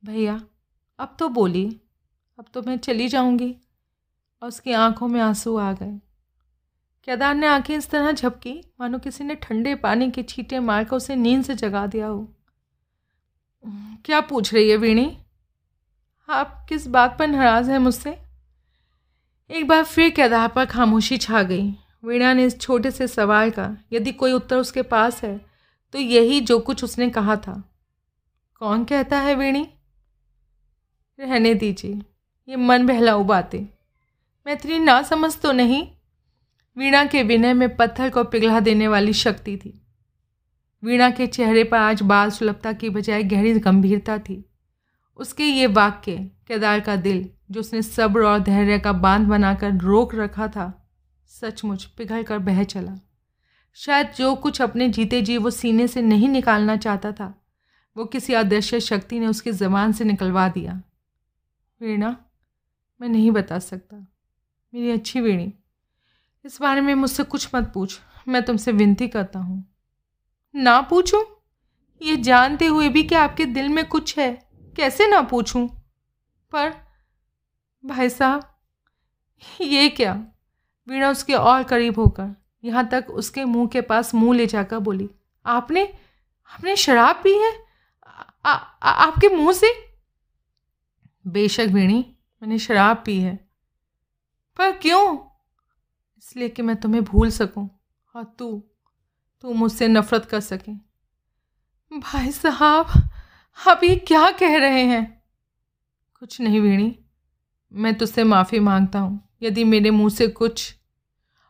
भैया, 0.05 0.41
अब 0.99 1.17
तो 1.19 1.29
बोली, 1.29 1.81
अब 2.39 2.45
तो 2.55 2.63
मैं 2.63 2.79
चली 2.79 3.09
जाऊँगी। 3.09 3.57
और 4.43 4.49
उसकी 4.49 4.73
आँखों 4.73 5.09
में 5.09 5.21
आँसू 5.21 5.57
आ 5.57 5.73
गए। 5.73 6.01
केदार 7.05 7.35
ने 7.35 7.47
आँखें 7.47 7.77
इस 7.77 7.91
तरह 7.91 8.13
झपकी, 8.13 8.61
मानो 8.81 8.99
किसी 8.99 9.25
ने 9.25 9.35
ठंडे 9.35 9.75
पानी 9.75 10.11
के 10.11 10.23
छींटे 10.23 10.61
मारकर 10.61 10.97
उसे 10.97 11.17
नींद 11.17 11.45
से 11.45 11.55
जगा 11.55 11.87
दिया 11.87 12.07
हो। 12.07 12.29
क्या 14.05 14.21
पूछ 14.21 14.55
रही 14.55 14.71
है 14.71 14.77
वीणी? 14.77 15.19
आप 16.29 16.67
किस 16.69 16.87
बात 16.87 17.19
पर 17.19 17.29
नाराज़ 17.29 17.71
हैं 17.71 17.79
मुझसे? 17.79 18.22
एक 19.53 19.67
बार 19.69 19.83
फिर 19.85 20.11
केदार 20.11 20.49
पर 20.49 20.65
खामोशी 20.65 21.17
छा 21.19 21.43
गई। 21.43 21.69
वीणा 22.05 22.33
ने 22.35 22.45
इस 22.45 22.59
छोटे 22.61 22.91
से 22.91 23.07
सवाल 23.09 23.51
का, 23.51 23.77
यदि 23.93 24.13
कोई 24.13 24.33
उत्तर 24.33 24.57
उसके 24.57 24.83
पास 24.83 25.23
है 25.23 25.41
तो 25.95 25.99
यही 25.99 26.41
जो 26.41 26.59
कुछ 26.59 26.85
उसने 26.85 27.09
कहा 27.11 27.37
था। 27.37 27.63
कौन 28.61 28.85
कहता 28.85 29.19
है 29.19 29.35
वीणी? 29.35 29.67
रहने 31.19 31.55
दीजिए। 31.55 32.01
ये 32.49 32.57
मन 32.57 32.87
बहलाऊ 32.87 33.25
बातें। 33.25 33.61
मैं 34.47 34.53
इतनी 34.53 34.79
ना 34.79 35.03
समझ 35.03 35.37
तो 35.37 35.53
नहीं। 35.53 35.87
वीणा 36.77 37.05
के 37.05 37.23
विनय 37.23 37.53
में 37.53 37.77
पत्थर 37.77 38.11
को 38.11 38.25
पिघला 38.25 38.61
देने 38.61 38.89
वाली 38.89 39.13
शक्ति 39.13 39.57
थी। 39.57 39.81
वीणा 40.83 41.11
के 41.11 41.27
चेहरे 41.27 41.65
पर 41.65 41.77
आज 41.77 42.03
बाल 42.03 42.31
सुलभता 42.31 42.73
की 42.73 42.91
बजाय 42.91 43.23
गहरी 43.23 43.53
गंभीरता 43.55 44.19
थी। 44.19 44.45
उसके 45.23 45.45
ये 45.45 45.67
वाक्य, 45.67 46.17
केदार 46.49 46.81
का 46.81 46.97
दिल, 46.97 47.29
जो 47.51 47.61
उसने 47.61 47.83
सब्र 47.83 48.23
और 48.23 48.39
धैर्य 48.39 48.79
का 48.79 48.93
बाँध 48.93 49.27
बनाकर 49.27 49.73
रोक 49.73 50.15
रखा 50.15 50.49
था, 50.49 50.91
सचमुच 51.27 51.85
पिघल 51.85 52.23
कर 52.23 52.39
बह 52.39 52.65
चला। 52.65 52.99
शायद 53.75 54.13
जो 54.17 54.35
कुछ 54.35 54.63
अपने 54.63 54.89
जीते 54.89 55.23
जी 55.23 55.37
वो 55.39 55.51
सीने 55.51 55.89
से 55.89 56.03
नहीं 56.03 56.29
निकालना 56.29 56.77
चाहता 56.77 57.13
था, 57.13 57.47
वो 57.97 58.05
किसी 58.05 58.33
अदृश्य 58.33 58.81
शक्ति 58.81 59.21
ने 59.21 59.27
उसकी 59.27 59.53
ज़बान 59.53 59.93
से 59.93 60.05
निकलवा 60.05 60.49
दिया। 60.49 60.83
वीणा, 61.81 62.17
मैं 63.01 63.09
नहीं 63.09 63.31
बता 63.31 63.59
सकता। 63.59 63.97
मेरी 64.75 64.91
अच्छी 64.91 65.21
वीणी, 65.21 65.53
इस 66.45 66.61
बारे 66.61 66.81
में 66.81 66.95
मुझसे 66.95 67.23
कुछ 67.23 67.55
मत 67.55 67.71
पूछ, 67.75 68.01
मैं 68.29 68.43
तुमसे 68.43 68.73
विनती 68.73 69.09
करता 69.09 69.39
हूँ। 69.39 69.65
ना 70.55 70.81
पूछूँ? 70.81 71.25
ये 72.03 72.17
जानते 72.17 72.67
हुए 72.67 72.89
भी 72.89 73.03
कि 73.03 73.15
आपके 73.15 73.45
दिल 73.45 73.69
में 73.69 73.85
कुछ 73.89 74.19
है। 74.19 74.52
कैसे 74.77 75.07
ना 75.07 75.21
पूछूँ? 75.23 75.69
पर 76.53 76.73
भाई 77.85 78.09
साहब 78.09 78.49
ये 79.61 79.89
क्या? 79.89 80.13
वीणा 80.89 81.11
उसके 81.11 81.35
और 81.35 81.63
करीब 81.63 81.99
होकर 81.99 82.35
यहाँ 82.65 82.89
तक 82.89 83.07
उसके 83.11 83.45
मुँह 83.45 83.69
के 83.69 83.81
पास 83.81 84.15
मुँह 84.15 84.37
ले 84.37 84.47
जाकर 84.47 84.79
बोली 84.79 85.09
आपने 85.47 85.85
आपने 86.55 86.77
शराब 86.77 87.21
पी 87.25 87.33
है? 87.39 87.53
आ, 88.47 88.53
आ, 88.53 88.91
आपके 88.91 89.29
मुँह 89.29 89.53
से? 89.53 89.73
बेशक 91.27 91.67
वीणी 91.71 92.17
मैंने 92.43 92.59
शराब 92.59 93.03
पी 93.07 93.21
है। 93.21 93.37
पर 94.57 94.73
क्यों? 94.73 95.19
इसलिए 96.19 96.49
कि 96.49 96.63
मैं 96.63 96.77
तुम्हें 96.77 97.05
भूल 97.05 97.31
सकूँ 97.31 97.69
और 98.17 98.25
तू 98.25 98.53
तू 99.41 99.53
मुझसे 99.53 99.89
नफरत 99.89 100.25
कर 100.25 100.41
सके। 100.41 100.73
भाई 101.93 102.31
साहब 102.31 102.87
आप 103.59 103.81
ये 103.85 103.95
क्या 103.97 104.31
कह 104.31 104.57
रहे 104.57 104.83
हैं? 104.83 105.23
कुछ 106.23 106.41
नहीं 106.41 106.61
वीणी, 106.61 106.95
मैं 107.73 107.95
तुझसे 107.95 108.25
माफ़ी 108.25 108.61
माँगता 108.61 108.99
हूँ, 108.99 109.21
यदि 109.43 109.65
मेरे 109.65 109.91
मुँह 109.91 110.11
से 110.11 110.27
कुछ 110.29 110.75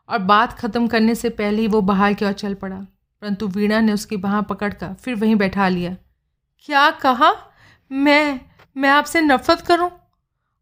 और 0.09 0.19
बात 0.19 0.53
ख़त्म 0.53 0.87
करने 0.87 1.15
से 1.15 1.29
पहले 1.29 1.61
ही 1.61 1.67
वो 1.67 1.81
बाहर 1.81 2.13
की 2.13 2.25
ओर 2.25 2.31
चल 2.33 2.53
पड़ा। 2.53 2.77
परंतु 3.21 3.47
वीणा 3.47 3.79
ने 3.79 3.93
उसकी 3.93 4.17
बाह 4.17 4.41
पकड़ 4.41 4.73
कर 4.73 4.93
फिर 4.93 5.15
वहीं 5.15 5.35
बैठा 5.35 5.67
लिया। 5.67 5.95
क्या 6.69 6.89
कहा? 6.91 7.31
मैं 7.91 8.39
मैं 8.75 8.89
आपसे 8.89 9.21
नफरत 9.21 9.61
करूँ? 9.61 9.89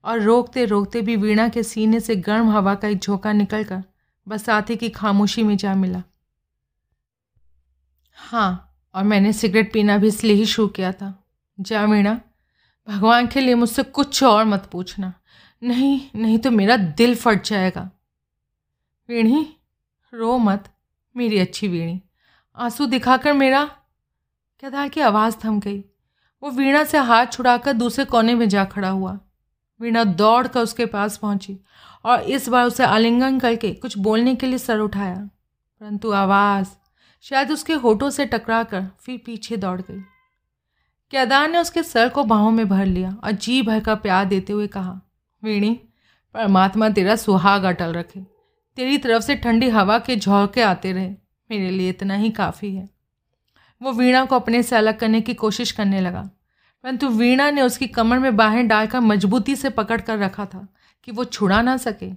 और 0.04 0.22
रोकते 0.22 0.66
रोकते 0.66 1.02
भी 1.02 1.16
वीणा 1.16 1.48
के 1.50 1.64
सीने 1.64 2.00
से 2.00 2.16
गर्म 2.18 2.50
हवा 2.50 2.76
का 2.76 2.88
एक 2.88 3.00
झोंका 3.00 3.32
निकलकर 3.34 3.84
बसाती 4.28 4.76
की 4.76 4.90
खामोशी 4.90 5.44
में 5.44 5.56
जा 5.58 5.76
मिला। 5.76 6.04
हाँ 8.18 8.78
और 8.96 9.04
मैंने 9.04 9.34
सिगरेट 9.34 9.74
पीना 9.74 9.98
भी 9.98 10.08
इसलिए 10.08 10.36
ही 10.36 10.46
शुरू 10.46 10.68
किया 10.68 10.92
था। 10.92 11.18
जा 11.62 11.86
वीणा 11.86 12.22
भगवान 12.90 13.28
के 13.28 13.42
लिए 13.42 13.56
मुझसे 13.56 13.84
कुछ 13.84 14.24
और 14.24 14.46
मत 14.46 14.70
पूछना। 14.72 15.14
नहीं 15.64 16.10
नहीं 16.16 16.40
तो 16.40 16.52
मेरा 16.52 16.78
दिल 16.78 17.16
फट 17.16 17.44
जाएगा। 17.44 17.92
वीणी, 19.10 19.56
रो 20.14 20.38
मत, 20.38 20.74
मेरी 21.18 21.40
अच्छी 21.40 21.68
वीणी। 21.68 22.02
आँसू 22.56 22.86
दिखाकर 22.86 23.34
मेरा 23.34 23.66
केदार 24.60 24.90
की 24.90 25.02
आवाज़ 25.02 25.36
थम 25.46 25.60
गई। 25.60 25.80
वो 26.44 26.52
वीणा 26.52 26.84
से 26.84 26.98
हाथ 26.98 27.26
छुड़ाकर 27.26 27.74
दूसरे 27.74 28.06
कोने 28.06 28.36
में 28.36 28.50
जा 28.50 28.66
खड़ा 28.66 28.90
हुआ। 28.90 29.20
वीणा 29.82 30.04
दौड़ 30.04 30.48
कर 30.48 30.60
उसके 30.60 30.86
पास 30.86 31.18
पहुँची 31.18 31.60
और 32.06 32.22
इस 32.22 32.50
बार 32.50 32.66
उसे 32.66 32.84
आलिंगन 32.84 33.40
करके 33.40 33.74
कुछ 33.74 33.98
बोलने 33.98 34.36
के 34.36 34.48
लिए 34.48 34.58
सर 34.58 34.80
उठाया। 34.80 35.16
परंतु 35.82 36.12
आवाज़ 36.12 36.68
शायद 37.22 37.52
उसके 37.52 37.74
होठों 37.74 38.10
से 38.10 38.26
टकरा 38.26 38.64
कर 38.64 38.88
फिर 39.00 39.22
पीछे 39.26 39.58
दौड़ 39.58 39.82
गई। 39.82 40.04
केदार 41.12 41.50
ने 41.50 41.58
उसके 41.58 41.84
सर 41.84 42.10
को 42.10 42.24
बाहों 42.24 42.52
में 42.52 42.68
भर 42.70 42.86
लिया 42.86 43.16
और 43.24 43.32
जी 43.32 43.62
भर 43.62 43.80
का 43.80 43.96
प्यार 43.96 44.26
देते 44.26 44.54
हुए 44.54 44.68
कहा, 44.68 45.00
वीणी, 45.44 45.74
परमात्मा 46.36 46.90
तेरा 46.90 47.16
सुहाग 47.16 47.64
अटल 47.64 47.94
रखे। 47.94 48.20
तेरी 48.78 48.98
तरफ़ 48.98 49.24
से 49.24 49.36
ठंडी 49.36 49.70
हवा 49.70 49.98
के 50.00 50.16
झोंके 50.16 50.62
आते 50.62 50.92
रहे। 50.92 51.10
मेरे 51.50 51.70
लिए 51.70 51.90
इतना 51.90 52.16
ही 52.16 52.30
काफ़ी 52.30 52.74
है। 52.76 52.90
वो 53.82 53.92
वीणा 53.92 54.24
को 54.26 54.36
अपने 54.36 54.62
से 54.64 54.76
अलग 54.76 54.98
करने 55.00 55.22
की 55.22 55.34
कोशिश 55.34 55.72
करने 55.72 56.02
लगा, 56.02 56.22
परंतु 56.84 57.08
वीणा 57.08 57.50
ने 57.52 57.62
उसकी 57.62 57.88
कमर 57.88 58.20
में 58.20 58.36
बाहें 58.36 58.68
डालकर 58.68 59.00
मजबूती 59.00 59.56
से 59.56 59.70
पकड़ 59.70 60.00
कर 60.02 60.18
रखा 60.18 60.46
था 60.46 60.68
कि 61.04 61.12
वो 61.12 61.26
छुड़ा 61.26 61.62
ना 61.62 61.76
सके। 61.78 62.12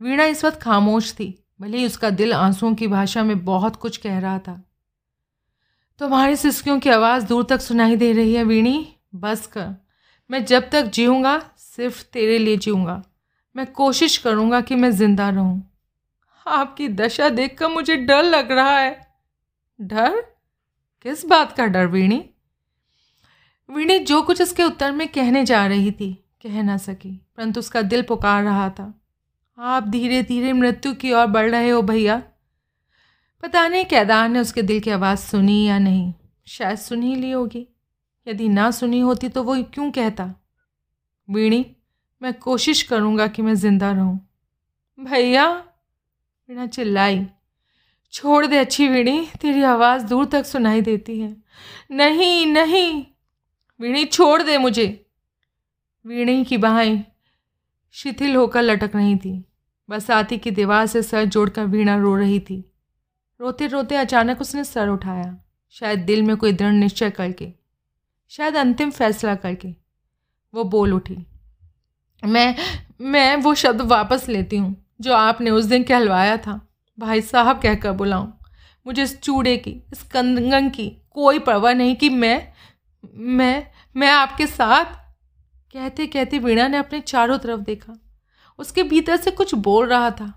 वीणा 0.00 0.24
इस 0.24 0.44
वक्त 0.44 0.60
खामोश 0.60 1.12
थी, 1.12 1.44
भले 1.60 1.78
ही 1.78 1.86
उसका 1.86 2.10
दिल 2.10 2.32
आंसुओं 2.32 2.74
की 2.74 2.88
भाषा 2.88 3.22
में 3.24 3.44
बहुत 3.44 3.76
कुछ 3.76 3.96
कह 3.96 4.18
रहा 4.18 4.38
था। 4.38 4.62
तुम्हारी 6.00 6.36
सिस्कियों 6.36 6.80
की 6.80 6.90
आवाज़ 6.90 7.26
दूर 7.26 7.44
तक 7.44 7.60
सुनाई 7.60 7.96
दे 7.96 8.12
रही 8.12 8.34
है, 8.34 8.44
वीणी, 8.44 8.96
बस 9.14 9.46
कर। 9.46 9.74
मैं 10.30 10.44
जब 10.44 10.70
तक 10.70 10.82
जीऊँगा, 10.82 11.50
सिर्फ़ 11.56 12.04
तेरे 12.12 12.38
लिए 12.38 12.56
जीऊँगा। 12.56 13.02
मैं 13.56 13.66
कोशिश 13.66 14.18
करूँगा 14.18 14.60
कि 14.60 14.74
मैं 14.74 14.90
ज़िंदा 14.90 15.28
रहूँ। 15.30 15.70
आपकी 16.46 16.88
दशा 16.88 17.28
देखकर 17.28 17.68
मुझे 17.68 17.96
डर 17.96 18.22
लग 18.22 18.52
रहा 18.52 18.78
है। 18.78 19.08
डर? 19.80 20.20
किस 21.02 21.26
बात 21.26 21.52
का 21.52 21.66
डर, 21.66 21.86
वीणी? 21.86 22.30
वीणी 23.70 23.98
जो 23.98 24.22
कुछ 24.22 24.42
उसके 24.42 24.62
उत्तर 24.62 24.92
में 24.92 25.08
कहने 25.08 25.44
जा 25.44 25.66
रही 25.66 25.92
थी, 25.92 26.24
कह 26.42 26.62
ना 26.62 26.76
सकी, 26.76 27.20
परंतु 27.36 27.60
उसका 27.60 27.82
दिल 27.82 28.02
पुकार 28.02 28.44
रहा 28.44 28.70
था। 28.70 29.00
आप 29.58 29.88
धीरे 29.88 30.22
धीरे 30.22 30.52
मृत्यु 30.52 30.94
की 30.94 31.12
ओर 31.12 31.26
बढ़ 31.26 31.50
रहे 31.50 31.70
हो, 31.70 31.82
भैया। 31.82 32.22
पता 33.42 33.68
नहीं 33.68 33.84
कैदार 33.84 34.28
ने 34.28 34.40
उसके 34.40 34.62
दिल 34.62 34.80
की 34.80 34.90
आवाज़ 34.90 35.18
सुनी 35.18 35.68
या 35.68 35.78
नहीं। 35.78 36.14
शायद 36.46 36.78
सुन 36.78 37.02
ही 37.02 37.14
ली 37.14 37.30
होगी। 37.30 37.68
यदि 38.28 38.48
ना 38.48 38.70
सुनी 38.70 39.00
होती 39.00 39.28
तो 39.28 39.42
वो 39.42 39.62
क्यों 39.62 39.90
कहता? 39.90 40.34
वीणी, 41.30 41.76
मैं 42.22 42.34
कोशिश 42.34 42.82
करूँगा 42.82 43.26
कि 43.26 43.42
मैं 43.42 43.54
ज़िंदा 43.54 43.92
रहूँ। 43.92 44.28
भैया, 45.00 45.52
वीणा 46.48 46.66
चिल्लाई। 46.66 47.26
छोड़ 48.12 48.46
दे 48.46 48.58
अच्छी 48.58 48.88
वीणी, 48.88 49.28
तेरी 49.40 49.62
आवाज़ 49.62 50.06
दूर 50.06 50.24
तक 50.24 50.46
सुनाई 50.46 50.80
देती 50.80 51.20
है। 51.20 51.36
नहीं 51.90 52.46
नहीं। 52.46 53.06
वीणी, 53.80 54.04
छोड़ 54.04 54.42
दे 54.42 54.58
मुझे। 54.58 55.06
वीणी 56.06 56.44
की 56.44 56.56
बाहें 56.56 57.04
शिथिल 57.92 58.36
होकर 58.36 58.62
लटक 58.62 58.96
रही 58.96 59.16
थी। 59.16 59.44
बसाती 59.90 60.38
की 60.38 60.50
दीवार 60.50 60.86
से 60.86 61.02
सर 61.02 61.24
जोड़कर 61.24 61.64
वीणा 61.64 61.96
रो 61.96 62.16
रही 62.16 62.40
थी। 62.40 62.72
रोते 63.40 63.66
रोते 63.66 63.96
अचानक 63.96 64.40
उसने 64.40 64.64
सर 64.64 64.88
उठाया। 64.88 65.36
शायद 65.70 65.98
दिल 65.98 66.22
में 66.22 66.36
कोई 66.36 66.52
दृढ़ 66.52 66.72
निश्चय 66.72 67.10
करके, 67.10 67.52
शायद 68.32 68.56
अंतिम 68.56 68.90
फैसला 68.90 69.34
करके। 69.34 69.74
वो 70.54 70.64
बोल 70.64 70.92
उठी, 70.92 71.16
मैं 72.22 72.56
मैं 73.02 73.36
वो 73.36 73.54
शब्द 73.54 73.80
वापस 73.80 74.28
लेती 74.28 74.56
हूँ, 74.56 74.74
जो 75.00 75.14
आपने 75.14 75.50
उस 75.50 75.64
दिन 75.64 75.82
कहलवाया 75.82 76.36
था। 76.36 76.60
भाई 76.98 77.20
साहब 77.20 77.60
कहकर 77.60 77.92
बुलाऊँ। 77.92 78.32
मुझे 78.86 79.02
इस 79.02 79.20
चूड़े 79.20 79.56
की, 79.56 79.70
इस 79.92 80.02
कंगन 80.02 80.68
की 80.70 80.88
कोई 81.10 81.38
परवाह 81.38 81.72
नहीं 81.74 81.96
कि 81.96 82.08
मैं 82.08 82.52
मैं 83.14 83.66
मैं 83.96 84.10
आपके 84.10 84.46
साथ? 84.46 84.84
कहते 85.74 86.06
कहते 86.06 86.38
वीणा 86.38 86.68
ने 86.68 86.76
अपने 86.76 87.00
चारों 87.00 87.38
तरफ़ 87.38 87.60
देखा। 87.60 87.98
उसके 88.58 88.82
भीतर 88.82 89.16
से 89.16 89.30
कुछ 89.30 89.54
बोल 89.54 89.86
रहा 89.88 90.10
था। 90.10 90.32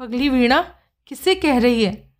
पगली 0.00 0.28
वीणा, 0.28 0.60
किसे 1.06 1.34
कह 1.34 1.58
रही 1.58 1.84
है? 1.84 2.13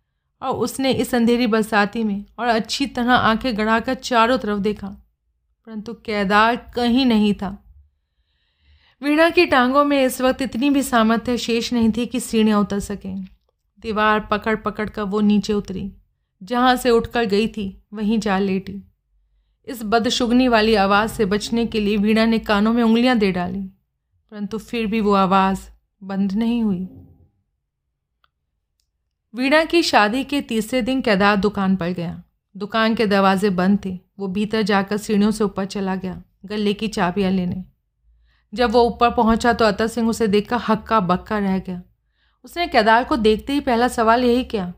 और 0.45 0.55
उसने 0.55 0.91
इस 0.93 1.13
अंधेरी 1.15 1.47
बरसाती 1.47 2.03
में 2.03 2.23
और 2.39 2.47
अच्छी 2.47 2.85
तरह 2.85 3.13
आँखें 3.13 3.57
गड़ाकर 3.57 3.93
चारों 3.93 4.37
तरफ़ 4.37 4.59
देखा, 4.59 4.87
परंतु 5.67 5.93
केदार 5.95 6.55
कहीं 6.75 7.05
नहीं 7.05 7.33
था। 7.33 7.57
वीणा 9.01 9.29
की 9.29 9.45
टांगों 9.45 9.83
में 9.83 10.03
इस 10.05 10.21
वक्त 10.21 10.41
इतनी 10.41 10.69
भी 10.69 10.81
सामर्थ्य 10.83 11.37
शेष 11.37 11.71
नहीं 11.73 11.91
थी 11.91 12.05
कि 12.05 12.19
सीढ़ियाँ 12.19 12.59
उतर 12.59 12.79
सकें। 12.79 13.23
दीवार 13.79 14.19
पकड़ 14.31 14.55
पकड़ 14.55 14.89
कर 14.89 15.01
वो 15.01 15.21
नीचे 15.21 15.53
उतरी। 15.53 15.91
जहाँ 16.41 16.75
से 16.75 16.89
उठकर 16.89 17.25
गई 17.25 17.47
थी, 17.47 17.65
वहीं 17.93 18.19
जा 18.19 18.37
लेटी। 18.39 18.81
इस 19.67 19.81
बदशुगनी 19.83 20.47
वाली 20.47 20.75
आवाज़ 20.75 21.11
से 21.11 21.25
बचने 21.25 21.65
के 21.65 21.79
लिए 21.79 21.97
वीणा 21.97 22.25
ने 22.25 22.39
कानों 22.39 22.73
में 22.73 22.83
उंगलियाँ 22.83 23.17
दे 23.17 23.31
डाली, 23.31 23.61
परंतु 24.31 24.57
फिर 24.57 24.85
भी 24.87 25.01
वो 25.01 25.13
आवाज़ 25.13 25.59
बंद 26.01 26.33
नहीं 26.33 26.61
हुई। 26.63 26.87
वीणा 29.35 29.63
की 29.63 29.81
शादी 29.83 30.23
के 30.23 30.39
तीसरे 30.41 30.81
दिन 30.81 31.01
केदार 31.01 31.35
दुकान 31.35 31.75
पर 31.75 31.89
गया। 31.89 32.21
दुकान 32.55 32.93
के 32.95 33.05
दरवाजे 33.05 33.49
बंद 33.49 33.79
थे। 33.85 33.97
वो 34.19 34.27
भीतर 34.27 34.61
जाकर 34.61 34.97
सीढ़ियों 34.97 35.31
से 35.31 35.43
ऊपर 35.43 35.65
चला 35.65 35.95
गया, 35.95 36.21
गले 36.45 36.73
की 36.73 36.87
चाबियाँ 36.87 37.31
लेने 37.31 37.63
जब 38.53 38.71
वो 38.71 38.83
ऊपर 38.83 39.09
पहुँचा 39.11 39.53
तो 39.53 39.65
अतर 39.65 39.87
सिंह 39.87 40.09
उसे 40.09 40.27
देखकर 40.27 40.59
हक्का 40.67 40.99
बक्का 41.01 41.37
रह 41.39 41.57
गया। 41.59 41.81
उसने 42.45 42.67
केदार 42.67 43.03
को 43.03 43.15
देखते 43.17 43.53
ही 43.53 43.59
पहला 43.59 43.87
सवाल 43.87 44.23
यही 44.23 44.43
किया, 44.43 44.73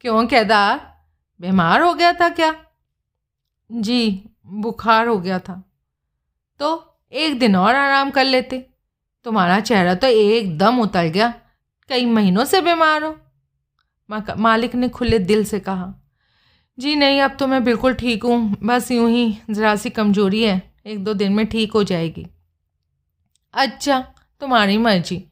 क्यों 0.00 0.26
केदार? 0.26 0.80
बीमार 1.40 1.82
हो 1.82 1.92
गया 1.94 2.12
था 2.12 2.28
क्या? 2.30 2.54
जी, 3.70 4.30
बुखार 4.46 5.06
हो 5.08 5.16
गया 5.18 5.38
था। 5.38 5.62
तो 6.60 6.98
एक 7.12 7.38
दिन 7.38 7.56
और 7.56 7.74
आराम 7.74 8.10
कर 8.10 8.24
लेते। 8.24 8.58
तुम्हारा 9.26 9.58
चेहरा 9.60 9.94
तो 9.94 10.06
एकदम 10.06 10.80
उतर 10.80 11.08
गया। 11.08 11.32
कई 11.90 12.06
महीनों 12.06 12.44
से 12.44 12.60
बीमार 12.60 13.04
हो। 13.04 13.16
मालिक 14.10 14.74
ने 14.74 14.88
खुले 14.88 15.18
दिल 15.18 15.44
से 15.44 15.60
कहा, 15.60 15.94
जी 16.78 16.94
नहीं, 16.96 17.20
अब 17.20 17.36
तो 17.40 17.46
मैं 17.46 17.64
बिल्कुल 17.64 17.94
ठीक 17.94 18.24
हूँ। 18.24 18.56
बस 18.62 18.90
यूँ 18.90 19.10
ही, 19.10 19.38
ज़रा 19.50 19.76
सी 19.76 19.90
कमज़ोरी 19.90 20.42
है। 20.42 20.62
एक 20.86 21.04
दो 21.04 21.14
दिन 21.14 21.32
में 21.32 21.46
ठीक 21.46 21.72
हो 21.72 21.82
जाएगी। 21.84 22.26
अच्छा 23.54 24.00
तुम्हारी 24.40 24.78
मर्ज़ी। 24.78 25.24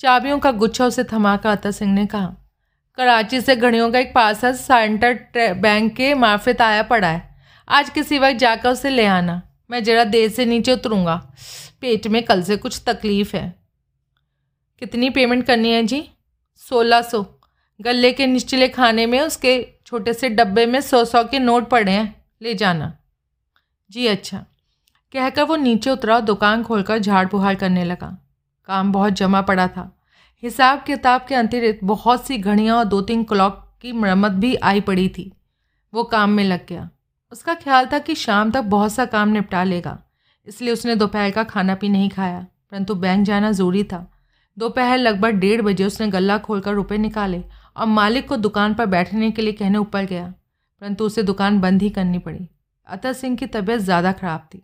चाबियों 0.00 0.38
का 0.38 0.50
गुच्छा 0.52 0.86
उसे 0.86 1.04
थमा 1.04 1.36
कर 1.36 1.48
अतर 1.48 1.70
सिंह 1.70 1.92
ने 1.94 2.06
कहा। 2.06 2.34
कराची 2.98 3.40
से 3.40 3.56
घड़ियों 3.56 3.90
का 3.92 3.98
एक 3.98 4.14
पार्सल 4.14 4.52
सेंटर 4.52 5.54
बैंक 5.54 5.94
के 5.96 6.14
मार्फत 6.14 6.60
आया 6.60 6.82
पड़ा 6.82 7.08
है। 7.08 7.28
आज 7.68 7.90
किसी 7.90 8.18
वक्त 8.18 8.38
जाकर 8.38 8.70
उसे 8.70 8.90
ले 8.90 9.06
आना। 9.06 9.42
मैं 9.70 9.84
जरा 9.84 10.04
देर 10.04 10.30
से 10.30 10.44
नीचे 10.44 10.72
उतरूँगा। 10.72 11.14
पेट 11.80 12.06
में 12.06 12.22
कल 12.22 12.42
से 12.42 12.56
कुछ 12.56 12.82
तकलीफ़ 12.86 13.36
है। 13.36 13.54
कितनी 14.82 15.10
पेमेंट 15.10 15.46
करनी 15.46 15.70
है 15.70 15.82
जी? 15.82 16.08
सोलह 16.56 17.02
सौ। 17.02 17.22
गले 17.80 18.12
के 18.12 18.26
निचले 18.26 18.68
खाने 18.68 19.06
में 19.06 19.20
उसके 19.20 19.66
छोटे 19.86 20.12
से 20.12 20.28
डब्बे 20.28 20.66
में 20.66 20.80
सौ 20.80 21.04
सौ 21.04 21.22
के 21.24 21.38
नोट 21.38 21.68
पड़े 21.68 21.92
हैं। 21.92 22.24
ले 22.42 22.54
जाना। 22.54 22.92
जी 23.90 24.06
अच्छा। 24.06 24.44
कहकर 25.12 25.42
वो 25.42 25.56
नीचे 25.56 25.90
उतरा 25.90 26.18
दुकान 26.20 26.62
खोलकर 26.62 26.98
झाड़ 26.98 27.26
बुहाड़ 27.28 27.54
करने 27.54 27.84
लगा। 27.84 28.16
काम 28.68 28.92
बहुत 28.92 29.12
जमा 29.12 29.40
पड़ा 29.40 29.66
था। 29.68 29.90
हिसाब 30.42 30.82
किताब 30.82 31.24
के 31.28 31.34
अतिरिक्त 31.34 31.84
बहुत 31.84 32.26
सी 32.26 32.38
घड़ियाँ 32.38 32.76
और 32.76 32.84
दो 32.84 33.00
तीन 33.00 33.24
क्लॉक 33.24 33.66
की 33.82 33.92
मरम्मत 33.92 34.32
भी 34.32 34.54
आई 34.54 34.80
पड़ी 34.80 35.08
थी। 35.08 35.32
वो 35.92 36.04
काम 36.04 36.30
में 36.30 36.44
लग 36.44 36.66
गया। 36.66 36.88
उसका 37.32 37.54
ख्याल 37.54 37.86
था 37.86 37.98
कि 37.98 38.14
शाम 38.14 38.50
तक 38.50 38.60
बहुत 38.60 38.92
सा 38.92 39.04
काम 39.04 39.28
निपटा 39.28 39.64
लेगा। 39.64 39.98
इसलिए 40.46 40.72
उसने 40.72 40.96
दोपहर 40.96 41.30
का 41.30 41.44
खाना 41.44 41.74
भी 41.74 41.88
नहीं 41.88 42.08
खाया, 42.10 42.46
परंतु 42.70 42.94
बैंक 42.94 43.26
जाना 43.26 43.52
ज़रूरी 43.52 43.84
था। 43.84 44.06
दोपहर 44.56 44.98
लगभग 44.98 45.30
डेढ़ 45.30 45.62
बजे 45.62 45.84
उसने 45.84 46.08
गला 46.08 46.38
खोलकर 46.38 46.74
रुपए 46.74 46.98
निकाले 46.98 47.42
और 47.76 47.86
मालिक 47.88 48.28
को 48.28 48.36
दुकान 48.38 48.74
पर 48.74 48.86
बैठने 48.86 49.30
के 49.30 49.42
लिए 49.42 49.52
कहने 49.52 49.78
ऊपर 49.78 50.04
गया, 50.04 50.26
परंतु 50.82 51.04
उसे 51.04 51.22
दुकान 51.22 51.60
बंद 51.60 51.82
ही 51.82 51.90
करनी 51.90 52.18
पड़ी। 52.20 52.48
अतः 52.86 53.12
सिंह 53.12 53.36
की 53.36 53.46
तबीयत 53.48 53.80
ज़्यादा 53.80 54.12
खराब 54.12 54.48
थी। 54.54 54.62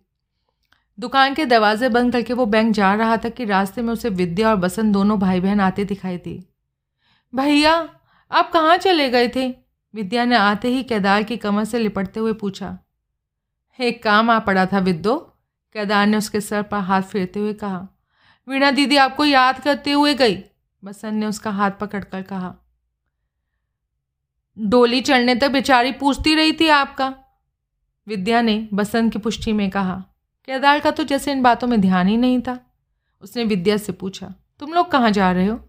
दुकान 0.99 1.35
के 1.35 1.45
दरवाजे 1.47 1.89
बंद 1.89 2.13
करके 2.13 2.33
वो 2.33 2.47
बैंक 2.47 2.73
जा 2.75 2.95
रहा 2.95 3.17
था 3.17 3.29
कि 3.29 3.45
रास्ते 3.45 3.83
में 3.83 3.93
उसे 3.93 4.09
विद्या 4.11 4.51
और 4.51 4.57
बसंत 4.57 4.93
दोनों 4.93 5.19
भाई 5.19 5.41
बहन 5.41 5.61
आते 5.61 5.85
दिखाई 5.85 6.17
दिए। 6.19 6.43
भैया, 7.33 7.73
आप 8.31 8.51
कहाँ 8.53 8.77
चले 8.79 9.09
गए 9.11 9.29
थे? 9.29 9.49
विद्या 9.95 10.25
ने 10.25 10.37
आते 10.37 10.69
ही 10.69 10.83
केदार 10.85 11.23
की 11.23 11.37
कमर 11.37 11.65
से 11.65 11.79
लिपटते 11.79 12.21
हुए 12.21 12.33
पूछा। 12.35 12.77
एक 13.79 14.03
काम 14.03 14.31
आ 14.31 14.39
पड़ा 14.41 14.65
था 14.67 14.79
विद्यो, 14.81 15.17
केदार 15.75 16.07
ने 16.07 16.17
उसके 16.17 16.41
सर 16.41 16.63
पर 16.63 16.79
हाथ 16.81 17.03
फेरते 17.03 17.41
हुए 17.41 17.53
कहा। 17.55 17.87
वीणा 18.49 18.71
दीदी 18.71 18.97
आपको 18.99 19.25
याद 19.25 19.59
करते 19.61 19.93
हुए 19.93 20.15
गई, 20.15 20.37
बसंत 20.83 21.15
ने 21.15 21.27
उसका 21.27 21.51
हाथ 21.53 21.71
पकड़कर 21.71 22.23
कहा। 22.23 22.55
डोली 24.57 25.01
चढ़ने 25.01 25.35
तक 25.35 25.51
बेचारी 25.51 25.93
पूछती 25.93 26.35
रही 26.35 26.53
थी 26.53 26.69
आपका। 26.69 27.15
विद्या 28.07 28.41
ने 28.41 28.69
बसंत 28.73 29.13
की 29.13 29.19
पुष्टि 29.19 29.53
में 29.53 29.69
कहा, 29.71 29.95
केदार 30.49 30.81
का 30.81 30.91
तो 30.91 31.05
जैसे 31.05 31.33
इन 31.33 31.43
बातों 31.43 31.69
में 31.69 31.81
ध्यान 31.81 32.09
ही 32.09 32.17
नहीं 32.17 32.41
था। 32.41 32.59
उसने 33.23 33.45
विद्या 33.45 33.77
से 33.77 33.93
पूछा, 33.93 34.33
तुम 34.61 34.73
लोग 34.73 34.91
कहाँ 34.91 35.11
जा 35.11 35.31
रहे 35.33 35.47
हो? 35.47 35.61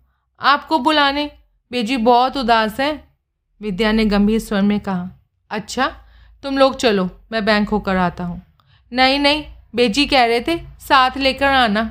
आपको 0.42 0.80
बुलाने? 0.80 1.32
बेजी 1.72 1.98
बहुत 1.98 2.38
उदास 2.38 2.80
है। 2.80 3.08
विद्या 3.62 3.92
ने 3.92 4.06
गंभीर 4.06 4.40
स्वर 4.40 4.62
में 4.62 4.80
कहा 4.80 5.10
अच्छा 5.52 5.88
तुम 6.44 6.58
लोग 6.58 6.76
चलो, 6.76 7.10
मैं 7.32 7.46
बैंक 7.46 7.70
होकर 7.70 7.96
आता 7.96 8.24
हूँ। 8.24 8.42
नहीं 8.92 9.20
नहीं, 9.20 9.44
बेजी 9.76 10.06
कह 10.06 10.26
रहे 10.26 10.42
थे, 10.42 10.58
साथ 10.80 11.18
लेकर 11.18 11.46
आना। 11.46 11.84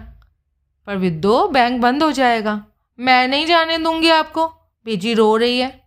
पर 0.87 0.97
विद्यो, 0.97 1.47
बैंक 1.49 1.81
बंद 1.83 2.03
हो 2.03 2.13
जाएगा। 2.13 2.65
मैं 2.99 3.27
नहीं 3.29 3.47
जाने 3.47 3.79
दूँगी 3.79 4.11
आपको। 4.11 4.47
बेजी 4.87 5.15
रो 5.15 5.37
रही 5.37 5.59
है। 5.59 5.86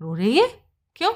रो 0.00 0.14
रही 0.14 0.38
है? 0.38 0.48
क्यों? 0.96 1.12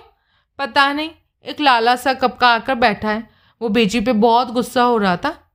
पता 0.58 0.92
नहीं, 0.92 1.10
एक 1.44 1.60
लाला 1.60 1.96
सा 1.96 2.14
कब 2.14 2.34
का 2.34 2.48
आकर 2.48 2.74
बैठा 2.74 3.10
है। 3.10 3.30
वो 3.62 3.68
बेजी 3.68 4.00
पे 4.00 4.12
बहुत 4.12 4.48
गुस्सा 4.48 4.82
हो 4.82 4.98
रहा 4.98 5.16
था। 5.16 5.52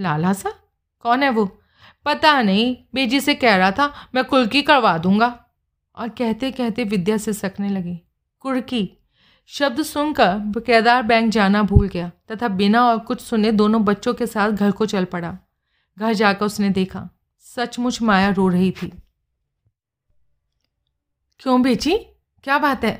लाला 0.00 0.32
सा 0.32 0.52
कौन 1.00 1.22
है 1.22 1.30
वो? 1.30 1.62
पता 2.04 2.42
नहीं, 2.42 2.76
बेजी 2.94 3.20
से 3.20 3.34
कह 3.34 3.56
रहा 3.56 3.70
था, 3.70 4.10
मैं 4.14 4.24
कुल्की 4.24 4.62
करवा 4.62 4.98
दूँगा। 4.98 5.44
और 5.96 6.08
कहते 6.08 6.50
कहते 6.50 6.84
विद्या 6.84 7.16
से 7.16 7.32
सकने 7.32 7.68
लगी। 7.68 8.00
कुर्की। 8.40 8.98
शब्द 9.46 9.82
सुनकर 9.82 10.60
केदार 10.60 11.02
बैंक 11.02 11.32
जाना 11.32 11.62
भूल 11.62 11.88
गया, 11.88 12.12
तथा 12.30 12.48
बिना 12.48 12.84
और 12.84 12.98
कुछ 12.98 13.20
सुने 13.20 13.52
दोनों 13.52 13.84
बच्चों 13.84 14.14
के 14.14 14.26
साथ 14.26 14.50
घर 14.50 14.70
को 14.70 14.86
चल 14.86 15.04
पड़ा। 15.04 15.38
घर 15.98 16.12
जाकर 16.12 16.46
उसने 16.46 16.70
देखा, 16.70 17.08
सचमुच 17.38 18.02
माया 18.02 18.30
रो 18.30 18.48
रही 18.48 18.70
थी। 18.70 18.92
क्यों 21.40 21.62
बेची 21.62 22.06
क्या 22.44 22.58
बात 22.58 22.84
है? 22.84 22.92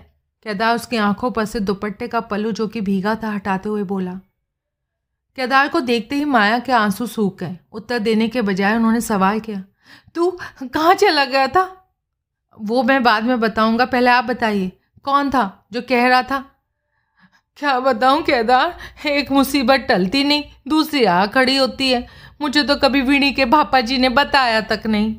केदार 0.47 0.75
उसकी 0.75 0.97
आँखों 0.97 1.31
पर 1.31 1.45
से 1.45 1.61
दुपट्टे 1.61 2.09
का 2.09 2.21
पल्लू 2.21 2.53
जो 2.53 2.67
कि 2.69 2.81
भीगा 2.81 3.15
था 3.15 3.31
हटाते 3.31 3.69
हुए 3.69 3.83
बोला। 3.83 4.13
केदार 5.39 5.69
को 5.69 5.81
देखते 5.81 6.17
ही 6.17 6.25
माया 6.25 6.59
के 6.59 6.73
आँसू 6.73 7.07
सूख 7.07 7.39
गए। 7.39 7.57
उत्तर 7.73 7.99
देने 7.99 8.29
के 8.29 8.43
बजाय 8.43 8.77
उन्होंने 8.77 9.01
सवाल 9.01 9.41
किया, 9.41 9.63
तू 10.15 10.31
कहाँ 10.65 10.95
चला 10.95 11.25
गया 11.25 11.47
था? 11.49 11.65
वो 12.59 12.83
मैं 12.83 13.03
बाद 13.03 13.25
में 13.25 13.39
बताऊँगा। 13.41 13.85
पहले 13.85 14.11
आप 14.11 14.25
बताइए। 14.25 14.73
कौन 15.05 15.31
था 15.31 15.67
जो 15.73 15.83
कह 15.83 16.09
रहा 16.09 16.23
था? 16.23 16.45
क्या 17.59 17.79
बताऊँ 17.81 18.23
केदार 18.23 19.09
एक 19.09 19.31
मुसीबत 19.33 19.87
टलती 19.89 20.25
नहीं, 20.25 20.45
दूसरी 20.69 21.05
आ 21.05 21.25
खड़ी 21.27 21.57
होती 21.57 21.91
है। 21.91 22.07
मुझे 22.41 22.63
तो 22.63 22.77
कभी 22.77 23.01
वीणी 23.01 23.33
के 23.33 23.45
भापा 23.47 23.81
जी 23.81 23.99
ने 23.99 24.09
बताया 24.11 24.61
तक 24.61 24.87
नहीं। 24.87 25.15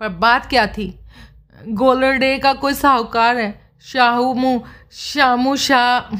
पर 0.00 0.08
बात 0.08 0.46
क्या 0.46 0.66
थी? 0.68 0.88
गोलरडे 1.58 2.36
का 2.38 2.52
कोई 2.52 2.74
साहूकार 2.74 3.36
है? 3.36 3.52
शाहू 3.82 4.32
मुँह 4.34 4.62
शामू 4.92 5.54
शाह 5.56 6.16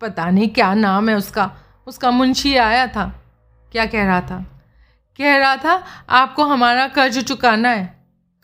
पता 0.00 0.30
नहीं 0.30 0.48
क्या 0.48 0.72
नाम 0.74 1.08
है 1.08 1.14
उसका। 1.16 1.50
उसका 1.86 2.10
मुंशी 2.10 2.56
आया 2.56 2.86
था। 2.86 3.06
क्या 3.72 3.86
कह 3.86 4.04
रहा 4.04 4.20
था? 4.20 4.38
कह 5.18 5.36
रहा 5.36 5.56
था, 5.56 5.82
आपको 6.10 6.44
हमारा 6.44 6.86
कर्ज 6.88 7.18
चुकाना 7.18 7.68
है। 7.68 7.84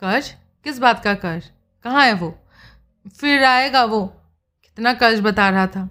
कर्ज? 0.02 0.32
किस 0.66 0.78
बात 0.78 1.02
का 1.04 1.14
कर्ज? 1.14 1.44
कहाँ 1.84 2.04
है 2.06 2.12
वो? 2.12 2.34
फिर 3.20 3.44
आएगा 3.44 3.84
वो। 3.84 4.04
कितना 4.62 4.92
कर्ज 4.92 5.20
बता 5.20 5.48
रहा 5.48 5.66
था? 5.66 5.88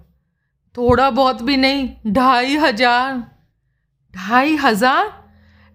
थोड़ा 0.74 1.10
बहुत 1.10 1.42
भी 1.42 1.56
नहीं, 1.56 1.88
ढाई 2.06 2.56
हज़ार। 2.56 3.16
ढाई 4.14 4.56
हज़ार? 4.56 5.06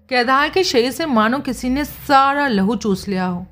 केदार 0.10 0.50
के 0.50 0.64
शरीर 0.64 0.92
से 0.92 1.06
मानो 1.06 1.40
किसी 1.40 1.70
ने 1.70 1.86
सारा 1.86 2.48
लहू 2.48 2.76
चूस 2.76 3.08
लिया 3.08 3.26
हो। 3.26 3.46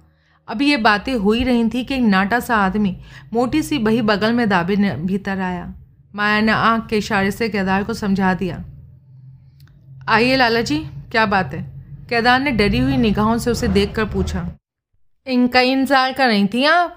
अभी 0.48 0.70
ये 0.70 0.78
बातें 0.78 1.14
हो 1.14 1.32
ही 1.32 1.44
रही 1.44 1.68
थी 1.70 1.84
कि 1.84 1.96
एक 1.96 2.02
नाटा 2.02 2.40
सा 2.40 2.56
आदमी 2.58 2.96
मोटी 3.34 3.62
सी 3.64 3.78
बही 3.80 4.02
बगल 4.04 4.34
में 4.34 4.48
दाबे 4.50 4.76
भीतर 4.98 5.40
आया। 5.42 5.74
माया 6.14 6.42
ने 6.42 6.52
आँख 6.52 6.86
के 6.88 6.98
इशारे 6.98 7.32
से 7.32 7.50
केदार 7.50 7.84
को 7.84 7.94
समझा 7.94 8.34
दिया। 8.34 8.64
आइए 10.10 10.36
लाला 10.36 10.62
जी 10.62 10.78
क्या 11.12 11.26
बात 11.26 11.54
है? 11.54 11.64
केदार 12.10 12.40
ने 12.40 12.52
डरी 12.52 12.80
हुई 12.80 12.98
निगाहों 12.98 13.38
से 13.38 13.52
उसे 13.52 13.68
देखकर 13.70 14.06
पूछा। 14.06 14.48
इनका 15.28 15.60
इंतज़ार 15.62 16.14
कर 16.14 16.28
रही 16.28 16.48
थी 16.48 16.64
आप? 16.66 16.96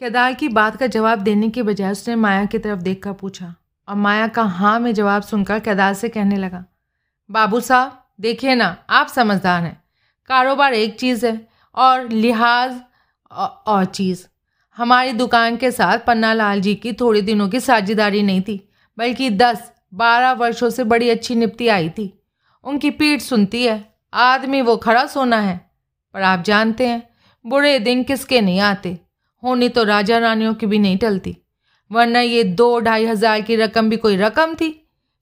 केदार 0.00 0.34
की 0.34 0.48
बात 0.50 0.76
का 0.76 0.86
जवाब 0.88 1.18
देने 1.18 1.48
के 1.48 1.62
बजाय 1.62 1.92
उसने 1.92 2.14
माया 2.16 2.44
की 2.44 2.58
तरफ़ 2.58 2.80
देखकर 2.80 3.12
पूछा। 3.12 3.54
और 3.88 3.94
माया 3.96 4.26
का 4.28 4.42
हाँ 4.42 4.78
में 4.80 4.92
जवाब 4.94 5.22
सुनकर 5.22 5.60
केदार 5.60 5.94
से 5.94 6.08
कहने 6.08 6.36
लगा, 6.36 6.64
बाबू 7.30 7.60
साहब, 7.60 7.96
देखिए 8.20 8.54
ना, 8.54 8.76
आप 8.90 9.08
समझदार 9.08 9.62
हैं। 9.62 9.80
कारोबार 10.30 10.74
एक 10.74 10.98
चीज़ 11.00 11.26
है 11.26 11.40
और 11.74 12.08
लिहाज 12.08 12.80
और 13.30 13.84
चीज़। 13.86 14.26
हमारी 14.76 15.12
दुकान 15.14 15.56
के 15.56 15.70
साथ 15.70 15.98
पन्ना 15.98 16.32
लाल 16.34 16.60
जी 16.60 16.74
की 16.76 16.92
थोड़े 16.94 17.22
दिनों 17.22 17.48
की 17.48 17.60
साझेदारी 17.60 18.22
नहीं 18.22 18.40
थी, 18.42 18.60
बल्कि 18.98 19.30
दस, 19.32 19.70
बारह 19.94 20.32
वर्षों 20.34 20.70
से 20.70 20.84
बड़ी 20.84 21.10
अच्छी 21.10 21.34
निपटी 21.34 21.68
आई 21.68 21.88
थी। 21.90 22.12
उनकी 22.64 22.90
पीठ 22.92 23.20
सुनती 23.22 23.62
है, 23.62 23.84
आदमी 24.12 24.60
वो 24.62 24.76
खड़ा 24.78 25.04
सोना 25.06 25.40
है, 25.40 25.60
पर 26.14 26.22
आप 26.22 26.42
जानते 26.44 26.86
हैं, 26.86 27.02
बुरे 27.44 27.78
दिन 27.80 28.02
किसके 28.04 28.40
नहीं 28.40 28.60
आते। 28.62 28.96
होनी 29.42 29.68
तो 29.68 29.84
राजा 29.84 30.18
रानियों 30.18 30.54
की 30.54 30.66
भी 30.66 30.78
नहीं 30.78 30.96
टलती, 30.98 31.36
वरना 31.90 32.20
ये 32.20 32.42
दो 32.44 32.78
ढाई 32.80 33.06
हज़ार 33.06 33.40
की 33.40 33.56
रकम 33.56 33.88
भी 33.90 33.96
कोई 33.96 34.16
रकम 34.16 34.54
थी। 34.54 34.76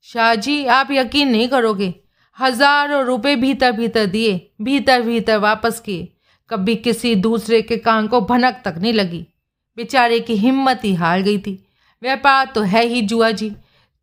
शाहजी 0.09 0.65
आप 0.67 0.91
यकीन 0.91 1.29
नहीं 1.29 1.49
करोगे, 1.49 1.95
हज़ारों 2.39 3.03
रुपए 3.05 3.35
भीतर 3.37 3.73
भीतर 3.73 4.07
दिए 4.09 4.51
भीतर 4.63 5.03
भीतर 5.03 5.39
वापस 5.39 5.81
किए। 5.81 6.09
कभी 6.51 6.75
किसी 6.77 7.15
दूसरे 7.15 7.63
के 7.63 7.77
कान 7.77 8.07
को 8.09 8.21
भनक 8.21 8.61
तक 8.65 8.75
नहीं 8.79 8.93
लगी। 8.93 9.27
बेचारे 9.79 10.21
की 10.21 10.37
हिम्मत 10.37 10.81
ही 10.85 10.95
हार 10.95 11.21
गई 11.21 11.39
थी। 11.39 11.53
व्यापार 12.03 12.47
तो 12.47 12.63
है 12.63 12.85
ही 12.87 13.03
जुआ 13.03 13.31
जी। 13.31 13.51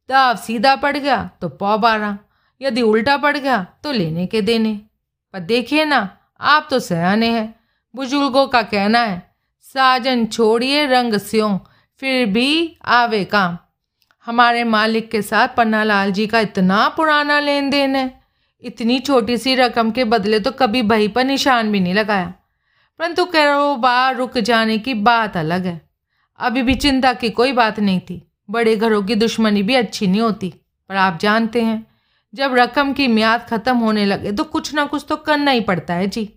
दाव 0.10 0.36
सीधा 0.38 0.76
पड़ 0.76 0.96
गया 0.98 1.30
तो 1.42 1.50
पौ 1.50 1.78
बारह 1.78 2.18
यदि 2.62 2.82
उल्टा 2.82 3.18
पड़ 3.18 3.38
गया 3.38 3.66
तो 3.84 3.92
लेने 3.92 4.26
के 4.28 4.42
देने। 4.42 4.74
पर 5.34 5.40
देखिए 5.40 5.86
ना, 5.86 6.18
आप 6.40 6.68
तो 6.70 6.80
सयाने 6.80 7.30
हैं। 7.30 7.54
बुज़ुर्गों 7.96 8.46
का 8.48 8.62
कहना 8.62 9.00
है, 9.00 9.22
साजन 9.66 10.26
छोड़िए 10.26 10.86
रंग 10.86 11.14
स्यों, 11.14 11.58
फिर 12.02 12.26
भी 12.26 12.78
आवे 12.86 13.24
काम। 13.26 13.58
हमारे 14.26 14.64
मालिक 14.64 15.10
के 15.12 15.22
साथ 15.22 15.48
पन्ना 15.48 15.84
लाल 15.84 16.12
जी 16.12 16.28
का 16.28 16.40
इतना 16.40 16.88
पुराना 16.90 17.40
लेन 17.40 17.70
देन 17.70 17.96
है। 17.96 18.25
इतनी 18.66 19.00
छोटी 19.00 19.38
सी 19.38 19.56
रकम 19.56 19.92
के 19.92 20.04
बदले 20.04 20.40
तो 20.40 20.52
कभी 20.52 20.82
बही 20.82 21.08
पर 21.08 21.24
निशान 21.24 21.72
भी 21.72 21.80
नहीं 21.80 21.94
लगाया। 21.94 22.34
परंतु 23.00 23.26
कारोबार 23.26 24.16
रुक 24.16 24.38
जाने 24.38 24.78
की 24.78 24.94
बात 24.94 25.38
अलग 25.38 25.66
है। 25.66 25.82
अभी 26.40 26.64
भी 26.64 26.76
चिंता 26.76 27.14
की 27.14 27.30
कोई 27.30 27.52
बात 27.52 27.80
नहीं 27.80 28.00
थी। 28.00 28.22
बड़े 28.50 28.76
घरों 28.76 29.04
की 29.04 29.16
दुश्मनी 29.16 29.64
भी 29.64 29.76
अच्छी 29.76 30.08
नहीं 30.08 30.22
होती, 30.22 30.54
पर 30.90 30.96
आप 30.96 31.20
जानते 31.20 31.62
हैं, 31.62 31.86
जब 32.34 32.56
रकम 32.56 32.94
की 32.94 33.08
म्याद 33.08 33.46
खत्म 33.50 33.78
होने 33.78 34.06
लगे 34.06 34.32
तो 34.32 34.44
कुछ 34.44 34.74
ना 34.74 34.86
कुछ 34.86 35.06
तो 35.10 35.16
करना 35.16 35.52
ही 35.52 35.62
पड़ता 35.62 35.94
है, 35.94 36.08
जी। 36.08 36.34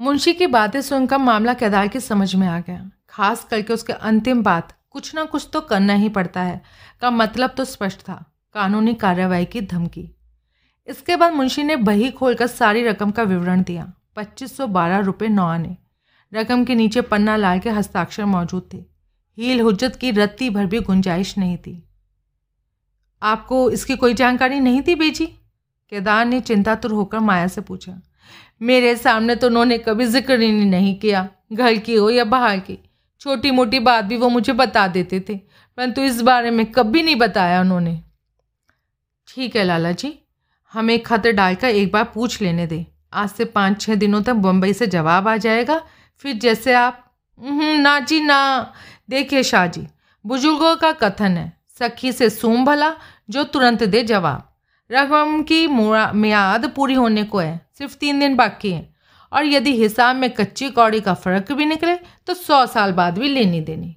मुंशी 0.00 0.32
की 0.32 0.46
बातें 0.46 0.80
सुनकर 0.80 1.18
मामला 1.18 1.54
केदार 1.54 1.88
की 1.88 2.00
समझ 2.00 2.34
में 2.34 2.46
आ 2.48 2.58
गया। 2.60 2.90
खास 3.10 3.44
करके 3.44 3.72
उसके 3.72 3.92
अंतिम 3.92 4.42
बात, 4.42 4.74
कुछ 4.90 5.14
ना 5.14 5.24
कुछ 5.24 5.48
तो 5.52 5.60
करना 5.60 5.94
ही 5.94 6.08
पड़ता 6.08 6.42
है, 6.42 6.62
का 7.00 7.10
मतलब 7.10 7.50
तो 7.50 7.64
स्पष्ट 7.64 8.00
था, 8.00 8.24
कानूनी 8.54 8.94
कार्रवाई 8.94 9.44
की 9.44 9.60
धमकी। 9.60 10.08
इसके 10.88 11.16
बाद 11.16 11.32
मुंशी 11.32 11.62
ने 11.62 11.76
बही 11.78 12.10
खोलकर 12.10 12.46
सारी 12.46 12.82
रकम 12.82 13.10
का 13.10 13.22
विवरण 13.22 13.62
दिया। 13.62 13.92
पच्चीस 14.16 14.56
सौ 14.56 14.66
बारह 14.68 14.98
रुपये 15.00 15.28
नौ। 15.28 15.44
आने 15.44 15.76
रकम 16.32 16.64
के 16.64 16.74
नीचे 16.74 17.00
पन्ना 17.02 17.36
लाल 17.36 17.58
के 17.58 17.70
हस्ताक्षर 17.70 18.24
मौजूद 18.24 18.68
थे। 18.72 18.78
हील 19.38 19.60
हुज्जत 19.60 19.96
की 19.96 20.10
रत्ती 20.10 20.50
भर 20.50 20.66
भी 20.66 20.80
गुंजाइश 20.80 21.36
नहीं 21.38 21.56
थी। 21.56 21.82
आपको 23.22 23.70
इसकी 23.70 23.96
कोई 23.96 24.14
जानकारी 24.14 24.60
नहीं 24.60 24.82
थी 24.82 24.94
बेजी? 24.94 25.26
केदार 25.92 26.24
ने 26.26 26.40
चिंतातुर 26.40 26.92
होकर 26.92 27.18
माया 27.20 27.46
से 27.48 27.60
पूछा। 27.60 28.00
मेरे 28.62 28.94
सामने 28.96 29.34
तो 29.36 29.46
उन्होंने 29.46 29.78
कभी 29.78 30.04
ज़िक्र 30.06 30.40
ही 30.40 30.50
नहीं 30.64 30.94
किया, 30.94 31.28
घर 31.52 31.76
की 31.76 31.94
हो 31.94 32.10
या 32.10 32.24
बाहर 32.24 32.58
की। 32.58 32.78
छोटी 33.20 33.50
मोटी 33.50 33.78
बात 33.80 34.04
भी 34.04 34.16
वो 34.16 34.28
मुझे 34.28 34.52
बता 34.52 34.86
देते 34.88 35.20
थे, 35.20 35.36
परंतु 35.78 36.02
इस 36.02 36.20
बारे 36.22 36.50
में 36.50 36.64
कभी 36.66 37.02
नहीं 37.02 37.16
बताया 37.16 37.60
उन्होंने। 37.60 38.00
ठीक 39.28 39.56
है, 39.56 39.64
लाला 39.64 39.92
जी। 39.92 40.18
हमें 40.74 40.98
खत 41.02 41.26
डालकर 41.28 41.68
एक 41.68 41.90
बार 41.92 42.04
पूछ 42.04 42.40
लेने 42.42 42.66
दें। 42.66 42.84
आज 43.12 43.30
से 43.30 43.44
पाँच 43.46 43.80
छः 43.80 43.94
दिनों 43.94 44.22
तक 44.22 44.34
बम्बई 44.34 44.72
से 44.72 44.86
जवाब 44.86 45.28
आ 45.28 45.36
जाएगा। 45.38 45.80
फिर 46.24 46.36
जैसे 46.36 46.74
आप 46.74 47.04
ना 47.38 47.98
जी, 48.00 48.20
ना। 48.20 48.72
देखिए 49.10 49.42
शाह 49.42 49.66
जी 49.66 49.86
बुज़ुर्गों 50.24 50.74
का 50.76 50.92
कथन 50.92 51.36
है, 51.36 51.52
सखी 51.78 52.12
से 52.12 52.30
सूम 52.30 52.64
भला, 52.64 52.92
जो 53.30 53.44
तुरंत 53.44 53.82
दे 53.84 54.02
जवाब। 54.04 54.48
रकम 54.90 55.42
की 55.42 55.66
मियाद 55.66 56.70
पूरी 56.70 56.94
होने 56.94 57.24
को 57.24 57.38
है, 57.38 57.60
सिर्फ़ 57.78 57.96
तीन 57.96 58.20
दिन 58.20 58.36
बाकी 58.36 58.72
हैं। 58.72 58.88
और 59.32 59.44
यदि 59.44 59.72
हिसाब 59.72 60.16
में 60.16 60.28
कच्ची 60.30 60.68
कौड़ी 60.70 61.00
का 61.00 61.14
फ़र्क 61.14 61.52
भी 61.52 61.64
निकले 61.66 61.94
तो 62.26 62.34
सौ 62.34 62.64
साल 62.66 62.92
बाद 62.92 63.18
भी 63.18 63.28
लेनी 63.28 63.60
देनी। 63.60 63.96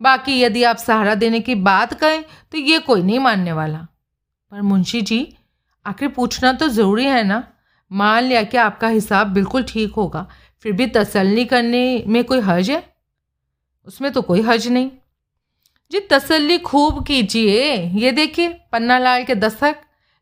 बाकी 0.00 0.40
यदि 0.40 0.62
आप 0.62 0.76
सहारा 0.76 1.14
देने 1.14 1.40
की 1.40 1.54
बात 1.54 1.94
कहें 1.94 2.22
तो 2.52 2.58
ये 2.58 2.78
कोई 2.78 3.02
नहीं 3.02 3.18
मानने 3.18 3.52
वाला। 3.52 3.78
पर 4.52 4.62
मुंशी 4.62 5.00
जी 5.02 5.26
आखिर 5.86 6.08
पूछना 6.10 6.52
तो 6.52 6.68
ज़रूरी 6.68 7.04
है 7.04 7.22
ना? 7.24 7.42
मान 7.90 8.24
लिया 8.24 8.42
कि 8.42 8.56
आपका 8.58 8.88
हिसाब 8.88 9.26
बिल्कुल 9.28 9.62
ठीक 9.64 9.94
होगा, 9.94 10.26
फिर 10.64 10.72
भी 10.72 10.86
तसल्ली 10.88 11.44
करने 11.44 12.04
में 12.06 12.22
कोई 12.24 12.40
हर्ज 12.40 12.70
है? 12.70 12.82
उसमें 13.86 14.10
तो 14.12 14.22
कोई 14.22 14.42
हर्ज 14.42 14.68
नहीं। 14.68 14.90
जी, 15.90 16.00
तसल्ली 16.02 16.58
खूब 16.60 17.04
कीजिए। 17.06 17.74
ये 17.94 18.12
देखिए, 18.12 18.48
पन्ना 18.72 18.98
लाल 18.98 19.24
के 19.24 19.34
दस्तक, 19.36 19.76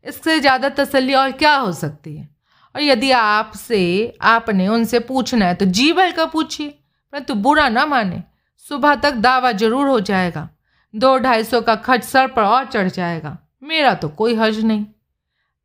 इससे 0.05 0.39
ज़्यादा 0.39 0.69
तसल्ली 0.75 1.13
और 1.13 1.31
क्या 1.33 1.55
हो 1.55 1.71
सकती 1.73 2.15
है? 2.15 2.27
और 2.75 2.81
यदि 2.81 3.11
आपसे, 3.11 4.17
आपने 4.21 4.67
उनसे 4.67 4.99
पूछना 5.01 5.45
है 5.45 5.55
तो 5.55 5.65
जी 5.67 5.91
भर 5.93 6.11
का 6.11 6.25
पूछिए। 6.27 6.69
परंतु 7.13 7.33
बुरा 7.35 7.67
ना 7.69 7.85
माने, 7.85 8.21
सुबह 8.65 8.95
तक 8.95 9.13
दावा 9.13 9.51
ज़रूर 9.53 9.87
हो 9.87 9.99
जाएगा। 10.01 10.47
दो 10.93 11.17
ढाई 11.17 11.43
सौ 11.43 11.61
का 11.61 11.75
खर्च 11.77 12.03
सर 12.03 12.27
पर 12.27 12.43
और 12.43 12.65
चढ़ 12.65 12.89
जाएगा। 12.89 13.37
मेरा 13.63 13.93
तो 13.93 14.09
कोई 14.11 14.35
हर्ज 14.35 14.59
नहीं। 14.61 14.85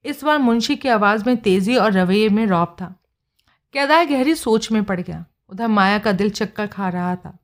इस 0.04 0.22
बार 0.24 0.38
मुंशी 0.38 0.76
की 0.76 0.88
आवाज़ 0.88 1.24
में 1.26 1.36
तेज़ी 1.36 1.76
और 1.76 1.92
रवैये 1.92 2.28
में 2.28 2.46
रौब 2.46 2.76
था। 2.80 2.94
कैदार 3.74 4.04
गहरी 4.04 4.34
सोच 4.34 4.70
में 4.72 4.82
पड़ 4.84 5.00
गया। 5.00 5.24
उधर 5.48 5.66
माया 5.66 5.98
का 5.98 6.12
दिल 6.12 6.30
चक्कर 6.30 6.66
खा 6.66 6.88
रहा 6.88 7.14
था। 7.16 7.36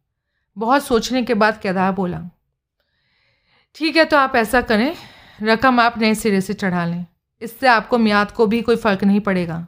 बहुत 0.56 0.84
सोचने 0.84 1.22
के 1.22 1.34
बाद 1.34 1.60
कैदार 1.60 1.92
बोला, 1.92 2.20
ठीक 3.76 3.96
है 3.96 4.04
तो 4.04 4.16
आप 4.16 4.36
ऐसा 4.36 4.60
करें, 4.60 4.94
रकम 5.42 5.80
आप 5.80 5.98
नए 5.98 6.14
सिरे 6.14 6.40
से 6.40 6.54
चढ़ा 6.54 6.84
लें। 6.86 7.04
इससे 7.42 7.66
आपको 7.66 7.98
मियाद 7.98 8.30
को 8.30 8.46
भी 8.46 8.60
कोई 8.62 8.76
फ़र्क 8.76 9.04
नहीं 9.04 9.20
पड़ेगा। 9.20 9.66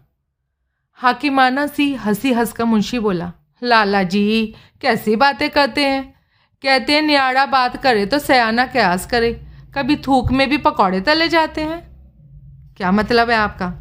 हाकिमाना 0.99 1.67
सी, 1.67 1.95
हँसी 1.95 2.33
हंस 2.33 2.53
का 2.53 2.65
मुंशी 2.65 2.99
बोला, 2.99 3.33
लाला 3.63 4.03
जी, 4.03 4.55
कैसी 4.81 5.17
बातें 5.17 5.49
करते 5.51 5.85
हैं? 5.85 6.15
कहते 6.63 6.93
हैं 6.93 7.03
नियाड़ा 7.03 7.47
बात 7.47 7.83
करे 7.83 8.07
तो 8.07 8.19
सयाना 8.19 8.67
क्यास 8.67 9.07
करे। 9.07 9.33
कभी 9.75 9.97
थूक 9.97 10.33
में 10.33 10.49
भी 10.49 10.59
पकौड़े 10.59 11.01
तले 11.01 11.29
जाते 11.29 11.61
हैं। 11.61 11.86
क्या 12.77 12.91
मतलब 12.93 13.31
है 13.31 13.37
आपका? 13.37 13.73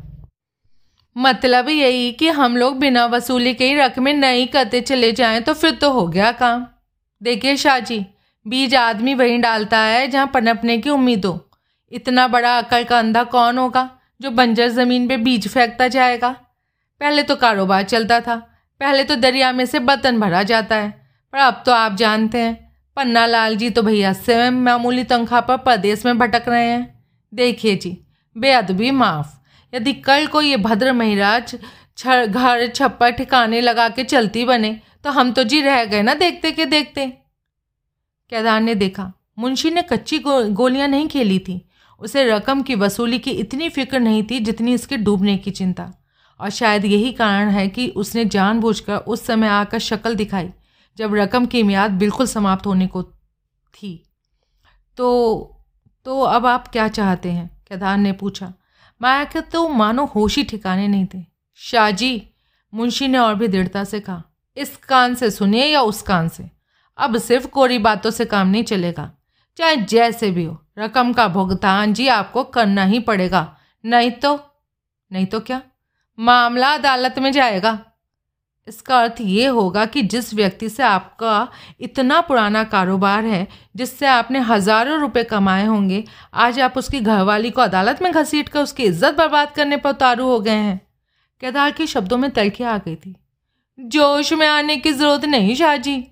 मतलब 1.16 1.70
यही 1.70 2.12
कि 2.12 2.28
हम 2.30 2.56
लोग 2.58 2.78
बिना 2.80 3.06
वसूली 3.06 3.54
के 3.54 3.66
ही 3.66 3.76
रकमें 3.76 4.14
नहीं 4.14 4.48
करते 4.48 4.82
चले 4.82 5.12
जाएँ 5.12 5.42
तो 5.42 5.54
फिर 5.54 5.72
तो 5.72 5.92
हो 5.92 6.08
गया 6.08 6.32
काम। 6.34 6.66
देखिए 7.22 7.56
शाह 7.58 7.80
जी 7.80 8.06
बीज 8.46 8.76
आदमी 8.76 9.14
वहीं 9.14 9.40
डालता 9.42 9.80
है 9.80 10.08
जहाँ 10.08 10.28
पनपने 10.34 10.78
की 10.78 10.90
उम्मीद। 10.90 11.26
हो 11.26 11.40
इतना 11.92 12.28
बड़ा 12.28 12.58
अकल 12.58 12.84
का 12.84 13.00
अंधा 13.00 13.24
कौन 13.26 13.58
होगा 13.58 13.90
जो 14.22 14.32
बंजर 14.32 14.70
ज़मीन 14.70 15.08
पे 15.08 15.18
बीज 15.18 15.48
फेंकता 15.48 15.88
जाएगा? 15.88 16.30
पहले 17.02 17.24
तो 17.24 17.36
कारोबार 17.36 17.84
चलता 17.84 18.20
था, 18.22 18.36
पहले 18.82 19.04
तो 19.04 19.16
दरिया 19.18 19.52
में 19.52 19.66
से 19.66 19.80
बर्तन 19.82 20.20
भरा 20.20 20.44
जाता 20.44 20.76
है, 20.76 20.90
पर 21.34 21.38
अब 21.40 21.62
तो 21.66 21.72
आप 21.74 21.96
जानते 21.96 22.38
हैं 22.38 22.54
पन्ना 22.98 23.26
लाल 23.26 23.56
जी 23.56 23.70
तो 23.70 23.82
भैया 23.84 24.14
से 24.16 24.50
मामूली 24.52 25.04
तनख्वाह 25.04 25.42
पर 25.42 25.58
प्रदेश 25.60 26.06
में 26.06 26.18
भटक 26.18 26.44
रहे 26.48 26.66
हैं। 26.66 27.04
देखिए 27.34 27.76
जी 27.76 27.98
बेअदबी 28.36 28.92
माफ़। 28.92 29.36
यदि 29.74 29.94
कल 30.02 30.28
को 30.28 30.42
ये 30.42 30.58
भद्र 30.58 30.94
महिराज 30.94 31.56
घर 31.98 32.68
छप्पर 32.68 33.12
ठिकाने 33.12 33.62
लगा 33.62 33.88
के 33.90 34.04
चलती 34.04 34.46
बने 34.46 34.80
तो 35.04 35.12
हम 35.12 35.32
तो 35.32 35.44
जी 35.44 35.62
रह 35.62 35.84
गए 35.86 36.02
ना 36.02 36.14
देखते 36.14 36.52
के 36.52 36.66
देखते। 36.66 37.08
केदार 38.32 38.62
ने 38.62 38.76
देखा 38.76 39.12
मुंशी 39.40 39.70
ने 39.72 39.82
कच्ची 39.82 40.20
गो, 40.20 40.44
गोलियाँ 40.44 40.88
नहीं 40.88 41.08
खेली 41.08 41.40
थी। 41.40 41.62
उसे 42.02 42.26
रकम 42.26 42.62
की 42.62 42.76
वसूली 42.76 43.20
की 43.20 43.32
इतनी 43.32 43.70
फ़िक्र 43.70 44.00
नहीं 44.00 44.24
थी 44.24 44.40
जितनी 44.40 44.74
इसके 44.74 44.98
डूबने 44.98 45.38
की 45.38 45.52
चिंता। 45.52 45.92
और 46.40 46.50
शायद 46.50 46.86
यही 46.86 47.12
कारण 47.14 47.50
है 47.50 47.68
कि 47.68 47.88
उसने 47.88 48.26
जानबूझकर 48.26 48.98
उस 48.98 49.26
समय 49.26 49.48
आकर 49.48 49.80
शक्ल 49.80 50.16
दिखाई 50.16 50.50
जब 50.98 51.16
रकम 51.16 51.46
की 51.46 51.64
मियाद 51.64 51.92
बिल्कुल 51.92 52.28
समाप्त 52.28 52.66
होने 52.68 52.88
को 52.88 53.04
थी। 53.04 54.02
तो 54.98 55.52
तो 56.06 56.22
अब 56.22 56.46
आप 56.46 56.68
क्या 56.68 56.88
चाहते 56.88 57.32
हैं? 57.32 57.50
केदार 57.68 57.98
ने 57.98 58.12
पूछा, 58.12 58.54
माया 59.02 59.24
के 59.24 59.42
तो 59.42 59.68
मानो 59.70 60.06
होशी 60.06 60.44
ठिकाने 60.44 60.88
नहीं 60.88 61.06
थे। 61.14 61.24
शाहजी, 61.56 62.30
मुंशी 62.74 63.08
ने 63.08 63.18
और 63.18 63.36
भी 63.36 63.48
दृढ़ता 63.48 63.84
से 63.84 64.00
कहा, 64.00 64.24
इस 64.58 64.78
कान 64.78 65.16
से 65.16 65.32
सुनिए 65.32 65.66
या 65.66 65.82
उस 65.82 66.02
कान 66.02 66.28
से? 66.30 66.50
अब 66.98 67.18
सिर्फ़ 67.18 67.48
कोरी 67.48 67.78
बातों 67.78 68.12
से 68.12 68.26
काम 68.26 68.48
नहीं 68.48 68.64
चलेगा। 68.64 69.12
चाहे 69.58 69.76
जैसे 69.76 70.32
भी 70.32 70.44
हो, 70.44 70.62
रकम 70.80 71.14
का 71.14 71.28
भुगतान 71.28 71.94
जी 71.94 72.08
आपको 72.08 72.44
करना 72.44 72.84
ही 72.84 73.00
पड़ेगा। 73.00 73.58
नहीं 73.86 74.12
तो 74.12 74.40
नहीं 75.12 75.26
तो 75.26 75.40
क्या? 75.40 75.62
मामला 76.20 76.70
अदालत 76.70 77.20
में 77.20 77.32
जाएगा। 77.32 77.80
इसका 78.68 79.00
अर्थ 79.00 79.16
ये 79.22 79.46
होगा 79.48 79.86
कि 79.86 80.02
जिस 80.04 80.34
व्यक्ति 80.34 80.68
से 80.70 80.84
आपका 80.84 81.48
इतना 81.80 82.20
पुराना 82.22 82.64
कारोबार 82.64 83.26
है, 83.26 83.48
जिससे 83.76 84.06
आपने 84.06 84.40
हज़ारों 84.40 85.00
रुपए 85.00 85.24
कमाए 85.24 85.66
होंगे, 85.66 86.04
आज 86.34 86.60
आप 86.60 86.78
उसकी 86.78 87.00
घरवाली 87.00 87.52
को 87.52 87.62
अदालत 87.62 88.02
में 88.02 88.12
घसीट 88.12 88.50
कर 88.50 88.60
उसकी 88.60 88.84
इज़्ज़त 88.84 89.18
बर्बाद 89.18 89.52
करने 89.52 89.78
पर 89.78 89.90
उतारू 89.90 90.28
हो 90.28 90.40
गए 90.40 90.52
हैं। 90.52 90.80
केदार 91.42 91.72
के 91.72 91.88
शब्दों 91.88 92.18
में 92.18 92.30
तलखी 92.32 92.64
आ 92.64 92.78
गई 92.78 92.96
थी। 92.96 93.16
जोश 93.80 94.34
में 94.34 94.48
आने 94.48 94.78
की 94.78 94.92
ज़रूरत 94.92 95.26
नहीं 95.26 95.56
शाहजी 95.56 96.04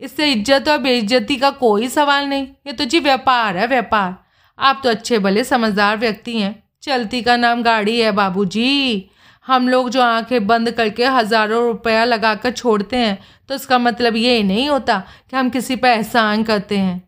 इससे 0.00 0.30
इज़्ज़त 0.32 0.68
और 0.68 0.78
बेइज्जती 0.78 1.36
का 1.36 1.50
कोई 1.52 1.88
सवाल 1.88 2.26
नहीं। 2.26 2.46
ये 2.66 2.72
तो 2.72 2.84
जी 2.84 3.00
व्यापार 3.00 3.56
है, 3.56 3.66
व्यापार। 3.66 4.14
आप 4.58 4.80
तो 4.84 4.90
अच्छे, 4.90 5.18
भले 5.18 5.44
समझदार 5.44 5.96
व्यक्ति 5.98 6.38
हैं। 6.38 6.62
चलती 6.82 7.22
का 7.22 7.36
नाम 7.36 7.62
गाड़ी 7.62 7.98
है, 8.00 8.12
बाबूजी। 8.12 9.08
हम 9.46 9.68
लोग 9.68 9.88
जो 9.90 10.00
आँखें 10.02 10.46
बंद 10.46 10.70
करके 10.70 11.06
हज़ारों 11.06 11.62
रुपया 11.62 12.04
लगा 12.04 12.34
कर 12.34 12.50
छोड़ते 12.52 12.96
हैं 12.96 13.18
तो 13.48 13.54
इसका 13.54 13.78
मतलब 13.78 14.16
ये 14.16 14.42
नहीं 14.42 14.68
होता 14.68 14.98
कि 15.30 15.36
हम 15.36 15.50
किसी 15.50 15.76
पर 15.76 15.88
एहसान 15.88 16.42
करते 16.44 16.78
हैं। 16.78 17.02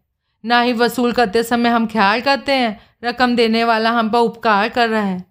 ना 0.45 0.61
ही 0.61 0.73
वसूल 0.73 1.13
करते 1.13 1.43
समय 1.43 1.69
हम 1.69 1.87
ख्याल 1.87 2.21
करते 2.21 2.53
हैं, 2.53 2.81
रकम 3.05 3.37
देने 3.37 3.65
वाला 3.65 3.91
हम 3.91 4.11
पर 4.11 4.19
उपकार 4.21 4.69
कर 4.69 4.89
रहा 4.89 5.03
है। 5.03 5.25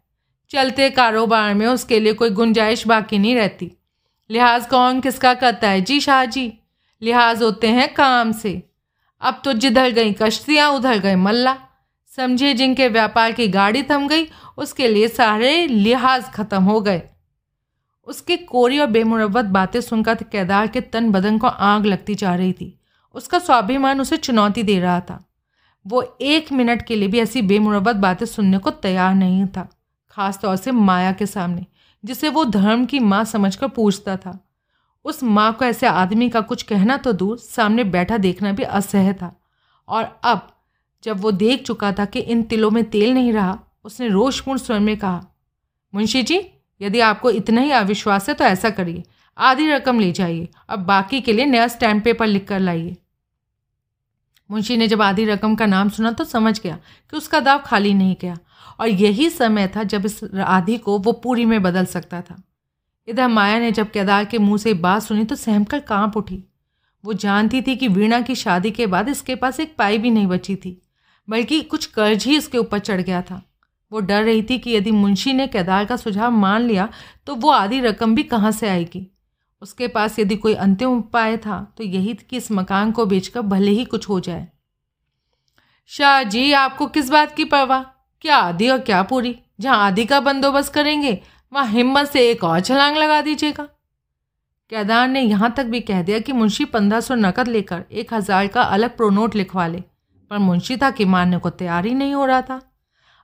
चलते 0.51 0.89
कारोबार 0.89 1.53
में 1.53 1.65
उसके 1.67 1.99
लिए 1.99 2.13
कोई 2.13 2.29
गुंजाइश 2.29 2.85
बाकी 2.87 3.17
नहीं 3.17 3.35
रहती। 3.35 3.71
लिहाज 4.29 4.65
कौन 4.65 5.01
किसका 5.01 5.33
करता 5.33 5.69
है? 5.69 5.81
जी 5.81 5.99
शाह 5.99 6.25
जी। 6.25 6.51
लिहाज 7.01 7.41
होते 7.43 7.67
हैं 7.67 7.93
काम 7.93 8.31
से। 8.31 8.61
अब 9.21 9.41
तो 9.45 9.53
जिधर 9.53 9.89
गई 9.89 10.13
कश्तियाँ, 10.13 10.69
उधर 10.71 10.97
गए 10.97 11.15
मल्ला। 11.15 11.57
समझे 12.15 12.53
जिनके 12.53 12.87
व्यापार 12.87 13.31
की 13.31 13.47
गाड़ी 13.47 13.83
थम 13.83 14.07
गई, 14.07 14.27
उसके 14.57 14.87
लिए 14.87 15.07
सारे 15.07 15.67
लिहाज 15.67 16.31
खत्म 16.31 16.63
हो 16.63 16.81
गए। 16.81 17.01
उसकी 18.07 18.37
कोरी 18.37 18.79
और 18.79 18.87
बेमुरवत 18.87 19.45
बातें 19.45 19.81
सुनकर 19.81 20.15
केदार 20.15 20.67
के 20.67 20.81
तन 20.81 21.11
बदन 21.11 21.37
को 21.37 21.47
आग 21.47 21.85
लगती 21.85 22.15
जा 22.15 22.35
रही 22.35 22.53
थी। 22.53 22.79
उसका 23.13 23.39
स्वाभिमान 23.39 24.01
उसे 24.01 24.17
चुनौती 24.17 24.63
दे 24.63 24.79
रहा 24.79 24.99
था। 24.99 25.29
वो 25.87 26.17
एक 26.21 26.51
मिनट 26.51 26.81
के 26.81 26.95
लिए 26.95 27.07
भी 27.07 27.19
ऐसी 27.19 27.41
बेमुरवत 27.41 27.95
बातें 27.95 28.25
सुनने 28.25 28.57
को 28.57 28.71
तैयार 28.71 29.15
नहीं 29.15 29.45
था 29.45 29.69
खास 30.11 30.39
तौर 30.41 30.55
से 30.55 30.71
माया 30.71 31.11
के 31.11 31.25
सामने, 31.25 31.65
जिसे 32.05 32.29
वो 32.29 32.45
धर्म 32.45 32.85
की 32.85 32.99
माँ 32.99 33.25
समझकर 33.25 33.67
पूछता 33.67 34.17
था। 34.17 34.47
उस 35.05 35.23
माँ 35.23 35.53
को 35.53 35.65
ऐसे 35.65 35.87
आदमी 35.87 36.29
का 36.29 36.41
कुछ 36.41 36.63
कहना 36.63 36.97
तो 36.97 37.13
दूर, 37.13 37.37
सामने 37.37 37.83
बैठा 37.83 38.17
देखना 38.17 38.51
भी 38.51 38.63
असह्य 38.63 39.13
था। 39.13 39.41
और 39.87 40.19
अब 40.23 40.52
जब 41.03 41.19
वो 41.19 41.31
देख 41.31 41.63
चुका 41.63 41.91
था 41.91 42.05
कि 42.05 42.19
इन 42.19 42.43
तिलों 42.43 42.71
में 42.71 42.83
तेल 42.83 43.13
नहीं 43.13 43.31
रहा, 43.33 43.59
उसने 43.83 44.07
रोषपूर्ण 44.07 44.59
स्वर 44.59 44.79
में 44.79 44.95
कहा, 44.97 45.25
मुंशी 45.93 46.23
जी, 46.23 46.41
यदि 46.81 46.99
आपको 46.99 47.31
इतना 47.31 47.61
ही 47.61 47.71
अविश्वास 47.71 48.29
है 48.29 48.35
तो 48.35 48.43
ऐसा 48.45 48.69
करिए, 48.69 49.03
आधी 49.37 49.67
रकम 49.67 49.99
ले 49.99 50.11
जाइए 50.11 50.47
और 50.69 50.77
बाकी 50.77 51.21
के 51.21 51.33
लिए 51.33 51.45
नया 51.45 51.67
स्टैम्प 51.67 52.03
पेपर 52.03 52.27
लिख 52.27 52.47
कर 52.47 52.59
लाइए. 52.59 52.95
मुंशी 54.49 54.77
ने 54.77 54.87
जब 54.87 55.01
आधी 55.01 55.25
रकम 55.25 55.55
का 55.55 55.65
नाम 55.65 55.89
सुना 55.89 56.11
तो 56.11 56.23
समझ 56.23 56.59
गया 56.61 56.75
कि 57.11 57.17
उसका 57.17 57.39
दाव 57.39 57.59
खाली 57.59 57.93
नहीं 57.93 58.15
गया, 58.21 58.37
और 58.79 58.87
यही 58.87 59.29
समय 59.29 59.67
था 59.67 59.83
जब 59.83 60.05
इस 60.05 60.23
आधी 60.35 60.77
को 60.77 60.97
वो 60.99 61.11
पूरी 61.13 61.45
में 61.45 61.61
बदल 61.63 61.85
सकता 61.85 62.21
था। 62.21 62.41
इधर 63.07 63.27
माया 63.27 63.59
ने 63.59 63.71
जब 63.71 63.91
केदार 63.91 64.25
के 64.25 64.37
मुँह 64.37 64.57
से 64.57 64.73
बात 64.73 65.01
सुनी 65.03 65.23
तो 65.23 65.35
सहम 65.35 65.63
कर 65.63 65.79
काँप 65.79 66.17
उठी। 66.17 66.43
वो 67.03 67.13
जानती 67.13 67.61
थी 67.61 67.75
कि 67.75 67.87
वीणा 67.87 68.21
की 68.21 68.35
शादी 68.35 68.71
के 68.71 68.87
बाद 68.87 69.09
इसके 69.09 69.35
पास 69.35 69.59
एक 69.59 69.75
पाई 69.77 69.97
भी 69.97 70.11
नहीं 70.11 70.27
बची 70.27 70.55
थी। 70.55 70.79
बल्कि 71.27 71.61
कुछ 71.63 71.85
कर्ज 71.87 72.25
ही 72.25 72.37
इसके 72.37 72.57
ऊपर 72.57 72.79
चढ़ 72.79 73.01
गया 73.01 73.21
था। 73.21 73.41
वो 73.91 73.99
डर 74.01 74.23
रही 74.23 74.41
थी 74.43 74.57
कि 74.59 74.71
यदि 74.71 74.91
मुंशी 74.91 75.33
ने 75.33 75.47
केदार 75.47 75.85
का 75.85 75.95
सुझाव 75.97 76.31
मान 76.33 76.61
लिया 76.61 76.87
तो 77.27 77.35
वो 77.35 77.49
आधी 77.51 77.79
रकम 77.81 78.15
भी 78.15 78.23
कहाँ 78.25 78.51
से 78.51 78.69
आएगी? 78.69 79.07
उसके 79.61 79.87
पास 79.87 80.17
यदि 80.19 80.35
कोई 80.35 80.53
अंतिम 80.55 80.97
उपाय 80.97 81.37
था 81.37 81.61
तो 81.77 81.83
यही 81.83 82.13
कि 82.21 82.37
इस 82.37 82.51
मकान 82.51 82.91
को 82.91 83.05
बेचकर 83.05 83.41
भले 83.43 83.71
ही 83.71 83.85
कुछ 83.85 84.09
हो 84.09 84.19
जाए। 84.19 84.47
शाह 85.91 86.23
जी, 86.23 86.51
आपको 86.53 86.87
किस 86.87 87.09
बात 87.09 87.35
की 87.35 87.45
परवाह? 87.45 87.83
क्या 88.23 88.37
आधी 88.37 88.69
और 88.69 88.79
क्या 88.79 89.01
पूरी? 89.03 89.35
जहाँ 89.59 89.77
आधी 89.77 90.05
का 90.05 90.19
बंदोबस्त 90.21 90.73
करेंगे, 90.73 91.19
वहाँ 91.51 91.67
हिम्मत 91.67 92.07
से 92.07 92.29
एक 92.29 92.43
और 92.43 92.59
छलांग 92.61 92.97
लगा 92.97 93.21
दीजिएगा। 93.21 93.63
केदार 94.71 95.07
ने 95.07 95.21
यहाँ 95.21 95.53
तक 95.57 95.65
भी 95.65 95.79
कह 95.81 96.01
दिया 96.01 96.19
कि 96.19 96.33
मुंशी 96.33 96.65
पंद्रह 96.67 96.99
सौ 96.99 97.15
नकद 97.15 97.47
लेकर 97.47 97.83
एक 97.91 98.13
हज़ार 98.13 98.47
का 98.47 98.61
अलग 98.63 98.95
प्रोनोट 98.97 99.35
लिखवा 99.35 99.67
ले। 99.67 99.83
पर 100.33 100.39
मुंशी 100.39 100.75
था 100.77 100.89
कि 100.91 101.05
मानने 101.05 101.37
को 101.37 101.49
तैयार 101.51 101.85
ही 101.85 101.93
नहीं 101.93 102.13
हो 102.13 102.25
रहा 102.25 102.41
था। 102.41 102.61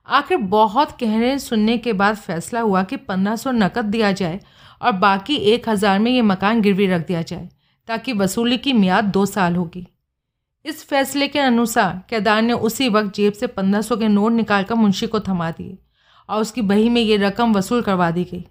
आखिर 0.08 0.36
बहुत 0.48 0.90
कहने 1.00 1.38
सुनने 1.38 1.76
के 1.78 1.92
बाद 1.92 2.16
फैसला 2.16 2.60
हुआ 2.60 2.82
कि 2.82 2.96
पंद्रह 2.96 3.36
सौ 3.36 3.50
नकद 3.52 3.84
दिया 3.86 4.10
जाए 4.12 4.40
और 4.80 4.92
बाकी 4.98 5.36
एक 5.52 5.68
हज़ार 5.68 5.98
में 5.98 6.10
ये 6.10 6.22
मकान 6.22 6.60
गिरवी 6.60 6.86
रख 6.86 7.06
दिया 7.06 7.22
जाए 7.22 7.48
ताकि 7.88 8.12
वसूली 8.12 8.56
की 8.58 8.72
मियाद 8.72 9.04
दो 9.04 9.24
साल 9.26 9.56
होगी। 9.56 9.86
इस 10.64 10.84
फैसले 10.84 11.28
के 11.28 11.38
अनुसार 11.38 12.00
केदार 12.10 12.42
ने 12.42 12.52
उसी 12.52 12.88
वक्त 12.88 13.14
जेब 13.14 13.32
से 13.32 13.46
पंद्रह 13.48 13.82
सौ 13.82 13.96
के 13.96 14.08
नोट 14.08 14.32
निकालकर 14.32 14.74
मुंशी 14.74 15.06
को 15.06 15.20
थमा 15.20 15.50
दिए 15.50 15.78
और 16.28 16.40
उसकी 16.40 16.62
बही 16.62 16.88
में 16.88 17.00
ये 17.00 17.16
रकम 17.16 17.54
वसूल 17.54 17.82
करवा 17.82 18.10
दी 18.10 18.24
गई। 18.24 18.44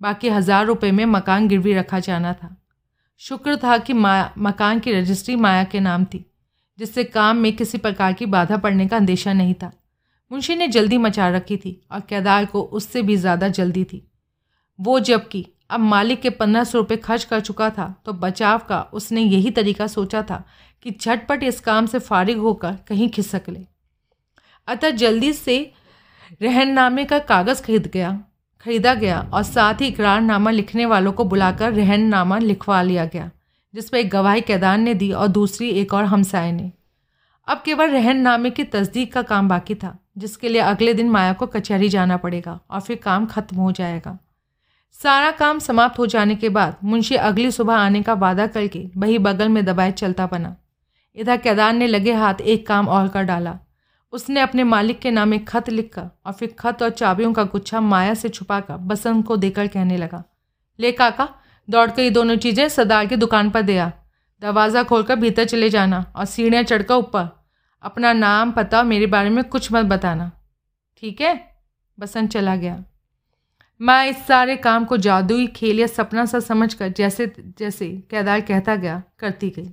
बाकी 0.00 0.28
हज़ार 0.28 0.66
रुपये 0.66 0.90
में 0.92 1.04
मकान 1.06 1.48
गिरवी 1.48 1.74
रखा 1.74 1.98
जाना 2.00 2.32
था। 2.32 2.56
शुक्र 3.20 3.56
था 3.56 3.78
कि 3.78 3.92
मा, 3.92 4.30
मकान 4.38 4.78
की 4.78 4.92
रजिस्ट्री 4.92 5.36
माया 5.36 5.64
के 5.64 5.80
नाम 5.80 6.04
थी। 6.04 6.24
जिससे 6.78 7.04
काम 7.06 7.36
में 7.36 7.52
किसी 7.56 7.78
प्रकार 7.78 8.12
की 8.12 8.26
बाधा 8.28 8.56
पड़ने 8.56 8.86
का 8.86 8.96
अंदेशा 8.96 9.32
नहीं 9.32 9.54
था। 9.54 9.70
मुंशी 10.30 10.54
ने 10.56 10.68
जल्दी 10.68 10.98
मचा 10.98 11.28
रखी 11.30 11.56
थी 11.56 11.80
और 11.92 12.00
केदार 12.00 12.44
को 12.44 12.62
उससे 12.62 13.02
भी 13.02 13.16
ज़्यादा 13.16 13.48
जल्दी 13.50 13.84
थी। 13.84 14.06
वो 14.78 14.98
जबकि 15.00 15.46
अब 15.70 15.80
मालिक 15.80 16.20
के 16.20 16.30
पंद्रह 16.30 16.64
सौ 16.64 16.78
रुपये 16.78 16.96
खर्च 16.98 17.24
कर 17.24 17.40
चुका 17.40 17.68
था 17.70 17.94
तो 18.06 18.12
बचाव 18.14 18.60
का 18.68 18.80
उसने 18.92 19.22
यही 19.22 19.50
तरीका 19.50 19.86
सोचा 19.88 20.22
था 20.22 20.42
कि 20.82 20.90
झटपट 20.92 21.42
इस 21.42 21.60
काम 21.60 21.86
से 21.86 21.98
फारिग 22.00 22.38
होकर 22.38 22.76
कहीं 22.88 23.08
खिसक 23.08 23.48
ले। 23.48 23.66
अतः 24.68 24.90
जल्दी 24.92 25.32
से 25.32 25.58
रहननामे 26.40 27.04
का 27.04 27.18
कागज़ 27.20 27.62
खरीद 27.62 27.86
गया, 27.86 28.10
खरीदा 28.64 28.94
गया 28.94 29.20
और 29.34 29.42
साथ 29.42 29.80
ही 29.80 29.86
इकरारनामा 29.86 30.50
लिखने 30.50 30.86
वालों 30.86 31.12
को 31.12 31.24
बुलाकर 31.24 31.72
रहननामा 31.72 32.38
लिखवा 32.38 32.82
लिया 32.82 33.04
गया। 33.04 33.30
जिस 33.74 33.88
पर 33.88 33.98
एक 33.98 34.10
गवाही 34.10 34.40
कैदान 34.40 34.80
ने 34.80 34.94
दी 34.94 35.10
और 35.12 35.28
दूसरी 35.28 35.68
एक 35.70 35.94
और 35.94 36.04
हमसाए 36.04 36.52
ने। 36.52 36.70
अब 37.48 37.62
केवल 37.64 37.90
रहननामे 37.90 38.50
की 38.50 38.64
तस्दीक 38.64 39.12
का 39.12 39.22
काम 39.22 39.48
बाकी 39.48 39.74
था, 39.74 39.96
जिसके 40.18 40.48
लिए 40.48 40.60
अगले 40.60 40.94
दिन 40.94 41.10
माया 41.10 41.32
को 41.32 41.46
कचहरी 41.46 41.88
जाना 41.88 42.16
पड़ेगा 42.16 42.58
और 42.70 42.80
फिर 42.80 42.96
काम 42.96 43.26
खत्म 43.26 43.56
हो 43.56 43.72
जाएगा। 43.72 44.18
सारा 44.98 45.30
काम 45.30 45.58
समाप्त 45.58 45.98
हो 45.98 46.06
जाने 46.06 46.34
के 46.34 46.48
बाद 46.48 46.76
मुंशी 46.84 47.14
अगली 47.16 47.50
सुबह 47.50 47.74
आने 47.74 48.02
का 48.02 48.14
वादा 48.14 48.46
करके 48.46 48.86
वही 48.96 49.18
बगल 49.18 49.48
में 49.48 49.64
दबाए 49.64 49.92
चलता 49.92 50.26
बना। 50.26 50.54
इधर 51.16 51.36
केदार 51.36 51.72
ने 51.72 51.86
लगे 51.86 52.12
हाथ 52.12 52.40
एक 52.42 52.66
काम 52.66 52.88
और 52.88 53.08
कर 53.08 53.22
डाला। 53.22 53.58
उसने 54.12 54.40
अपने 54.40 54.64
मालिक 54.64 54.98
के 54.98 55.10
नाम 55.10 55.34
एक 55.34 55.48
खत 55.48 55.68
लिखकर 55.70 56.08
और 56.26 56.32
फिर 56.32 56.54
खत 56.58 56.82
और 56.82 56.90
चाबियों 56.90 57.32
का 57.32 57.44
गुच्छा 57.44 57.80
माया 57.80 58.14
से 58.14 58.28
छुपाकर 58.28 58.76
बसंत 58.76 59.26
को 59.26 59.36
देकर 59.36 59.66
कहने 59.66 59.96
लगा, 59.96 60.22
ले 60.78 60.92
काका 60.92 61.28
दौड़ 61.72 61.90
कर 61.90 62.02
ये 62.02 62.10
दोनों 62.10 62.36
चीज़ें 62.36 62.68
सदार 62.68 63.06
की 63.06 63.16
दुकान 63.16 63.50
पर 63.50 63.62
दिया 63.62 63.92
दरवाज़ा 64.42 64.82
खोलकर 64.82 65.16
भीतर 65.16 65.44
चले 65.44 65.68
जाना 65.70 66.04
और 66.16 66.24
सीढ़ियाँ 66.24 66.62
चढ़कर 66.62 66.94
ऊपर। 66.94 67.28
अपना 67.84 68.12
नाम, 68.12 68.52
पता 68.52 68.78
और 68.78 68.84
मेरे 68.84 69.06
बारे 69.06 69.30
में 69.30 69.42
कुछ 69.44 69.72
मत 69.72 69.84
बताना। 69.84 70.30
ठीक 71.02 71.20
है? 71.20 71.34
बसंत 71.98 72.30
चला 72.30 72.56
गया। 72.56 72.82
मैं, 73.80 74.06
इस 74.06 74.16
सारे 74.26 74.56
काम 74.56 74.84
को 74.84 74.96
जादुई 74.96 75.46
खेल 75.46 75.80
या 75.80 75.86
सपना 75.86 76.24
सा 76.26 76.40
समझकर 76.40 76.88
जैसे 76.88 77.26
जैसे 77.58 77.88
केदार 78.10 78.40
कहता 78.40 78.76
गया, 78.76 79.02
करती 79.18 79.50
गई। 79.50 79.70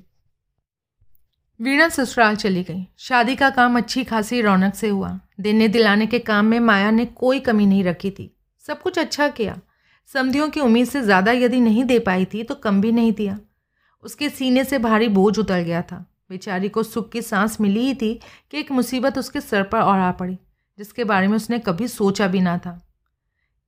वीणा 1.59 1.87
ससुराल 1.89 2.35
चली 2.35 2.63
गई। 2.63 2.85
शादी 2.97 3.35
का 3.35 3.49
काम 3.49 3.77
अच्छी 3.77 4.03
खासी 4.03 4.41
रौनक 4.41 4.75
से 4.75 4.89
हुआ। 4.89 5.19
देने 5.39 5.67
दिलाने 5.67 6.07
के 6.07 6.19
काम 6.19 6.45
में 6.45 6.59
माया 6.59 6.91
ने 6.91 7.05
कोई 7.05 7.39
कमी 7.39 7.65
नहीं 7.65 7.83
रखी 7.83 8.11
थी। 8.11 8.31
सब 8.65 8.81
कुछ 8.81 8.99
अच्छा 8.99 9.27
किया। 9.27 9.59
समधियों 10.15 10.49
की 10.49 10.59
उम्मीद 10.59 10.87
से 10.87 11.01
ज़्यादा 11.01 11.31
यदि 11.31 11.59
नहीं 11.59 11.83
दे 11.83 11.99
पाई 12.01 12.25
थी 12.25 12.43
तो 12.43 12.55
कम 12.55 12.81
भी 12.81 12.91
नहीं 12.91 13.11
दिया। 13.13 13.37
उसके 14.03 14.29
सीने 14.29 14.63
से 14.63 14.77
भारी 14.79 15.07
बोझ 15.09 15.37
उतर 15.39 15.61
गया 15.61 15.81
था। 15.81 16.05
बेचारी 16.29 16.69
को 16.69 16.83
सुख 16.83 17.11
की 17.11 17.21
सांस 17.21 17.59
मिली 17.61 17.79
ही 17.79 17.93
थी 17.93 18.13
कि 18.51 18.57
एक 18.57 18.71
मुसीबत 18.71 19.17
उसके 19.17 19.41
सर 19.41 19.63
पर 19.63 19.79
और 19.79 19.99
आ 19.99 20.11
पड़ी, 20.11 20.37
जिसके 20.79 21.03
बारे 21.03 21.27
में 21.27 21.35
उसने 21.35 21.59
कभी 21.59 21.87
सोचा 21.87 22.27
भी 22.27 22.39
ना 22.41 22.57
था। 22.57 22.79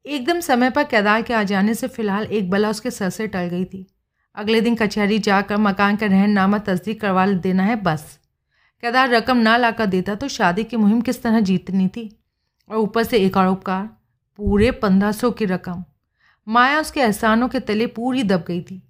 एकदम 0.06 0.40
समय 0.40 0.70
पर 0.70 0.84
केदार 0.84 1.22
के 1.22 1.34
आ 1.34 1.44
जाने 1.44 1.74
से 1.74 1.88
फ़िलहाल 1.88 2.26
एक 2.26 2.50
बला 2.50 2.70
उसके 2.70 2.92
सर 2.92 3.10
से 3.10 3.28
टल 3.28 3.48
गई 3.48 3.66
थी। 3.66 3.86
अगले 4.36 4.62
दिन 4.62 4.76
कचहरी 4.76 5.20
जाकर 5.20 5.58
मकान 5.58 5.96
का 5.96 6.06
रहननामा 6.06 6.58
तस्दीक 6.60 7.02
करवा 7.02 7.26
देना 7.28 7.64
है 7.64 7.76
बस। 7.84 8.18
केदार 8.84 9.10
रकम 9.10 9.38
ना 9.40 9.56
लाकर 9.58 9.86
देता 9.88 10.16
तो 10.16 10.28
शादी 10.30 10.64
की 10.64 10.78
मुहिम 10.78 11.02
किस 11.02 11.22
तरह 11.24 11.40
जीतनी 11.42 11.88
थी? 11.88 12.10
और 12.70 12.78
ऊपर 12.78 13.04
से 13.04 13.18
एक 13.18 13.38
और 13.38 13.48
उपकार, 13.48 13.86
पूरे 14.40 14.72
पंद्रह 14.74 15.12
सौ 15.12 15.32
की 15.32 15.46
रकम। 15.46 15.84
माया 16.48 16.80
उसके 16.80 17.00
एहसानों 17.00 17.48
के 17.48 17.60
तले 17.60 17.88
पूरी 17.88 18.24
दब 18.24 18.44
गई 18.48 18.62
थी। 18.62 18.82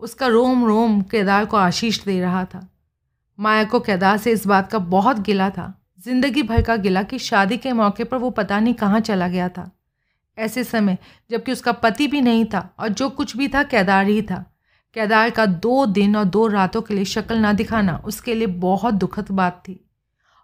उसका 0.00 0.26
रोम 0.26 0.64
रोम 0.66 1.00
केदार 1.02 1.44
को 1.44 1.56
आशीष 1.56 2.04
दे 2.04 2.20
रहा 2.20 2.44
था। 2.44 2.68
माया 3.38 3.64
को 3.64 3.80
केदार 3.80 4.16
से 4.16 4.32
इस 4.32 4.46
बात 4.46 4.70
का 4.72 4.78
बहुत 4.78 5.18
गिला 5.18 5.50
था। 5.50 5.72
ज़िंदगी 6.04 6.42
भर 6.42 6.62
का 6.62 6.76
गिला 6.76 7.02
कि 7.02 7.18
शादी 7.18 7.56
के 7.56 7.72
मौके 7.72 8.04
पर 8.04 8.16
वो 8.16 8.30
पता 8.30 8.60
नहीं 8.60 8.74
कहाँ 8.74 9.00
चला 9.00 9.28
गया 9.28 9.48
था। 9.48 9.70
ऐसे 10.38 10.64
समय, 10.64 10.98
जबकि 11.30 11.52
उसका 11.52 11.72
पति 11.72 12.06
भी 12.06 12.20
नहीं 12.20 12.44
था 12.44 12.68
और 12.78 12.88
जो 12.88 13.08
कुछ 13.10 13.36
भी 13.36 13.48
था, 13.48 13.62
केदार 13.62 14.06
ही 14.06 14.22
था। 14.22 14.44
केदार 14.96 15.30
का 15.30 15.46
दो 15.46 15.84
दिन 15.86 16.16
और 16.16 16.24
दो 16.24 16.46
रातों 16.46 16.82
के 16.82 16.94
लिए 16.94 17.04
शक्ल 17.04 17.36
ना 17.36 17.52
दिखाना 17.52 17.96
उसके 18.04 18.34
लिए 18.34 18.46
बहुत 18.46 18.94
दुखद 18.94 19.30
बात 19.30 19.62
थी। 19.68 19.80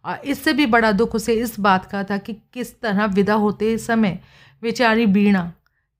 और 0.04 0.20
इससे 0.24 0.52
भी 0.52 0.66
बड़ा 0.66 0.92
दुख 0.92 1.14
उसे 1.14 1.34
इस 1.34 1.58
बात 1.60 1.84
का 1.84 2.02
था 2.04 2.18
कि 2.18 2.32
किस 2.54 2.80
तरह 2.80 3.04
विदा 3.06 3.34
होते 3.34 3.76
समय 3.78 4.18
बेचारी 4.62 5.06
बीणा 5.06 5.52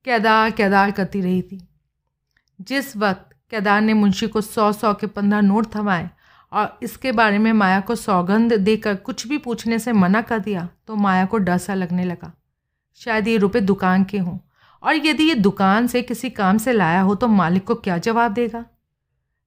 केदार 0.07 0.51
केदार 0.51 0.91
करती 0.91 1.21
रही 1.21 1.43
थी। 1.43 1.67
जिस 2.61 2.97
वक्त 2.97 3.29
केदार 3.51 3.81
ने 3.81 3.95
मुंशी 3.95 4.27
को 4.27 4.41
सौ 4.41 4.71
सौ 4.73 4.93
के 4.95 5.07
पंद्रह 5.07 5.41
नोट 5.41 5.75
थमाए 5.75 6.09
और 6.53 6.79
इसके 6.83 7.13
बारे 7.13 7.39
में 7.39 7.53
माया 7.53 7.81
को 7.81 7.95
सौगंध 7.95 8.53
देकर 8.55 8.95
कुछ 8.97 9.27
भी 9.27 9.39
पूछने 9.39 9.79
से 9.79 9.93
मना 9.93 10.21
कर 10.23 10.39
दिया 10.39 10.69
तो 10.87 10.95
माया 10.97 11.25
को 11.25 11.39
डर 11.39 11.59
सा 11.59 11.75
लगने 11.75 12.05
लगा। 12.05 12.33
शायद 13.01 13.29
ये 13.29 13.37
रुपए 13.37 13.61
दुकान 13.61 14.05
के 14.05 14.19
हों, 14.19 14.39
और 14.83 14.95
यदि 14.97 15.25
ये 15.25 15.35
दुकान 15.35 15.87
से 15.87 16.03
किसी 16.03 16.31
काम 16.31 16.59
से 16.59 16.73
लाया 16.73 17.01
हो 17.01 17.15
तो 17.15 17.29
मालिक 17.29 17.65
को 17.65 17.75
क्या 17.77 17.99
जवाब 17.99 18.33
देगा? 18.33 18.65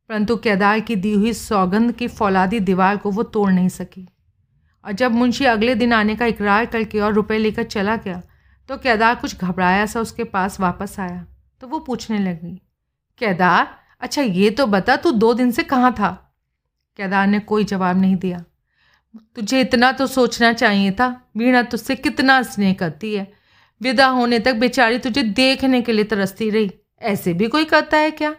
परंतु 0.10 0.36
केदार 0.38 0.80
की 0.80 0.95
दी 0.95 1.14
हुई 1.14 1.34
सौगंध 1.34 1.91
की 1.91 2.08
फौलादी 2.08 2.60
दीवार 2.60 2.97
को 2.97 3.12
वो 3.12 3.24
तोड़ 3.24 3.51
नहीं 3.51 3.70
सकी। 3.70 4.08
और 4.86 4.91
जब 4.91 5.12
मुंशी 5.12 5.45
अगले 5.45 5.76
दिन 5.76 5.93
आने 5.93 6.16
का 6.16 6.26
इकरार 6.26 6.66
करके 6.66 6.99
और 6.99 7.14
रुपए 7.14 7.38
लेकर 7.38 7.64
चला 7.66 7.95
गया 7.95 8.22
तो 8.70 8.78
केदार 8.78 9.16
कुछ 9.16 9.36
घबराया 9.38 9.86
सा 9.86 10.01
उसके 10.01 10.24
पास 10.24 10.59
वापस 10.59 10.99
आया। 10.99 11.26
तो 11.61 11.68
वो 11.68 11.80
पूछने 11.80 12.18
लगी, 12.20 12.55
केदार 13.22 13.68
अच्छा 14.01 14.22
ये 14.22 14.49
तो 14.49 14.66
बता 14.68 14.95
तू 14.95 15.11
दो 15.11 15.34
दिन 15.34 15.51
से 15.51 15.64
कहाँ 15.64 15.91
था? 15.93 16.09
केदार 16.99 17.28
ने 17.28 17.39
कोई 17.41 17.64
जवाब 17.64 17.97
नहीं 17.97 18.16
दिया। 18.16 18.43
तुझे 19.36 19.61
इतना 19.61 19.91
तो 19.91 20.07
सोचना 20.07 20.51
चाहिए 20.53 20.91
था, 20.91 21.07
वीणा 21.38 21.61
तुझसे 21.64 21.95
कितना 21.95 22.41
स्नेह 22.43 22.74
करती 22.74 23.14
है। 23.16 23.32
विदा 23.82 24.07
होने 24.07 24.39
तक 24.39 24.55
बेचारी 24.55 24.97
तुझे 24.97 25.24
देखने 25.24 25.82
के 25.82 25.91
लिए 25.91 26.05
तरसती 26.05 26.49
रही, 26.49 26.72
ऐसे 27.01 27.34
भी 27.34 27.47
कोई 27.47 27.66
करता 27.66 27.97
है 27.97 28.11
क्या? 28.11 28.32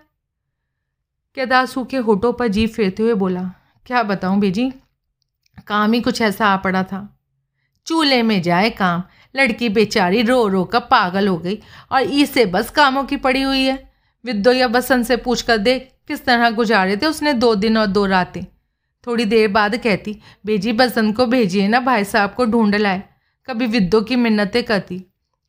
केदार 1.37 1.67
सूखे 1.67 1.97
होठों 1.99 2.33
पर 2.33 2.49
जीप 2.49 2.71
फेरते 2.71 3.03
हुए 3.03 3.15
बोला, 3.15 3.43
क्या 3.87 4.03
बताऊँ 4.03 4.39
बेजी, 4.41 4.73
काम 5.67 5.93
ही 5.93 6.01
कुछ 6.01 6.21
ऐसा 6.23 6.47
आ 6.47 6.57
पड़ा 6.57 6.83
था। 6.83 7.09
चूल्हे 7.87 8.23
में 8.23 8.41
जाए 8.43 8.71
काम 8.71 9.03
लड़की 9.35 9.69
बेचारी 9.69 10.23
रो 10.23 10.47
रो 10.49 10.65
कर 10.65 10.81
पागल 10.81 11.29
हो 11.29 11.37
गई 11.39 11.59
और 11.93 12.03
इसे 12.03 12.45
बस 12.47 12.71
कामों 12.71 13.05
की 13.05 13.17
पड़ी 13.17 13.43
हुई 13.43 13.63
है। 13.63 13.83
विद्यो 14.25 14.53
या 14.53 14.69
बसंत 14.69 15.07
से 15.07 15.17
पूछ 15.17 15.43
कर 15.43 15.59
देख 15.59 15.91
किस 16.09 16.25
तरह 16.25 16.51
गुजारे 16.51 16.97
थे 16.97 17.07
उसने 17.07 17.33
दो 17.33 17.55
दिन 17.55 17.79
और 17.79 17.87
दो 17.87 18.05
रातें। 18.07 18.45
थोड़ी 19.05 19.25
देर 19.25 19.49
बाद 19.49 19.77
कहती, 19.77 20.21
बेजी, 20.47 20.73
बसंत 20.73 21.17
को 21.17 21.27
भेजिए 21.27 21.67
ना, 21.69 21.81
भाई 21.81 22.05
साहब 22.05 22.35
को 22.35 22.45
ढूंढ 22.45 22.75
लाए। 22.75 23.03
कभी 23.49 23.67
विद्यो 23.67 24.01
की 24.01 24.17
मिन्नतें 24.17 24.63
करती, 24.65 25.05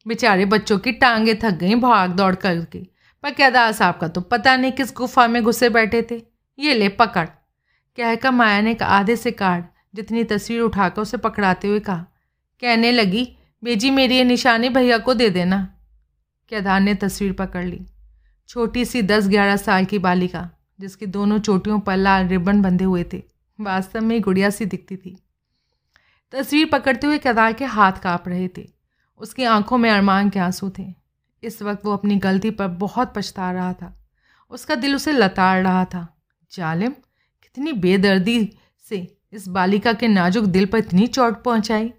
बेचारे 0.06 0.46
बच्चों 0.46 0.78
की 0.80 0.92
टांगे 0.92 1.36
थक 1.36 1.52
गई 1.52 1.76
भाग 1.76 2.10
दौड़ 2.10 2.34
करके। 2.36 2.80
पर 3.24 3.32
केदार 3.32 3.72
साहब 3.72 3.98
का 3.98 4.08
तो 4.08 4.22
पता 4.22 4.56
नहीं 4.58 4.72
किस 4.72 4.94
गुफा 4.94 5.28
में 5.28 5.42
घुसे 5.44 5.70
बैठे 5.70 6.02
थे। 6.12 6.22
ये 6.60 6.74
ले 6.74 6.90
पकड़। 6.90 7.26
कहकर 7.26 8.32
माया 8.32 8.60
ने 8.62 8.72
एक 8.72 8.84
आधे 8.84 9.16
से 9.16 9.32
काट, 9.32 9.72
जितनी 9.96 10.24
तस्वीर 10.24 10.62
उठाकर 10.62 11.02
उसे 11.02 11.18
पकड़ाते 11.18 11.68
हुए 11.68 11.80
कहा। 11.80 12.06
कहने 12.62 12.92
लगी 12.92 13.28
बेजी, 13.64 13.92
मेरी 13.92 14.16
ये 14.16 14.24
निशानी 14.24 14.70
भैया 14.70 14.98
को 14.98 15.14
दे 15.14 15.30
देना। 15.30 15.78
केदार 16.50 16.82
ने 16.82 16.96
तस्वीर 16.96 17.34
पकड़ 17.34 17.66
ली। 17.66 17.86
छोटी 18.48 18.86
सी 18.86 19.02
दस 19.02 19.28
ग्यारह 19.28 19.58
साल 19.58 19.86
की 19.86 20.00
बालिका, 20.00 20.50
जिसकी 20.80 21.06
दोनों 21.06 21.40
चोटियों 21.40 21.80
पर 21.80 21.98
लाल 21.98 22.28
रिबन 22.28 22.62
बंधे 22.62 22.84
हुए 22.84 23.06
थे, 23.14 23.24
वास्तव 23.62 24.02
में 24.02 24.22
गुड़िया 24.22 24.50
सी 24.50 24.66
दिखती 24.66 24.98
थी। 24.98 25.18
तस्वीर 26.32 26.70
पकड़ते 26.72 27.08
हुए 27.08 27.18
केदार 27.18 27.54
के 27.54 27.66
हाथ 27.66 27.92
काँप 27.92 28.24
रहे 28.28 28.48
थे। 28.48 28.70
उसकी 29.18 29.44
आँखों 29.44 29.78
में 29.78 29.92
अरमान 29.92 30.30
के 30.30 30.40
आँसू 30.40 30.72
थे। 30.80 30.94
इस 31.44 31.62
वक्त 31.62 31.86
वो 31.86 31.94
अपनी 31.94 32.16
गलती 32.16 32.52
पर 32.52 32.68
बहुत 32.68 33.14
पछता 33.16 33.52
रहा 33.52 33.74
था। 33.74 34.08
उसका 34.50 34.76
दिल 34.76 34.96
उसे 34.96 35.12
लताड़ 35.12 35.64
रहा 35.64 35.86
था। 35.86 36.18
जालिम, 36.52 36.92
कितनी 37.44 37.74
बेदर्दी 37.74 38.58
से 38.90 39.18
इस 39.34 39.48
बालिका 39.48 39.94
के 39.94 40.08
नाजुक 40.08 40.46
दिल 40.46 40.66
पर 40.66 40.78
इतनी 40.78 41.08
चोट 41.08 41.44
पहुंचाई। 41.44 41.94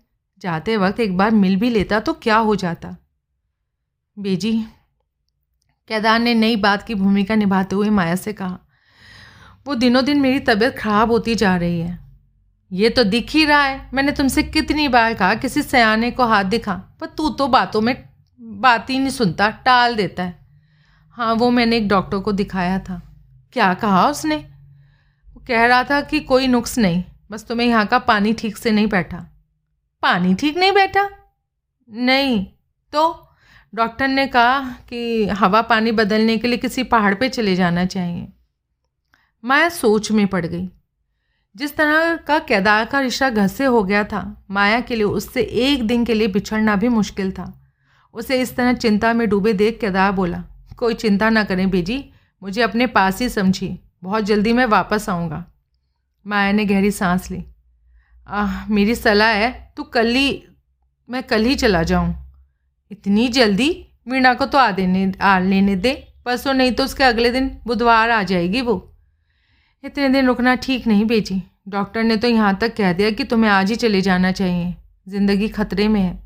जाते 0.47 0.77
वक्त 0.77 1.01
एक 1.01 1.17
बार 1.17 1.31
मिल 1.33 1.57
भी 1.57 1.71
लेता 1.71 2.01
तो 2.01 2.13
क्या 2.13 2.37
हो 2.39 2.57
जाता? 2.57 2.97
बेजी 4.17 4.53
केदार 5.91 6.19
ने 6.19 6.35
नई 6.35 6.57
बात 6.57 6.83
की 6.83 6.95
भूमिका 6.95 7.35
निभाते 7.35 7.77
हुए 7.77 7.91
माया 7.91 8.15
से 8.17 8.33
कहा, 8.33 8.59
वो 9.67 9.75
दिनों 9.75 10.05
दिन 10.05 10.21
मेरी 10.21 10.41
तबीयत 10.41 10.77
खराब 10.79 11.11
होती 11.11 11.35
जा 11.35 11.57
रही 11.57 11.81
है। 11.81 11.99
ये 12.71 12.89
तो 12.91 13.05
दिख 13.05 13.31
ही 13.31 13.45
रहा 13.45 13.63
है, 13.63 13.91
मैंने 13.95 14.13
तुमसे 14.13 14.43
कितनी 14.43 14.89
बार 14.89 15.15
कहा, 15.15 15.35
किसी 15.35 15.63
सयाने 15.63 16.11
को 16.11 16.25
हाथ 16.25 16.45
दिखा, 16.47 16.75
पर 17.01 17.07
तू 17.09 17.29
तो 17.31 17.49
बातों 17.49 17.81
में 17.81 17.95
बात 18.41 18.91
ही 18.91 18.99
नहीं 18.99 19.11
सुनता, 19.11 19.49
टाल 19.51 19.95
देता 19.97 20.23
है। 20.23 20.39
हाँ 21.15 21.33
वो 21.35 21.51
मैंने 21.51 21.77
एक 21.77 21.89
डॉक्टर 21.89 22.19
को 22.19 22.33
दिखाया 22.33 22.79
था। 22.81 23.01
क्या 23.53 23.73
कहा 23.75 24.09
उसने? 24.09 24.37
वो 24.37 25.43
कह 25.49 25.67
रहा 25.67 25.85
था 25.85 26.01
कि 26.01 26.21
कोई 26.23 26.47
नुक्स 26.47 26.79
नहीं, 26.79 27.03
बस 27.31 27.47
तुम्हें 27.47 27.69
यहाँ 27.69 27.87
का 27.87 27.99
पानी 28.01 28.33
ठीक 28.33 28.57
से 28.57 28.71
नहीं 28.71 28.87
बैठा। 28.89 29.27
पानी 30.07 30.35
ठीक 30.35 30.57
नहीं 30.57 30.73
बैठा? 30.73 31.11
नहीं। 31.91 32.47
तो 32.93 33.29
डॉक्टर 33.75 34.09
ने 34.09 34.27
कहा 34.27 34.77
कि 34.89 35.29
हवा 35.29 35.63
पानी 35.63 35.93
बदलने 35.93 36.37
के 36.37 36.49
लिए 36.49 36.59
किसी 36.59 36.83
पहाड़ 36.83 37.15
पे 37.15 37.29
चले 37.29 37.57
जाना 37.57 37.85
चाहिए। 37.85 38.29
माया 39.45 39.69
सोच 39.69 40.13
में 40.13 40.27
पड़ 40.27 40.47
गई। 40.47 40.71
जिस 41.57 41.77
तरह 41.77 42.17
का 42.17 42.39
केदार 42.39 42.85
का 42.85 43.01
रिश्ता 43.01 43.31
घर 43.31 43.47
से 43.47 43.65
हो 43.65 43.85
गया 43.85 44.05
था, 44.05 44.45
माया 44.51 44.81
के 44.81 44.95
लिए 44.95 45.05
उससे 45.05 45.43
एक 45.43 45.87
दिन 45.87 46.05
के 46.05 46.15
लिए 46.15 46.29
बिछड़ना 46.29 46.77
भी 46.77 46.89
मुश्किल 46.89 47.33
था। 47.33 47.71
उसे 48.15 48.41
इस 48.41 48.57
तरह 48.57 48.73
चिंता 48.73 49.13
में 49.13 49.29
डूबे 49.29 49.53
देख 49.53 49.81
केदार 49.81 50.13
बोला, 50.13 50.45
कोई 50.77 50.95
चिंता 50.95 51.31
ना 51.31 51.45
करें 51.45 51.71
बेजी, 51.71 52.11
मुझे 52.43 52.63
अपने 52.63 52.87
पास 52.87 53.21
ही 53.21 53.29
समझी 53.29 53.81
बहुत 54.03 54.25
जल्दी 54.25 54.53
मैं 54.53 54.67
वापस 54.67 55.09
आऊँगा। 55.09 55.45
माया 56.27 56.53
ने 56.53 56.65
गहरी 56.65 56.91
सांस 56.91 57.31
ली। 57.31 57.45
आह, 58.27 58.67
मेरी 58.69 58.95
सलाह 58.95 59.29
है, 59.31 59.73
तू 59.77 59.83
कल 59.85 60.07
ही, 60.09 60.43
मैं 61.09 61.23
कल 61.23 61.45
ही 61.45 61.55
चला 61.57 61.83
जाऊँ। 61.85 62.15
इतनी 62.91 63.29
जल्दी 63.31 63.71
वीणा 64.09 64.33
को 64.35 64.47
तो 64.47 64.59
आ 64.59 64.71
देने, 64.71 65.13
आ 65.21 65.39
लेने 65.41 65.77
दे, 65.77 65.93
परसों 66.25 66.55
नहीं 66.55 66.73
तो 66.73 66.85
उसके 66.85 67.05
अगले 67.05 67.31
दिन 67.33 67.51
बुधवार 67.67 68.11
आ 68.11 68.23
जाएगी 68.25 68.61
वो। 68.61 68.75
इतने 69.85 70.09
दिन 70.09 70.27
रुकना 70.27 70.55
ठीक 70.57 70.87
नहीं 70.87 71.05
बेची 71.07 71.43
डॉक्टर 71.69 72.03
ने 72.03 72.17
तो 72.17 72.29
यहाँ 72.29 72.57
तक 72.61 72.75
कह 72.77 72.93
दिया 72.93 73.11
कि 73.11 73.25
तुम्हें 73.25 73.51
आज 73.51 73.71
ही 73.71 73.77
चले 73.77 74.01
जाना 74.01 74.33
चाहिए। 74.33 74.75
ज़िंदगी 75.07 75.49
खतरे 75.49 75.87
में 75.89 76.01
है। 76.01 76.19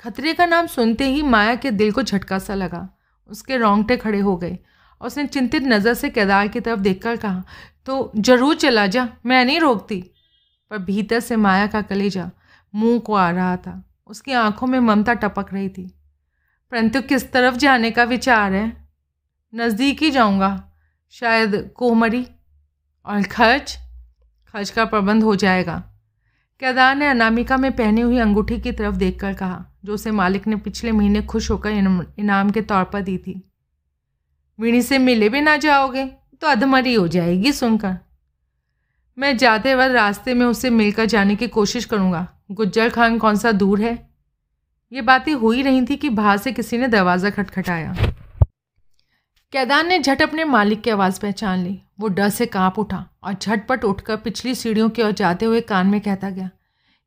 खतरे 0.00 0.32
का 0.34 0.46
नाम 0.46 0.66
सुनते 0.66 1.04
ही 1.04 1.22
माया 1.24 1.54
के 1.54 1.70
दिल 1.72 1.92
को 1.92 2.02
झटका 2.02 2.38
सा 2.38 2.54
लगा। 2.54 2.88
उसके 3.28 3.56
रोंगटे 3.56 3.96
खड़े 3.96 4.20
हो 4.20 4.36
गए 4.36 4.58
उसने 5.00 5.26
चिंतित 5.26 5.62
नज़र 5.64 5.94
से 5.94 6.10
केदार 6.10 6.48
की 6.48 6.60
तरफ़ 6.60 6.80
देखकर 6.80 7.16
कहा 7.16 7.42
तो 7.86 8.12
ज़रूर 8.18 8.54
चला 8.56 8.86
जा, 8.86 9.08
मैं 9.26 9.44
नहीं 9.44 9.60
रोकती। 9.60 10.02
पर 10.70 10.78
भीतर 10.78 11.20
से 11.20 11.36
माया 11.36 11.66
का 11.66 11.82
कलेजा 11.82 12.30
मुँह 12.74 12.98
को 12.98 13.14
आ 13.14 13.30
रहा 13.30 13.56
था। 13.56 13.82
उसकी 14.06 14.32
आँखों 14.32 14.66
में 14.66 14.78
ममता 14.80 15.14
टपक 15.14 15.52
रही 15.52 15.68
थी। 15.68 15.86
परंतु 16.72 17.02
किस 17.02 17.30
तरफ़ 17.32 17.56
जाने 17.56 17.90
का 17.90 18.04
विचार 18.04 18.52
है? 18.52 18.88
नज़दीक 19.54 20.02
ही 20.02 20.10
जाऊँगा, 20.10 20.72
शायद 21.10 21.70
कोमरी। 21.76 22.26
और 23.06 23.22
खर्च? 23.22 23.78
खर्च 24.54 24.70
का 24.70 24.84
प्रबंध 24.84 25.22
हो 25.22 25.36
जाएगा। 25.36 25.78
केदार 26.60 26.94
ने 26.96 27.06
अनामिका 27.06 27.56
में 27.56 27.70
पहनी 27.72 28.00
हुई 28.00 28.18
अंगूठी 28.18 28.60
की 28.60 28.72
तरफ़ 28.72 28.96
देखकर 28.96 29.34
कहा, 29.34 29.64
जो 29.84 29.94
उसे 29.94 30.10
मालिक 30.10 30.46
ने 30.46 30.56
पिछले 30.56 30.92
महीने 30.92 31.22
खुश 31.22 31.50
होकर 31.50 31.70
इनाम 32.18 32.50
के 32.50 32.62
तौर 32.62 32.84
पर 32.84 33.02
दी 33.02 33.18
थी। 33.18 33.42
वीणी 34.58 34.82
से 34.82 34.98
मिले 34.98 35.28
भी 35.28 35.40
ना 35.40 35.56
जाओगे 35.56 36.04
तो 36.40 36.46
अधमरी 36.46 36.94
हो 36.94 37.08
जाएगी 37.08 37.52
सुनकर। 37.52 37.96
मैं 39.18 39.36
जाते 39.36 39.74
वक्त 39.74 39.94
रास्ते 39.94 40.34
में 40.34 40.44
उससे 40.46 40.70
मिलकर 40.70 41.06
जाने 41.06 41.34
की 41.36 41.46
कोशिश 41.48 41.84
करूँगा। 41.84 42.26
गुज्जर 42.50 42.88
खान 42.88 43.18
कौन 43.18 43.36
सा 43.36 43.52
दूर 43.52 43.80
है? 43.80 43.94
ये 44.92 45.02
बातें 45.02 45.32
हो 45.34 45.50
ही 45.50 45.62
रही 45.62 45.84
थी 45.86 45.96
कि 45.96 46.08
बाहर 46.10 46.36
से 46.38 46.52
किसी 46.52 46.78
ने 46.78 46.88
दरवाज़ा 46.88 47.30
खटखटाया। 47.30 47.94
केदार 49.52 49.84
ने 49.86 49.98
झट 49.98 50.22
अपने 50.22 50.44
मालिक 50.44 50.82
की 50.82 50.90
आवाज़ 50.90 51.20
पहचान 51.20 51.58
ली। 51.58 51.78
वो 52.00 52.08
डर 52.08 52.28
से 52.30 52.46
काँप 52.46 52.78
उठा 52.78 53.04
और 53.22 53.34
झटपट 53.34 53.84
उठकर 53.84 54.16
पिछली 54.18 54.54
सीढ़ियों 54.54 54.88
की 54.90 55.02
ओर 55.02 55.12
जाते 55.12 55.46
हुए 55.46 55.60
कान 55.62 55.86
में 55.86 56.00
कहता 56.00 56.30
गया, 56.30 56.50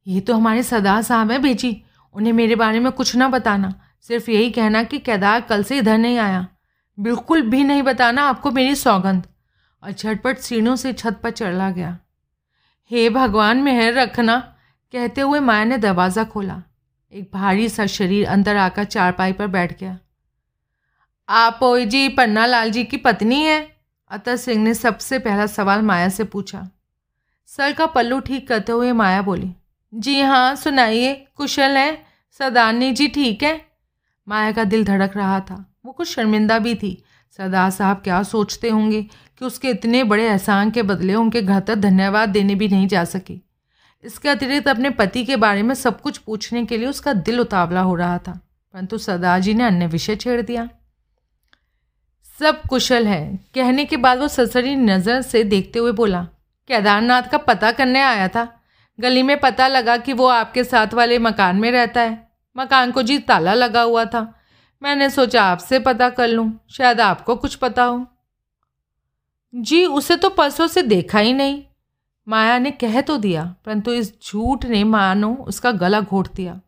ये 0.08 0.20
तो 0.20 0.34
हमारे 0.34 0.64
सरदार 0.64 1.02
साहब 1.02 1.32
हैं 1.32 1.42
बेची 1.42 1.76
उन्हें 2.16 2.34
मेरे 2.34 2.56
बारे 2.56 2.80
में 2.80 2.92
कुछ 2.92 3.16
ना 3.16 3.28
बताना। 3.30 3.74
सिर्फ़ 4.02 4.30
यही 4.32 4.50
कहना 4.52 4.84
कि 4.84 5.00
केदार 5.00 5.42
कल 5.42 5.64
से 5.64 5.78
इधर 5.78 5.98
नहीं 5.98 6.18
आया। 6.20 6.48
बिल्कुल 6.98 7.42
भी 7.42 7.64
नहीं 7.64 7.84
बताना 7.84 8.24
आपको 8.24 8.52
मेरी 8.52 8.76
सौगंध। 8.76 9.24
और 9.84 9.92
झटपट 9.92 10.38
सीढ़ियों 10.38 10.76
से 10.76 10.94
छत 10.94 11.20
पर 11.24 11.32
चढ़ा 11.32 11.70
गया। 11.72 11.98
हे 12.92 13.10
भगवान, 13.10 13.58
मेहर 13.58 13.94
रखना, 13.94 14.38
कहते 14.94 15.22
हुए 15.22 15.40
माया 15.40 15.64
ने 15.64 15.78
दरवाज़ा 15.78 16.24
खोला। 16.24 16.62
एक 17.14 17.30
भारी 17.34 17.70
सा 17.70 17.86
शरीर 17.86 18.28
अंदर 18.28 18.56
आकर 18.56 18.84
चारपाई 18.84 19.34
पर 19.34 19.48
बैठ 19.48 19.80
गया। 19.80 19.98
आप 21.30 21.60
जी, 21.64 22.08
पन्ना 22.10 22.46
लाल 22.46 22.72
जी 22.72 22.84
की 22.84 22.98
पत्नी 22.98 23.42
है? 23.42 23.60
अतर 24.12 24.36
सिंह 24.36 24.64
ने 24.64 24.74
सबसे 24.74 25.20
पहला 25.20 25.46
सवाल 25.46 25.82
माया 25.82 26.10
से 26.10 26.24
पूछा। 26.24 26.68
सर 27.50 27.72
का 27.74 27.86
पल्लू 27.86 28.20
ठीक 28.20 28.48
करते 28.48 28.72
हुए 28.72 28.92
माया 28.92 29.22
बोली, 29.22 29.52
जी 29.94 30.20
हाँ 30.22 30.56
सुनाइए, 30.56 31.14
कुशल 31.36 31.78
है? 31.78 32.06
सरदारनी 32.40 32.92
जी 32.92 33.08
ठीक 33.08 33.44
है? 33.44 33.60
माया 34.28 34.52
का 34.52 34.64
दिल 34.64 34.84
धड़क 34.86 35.18
रहा 35.18 35.40
था। 35.40 35.66
वो 35.86 35.92
कुछ 35.92 36.08
शर्मिंदा 36.08 36.58
भी 36.60 36.76
थी। 36.76 36.92
सरदार 37.40 37.70
साहब 37.72 37.98
क्या 37.98 38.22
सोचते 38.24 38.70
होंगे? 38.70 39.06
कि 39.42 39.46
उसके 39.46 39.70
इतने 39.70 40.04
बड़े 40.06 40.26
एहसान 40.26 40.72
के 40.72 40.84
बदले 40.84 41.14
उनके 41.16 41.42
घर 41.42 41.60
तक 41.60 41.76
धन्यवाद 41.78 42.30
देने 42.30 42.56
भी 42.56 42.68
नहीं 42.68 42.88
जा 42.88 43.04
सकी। 43.06 43.42
इसके 44.04 44.30
अतिरिक्त 44.30 44.68
अपने 44.68 44.90
पति 44.92 45.24
के 45.26 45.36
बारे 45.38 45.64
में 45.64 45.74
सब 45.76 46.02
कुछ 46.02 46.18
पूछने 46.18 46.66
के 46.66 46.78
लिए 46.78 46.88
उसका 46.88 47.14
दिल 47.14 47.40
उतावला 47.40 47.82
हो 47.82 47.96
रहा 47.96 48.18
था, 48.18 48.32
परंतु 48.74 48.98
सरदार 48.98 49.40
जी 49.40 49.54
ने 49.54 49.64
अन्य 49.64 49.88
विषय 49.88 50.16
छेड़ 50.16 50.42
दिया। 50.42 50.68
सब 52.40 52.62
कुशल 52.70 53.08
है। 53.08 53.40
कहने 53.56 53.86
के 53.86 53.98
बाद 53.98 54.20
वो 54.20 54.28
ससरी 54.28 54.76
नज़र 54.76 55.22
से 55.22 55.44
देखते 55.46 55.80
हुए 55.80 55.92
बोला, 55.94 56.24
केदारनाथ 56.70 57.24
का 57.24 57.38
पता 57.40 57.72
करने 57.72 58.02
आया 58.02 58.28
था। 58.28 58.48
गली 59.00 59.24
में 59.24 59.40
पता 59.40 59.68
लगा 59.68 59.98
कि 59.98 60.14
वो 60.14 60.28
आपके 60.28 60.64
साथ 60.64 60.94
वाले 60.94 61.18
मकान 61.20 61.56
में 61.56 61.72
रहता 61.72 62.02
है। 62.02 62.18
मकान 62.56 62.92
को 62.92 63.02
जी 63.02 63.18
ताला 63.20 63.54
लगा 63.54 63.82
हुआ 63.82 64.06
था। 64.06 64.22
मैंने 64.82 65.10
सोचा 65.10 65.44
आपसे 65.44 65.80
पता 65.80 66.10
कर 66.12 66.28
लूँ, 66.28 66.52
शायद 66.70 67.02
आपको 67.02 67.36
कुछ 67.36 67.56
पता 67.56 67.84
हो। 67.84 68.06
जी, 69.54 69.86
उसे 69.86 70.16
तो 70.16 70.30
परसों 70.30 70.68
से 70.68 70.82
देखा 70.84 71.20
ही 71.20 71.34
नहीं। 71.34 71.62
माया 72.28 72.58
ने 72.60 72.72
कह 72.72 73.00
तो 73.02 73.18
दिया, 73.18 73.44
परंतु 73.66 73.92
इस 73.92 74.14
झूठ 74.24 74.66
ने 74.66 74.84
मानो 74.84 75.34
उसका 75.48 75.72
गला 75.74 76.02
घोट 76.02 76.28
दिया। 76.34 76.60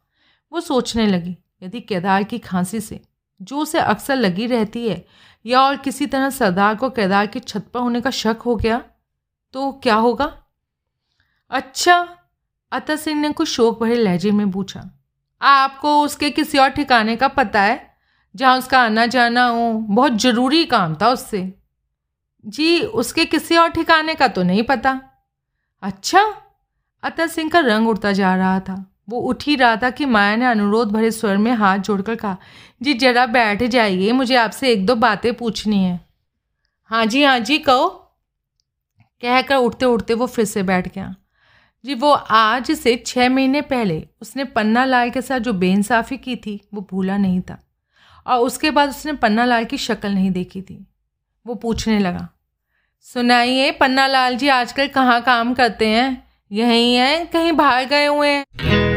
वो 0.52 0.60
सोचने 0.62 1.06
लगी, 1.08 1.36
यदि 1.62 1.82
केदार 1.82 2.24
की 2.24 2.40
खांसी 2.40 2.80
से, 2.80 3.00
जो 3.42 3.58
उसे 3.58 3.80
अक्सर 3.80 4.16
लगी 4.16 4.48
रहती 4.48 4.88
है, 4.88 5.06
या 5.46 5.62
और 5.62 5.78
किसी 5.78 6.06
तरह 6.06 6.30
सरदार 6.30 6.76
को 6.76 6.90
केदार 6.90 7.28
की 7.28 7.40
छत 7.40 7.68
पर 7.74 7.80
होने 7.80 8.02
का 8.02 8.10
शक 8.12 8.42
हो 8.46 8.56
गया 8.56 8.82
तो 9.54 9.72
क्या 9.84 9.96
होगा? 9.96 10.32
अच्छा 11.52 11.98
अतर 12.72 12.96
सिंह 12.96 13.20
ने 13.22 13.30
कुछ 13.30 13.48
शोक 13.48 13.80
भरे 13.80 13.96
लहजे 13.96 14.32
में 14.32 14.52
पूछा, 14.52 14.90
आपको 15.42 16.02
उसके 16.02 16.30
किसी 16.30 16.58
और 16.58 16.70
ठिकाने 16.70 17.16
का 17.16 17.28
पता 17.30 17.62
है, 17.62 17.80
जहाँ 18.36 18.58
उसका 18.58 18.82
आना 18.82 19.06
जाना 19.08 19.46
हो? 19.46 19.72
बहुत 19.74 20.12
ज़रूरी 20.14 20.66
काम 20.66 20.96
था 20.96 21.10
उससे। 21.10 21.52
जी, 22.46 22.82
उसके 22.82 23.26
किसी 23.26 23.58
और 23.58 23.70
ठिकाने 23.70 24.16
का 24.16 24.28
तो 24.28 24.44
नहीं 24.44 24.64
पता। 24.64 25.02
अच्छा 25.82 26.34
अतर 27.04 27.28
सिंह 27.28 27.50
का 27.50 27.60
रंग 27.60 27.90
उड़ता 27.90 28.12
जा 28.12 28.36
रहा 28.36 28.60
था। 28.60 28.96
वो 29.10 29.20
उठ 29.20 29.44
ही 29.44 29.56
रहा 29.56 29.76
था 29.76 29.90
कि 29.90 30.06
माया 30.06 30.36
ने 30.36 30.46
अनुरोध 30.46 30.92
भरे 30.92 31.12
स्वर 31.12 31.38
में 31.38 31.52
हाथ 31.52 31.80
जोड़कर 31.80 32.16
कहा, 32.16 32.38
जी, 32.82 32.94
जरा 32.94 33.26
बैठ 33.26 33.64
जाइए, 33.64 34.12
मुझे 34.12 34.36
आपसे 34.36 34.72
एक 34.72 34.86
दो 34.86 34.96
बातें 34.96 35.34
पूछनी 35.34 35.84
है। 35.84 36.10
हाँ 36.84 37.06
जी 37.06 37.24
हाँ 37.24 37.40
जी, 37.40 37.58
कहो। 37.58 37.90
कहकर 39.22 39.56
उठते 39.56 39.86
उठते 39.86 40.14
वो 40.14 40.28
फिर 40.28 40.46
से 40.46 40.64
बैठ 40.64 40.96
गया। 40.96 41.16
जी, 41.86 41.94
वो 41.94 42.12
आज 42.30 42.72
से 42.72 43.04
छः 43.06 43.30
महीने 43.30 43.62
पहले 43.62 44.08
उसने 44.22 44.44
पन्ना 44.44 44.86
लाल 44.86 45.10
के 45.10 45.22
साथ 45.22 45.40
जो 45.40 45.54
बेइंसाफ़ी 45.54 46.18
की 46.18 46.36
थी, 46.36 46.68
वो 46.74 46.88
भूला 46.92 47.18
नहीं 47.18 47.42
था। 47.42 47.60
और 48.28 48.40
उसके 48.40 48.72
बाद 48.72 48.90
उसने 48.90 49.14
पन्ना 49.14 49.46
लाल 49.46 49.66
की 49.66 49.78
शक्ल 49.78 50.12
नहीं 50.12 50.32
देखी 50.32 50.62
थी। 50.62 50.91
वो 51.48 51.56
पूछने 51.56 52.00
लगा। 52.00 52.30
सुनाइए 53.02 53.72
पन्ना 53.72 54.08
लाल 54.08 54.36
जी 54.36 54.48
आजकल 54.48 54.88
कहाँ 54.88 55.22
काम 55.22 55.54
करते 55.54 55.88
हैं? 55.88 56.28
यहीं 56.52 56.96
हैं, 56.96 57.28
कहीं 57.28 57.52
बाहर 57.52 57.86
गए 57.86 58.06
हुए 58.06 58.30
हैं। 58.30 58.91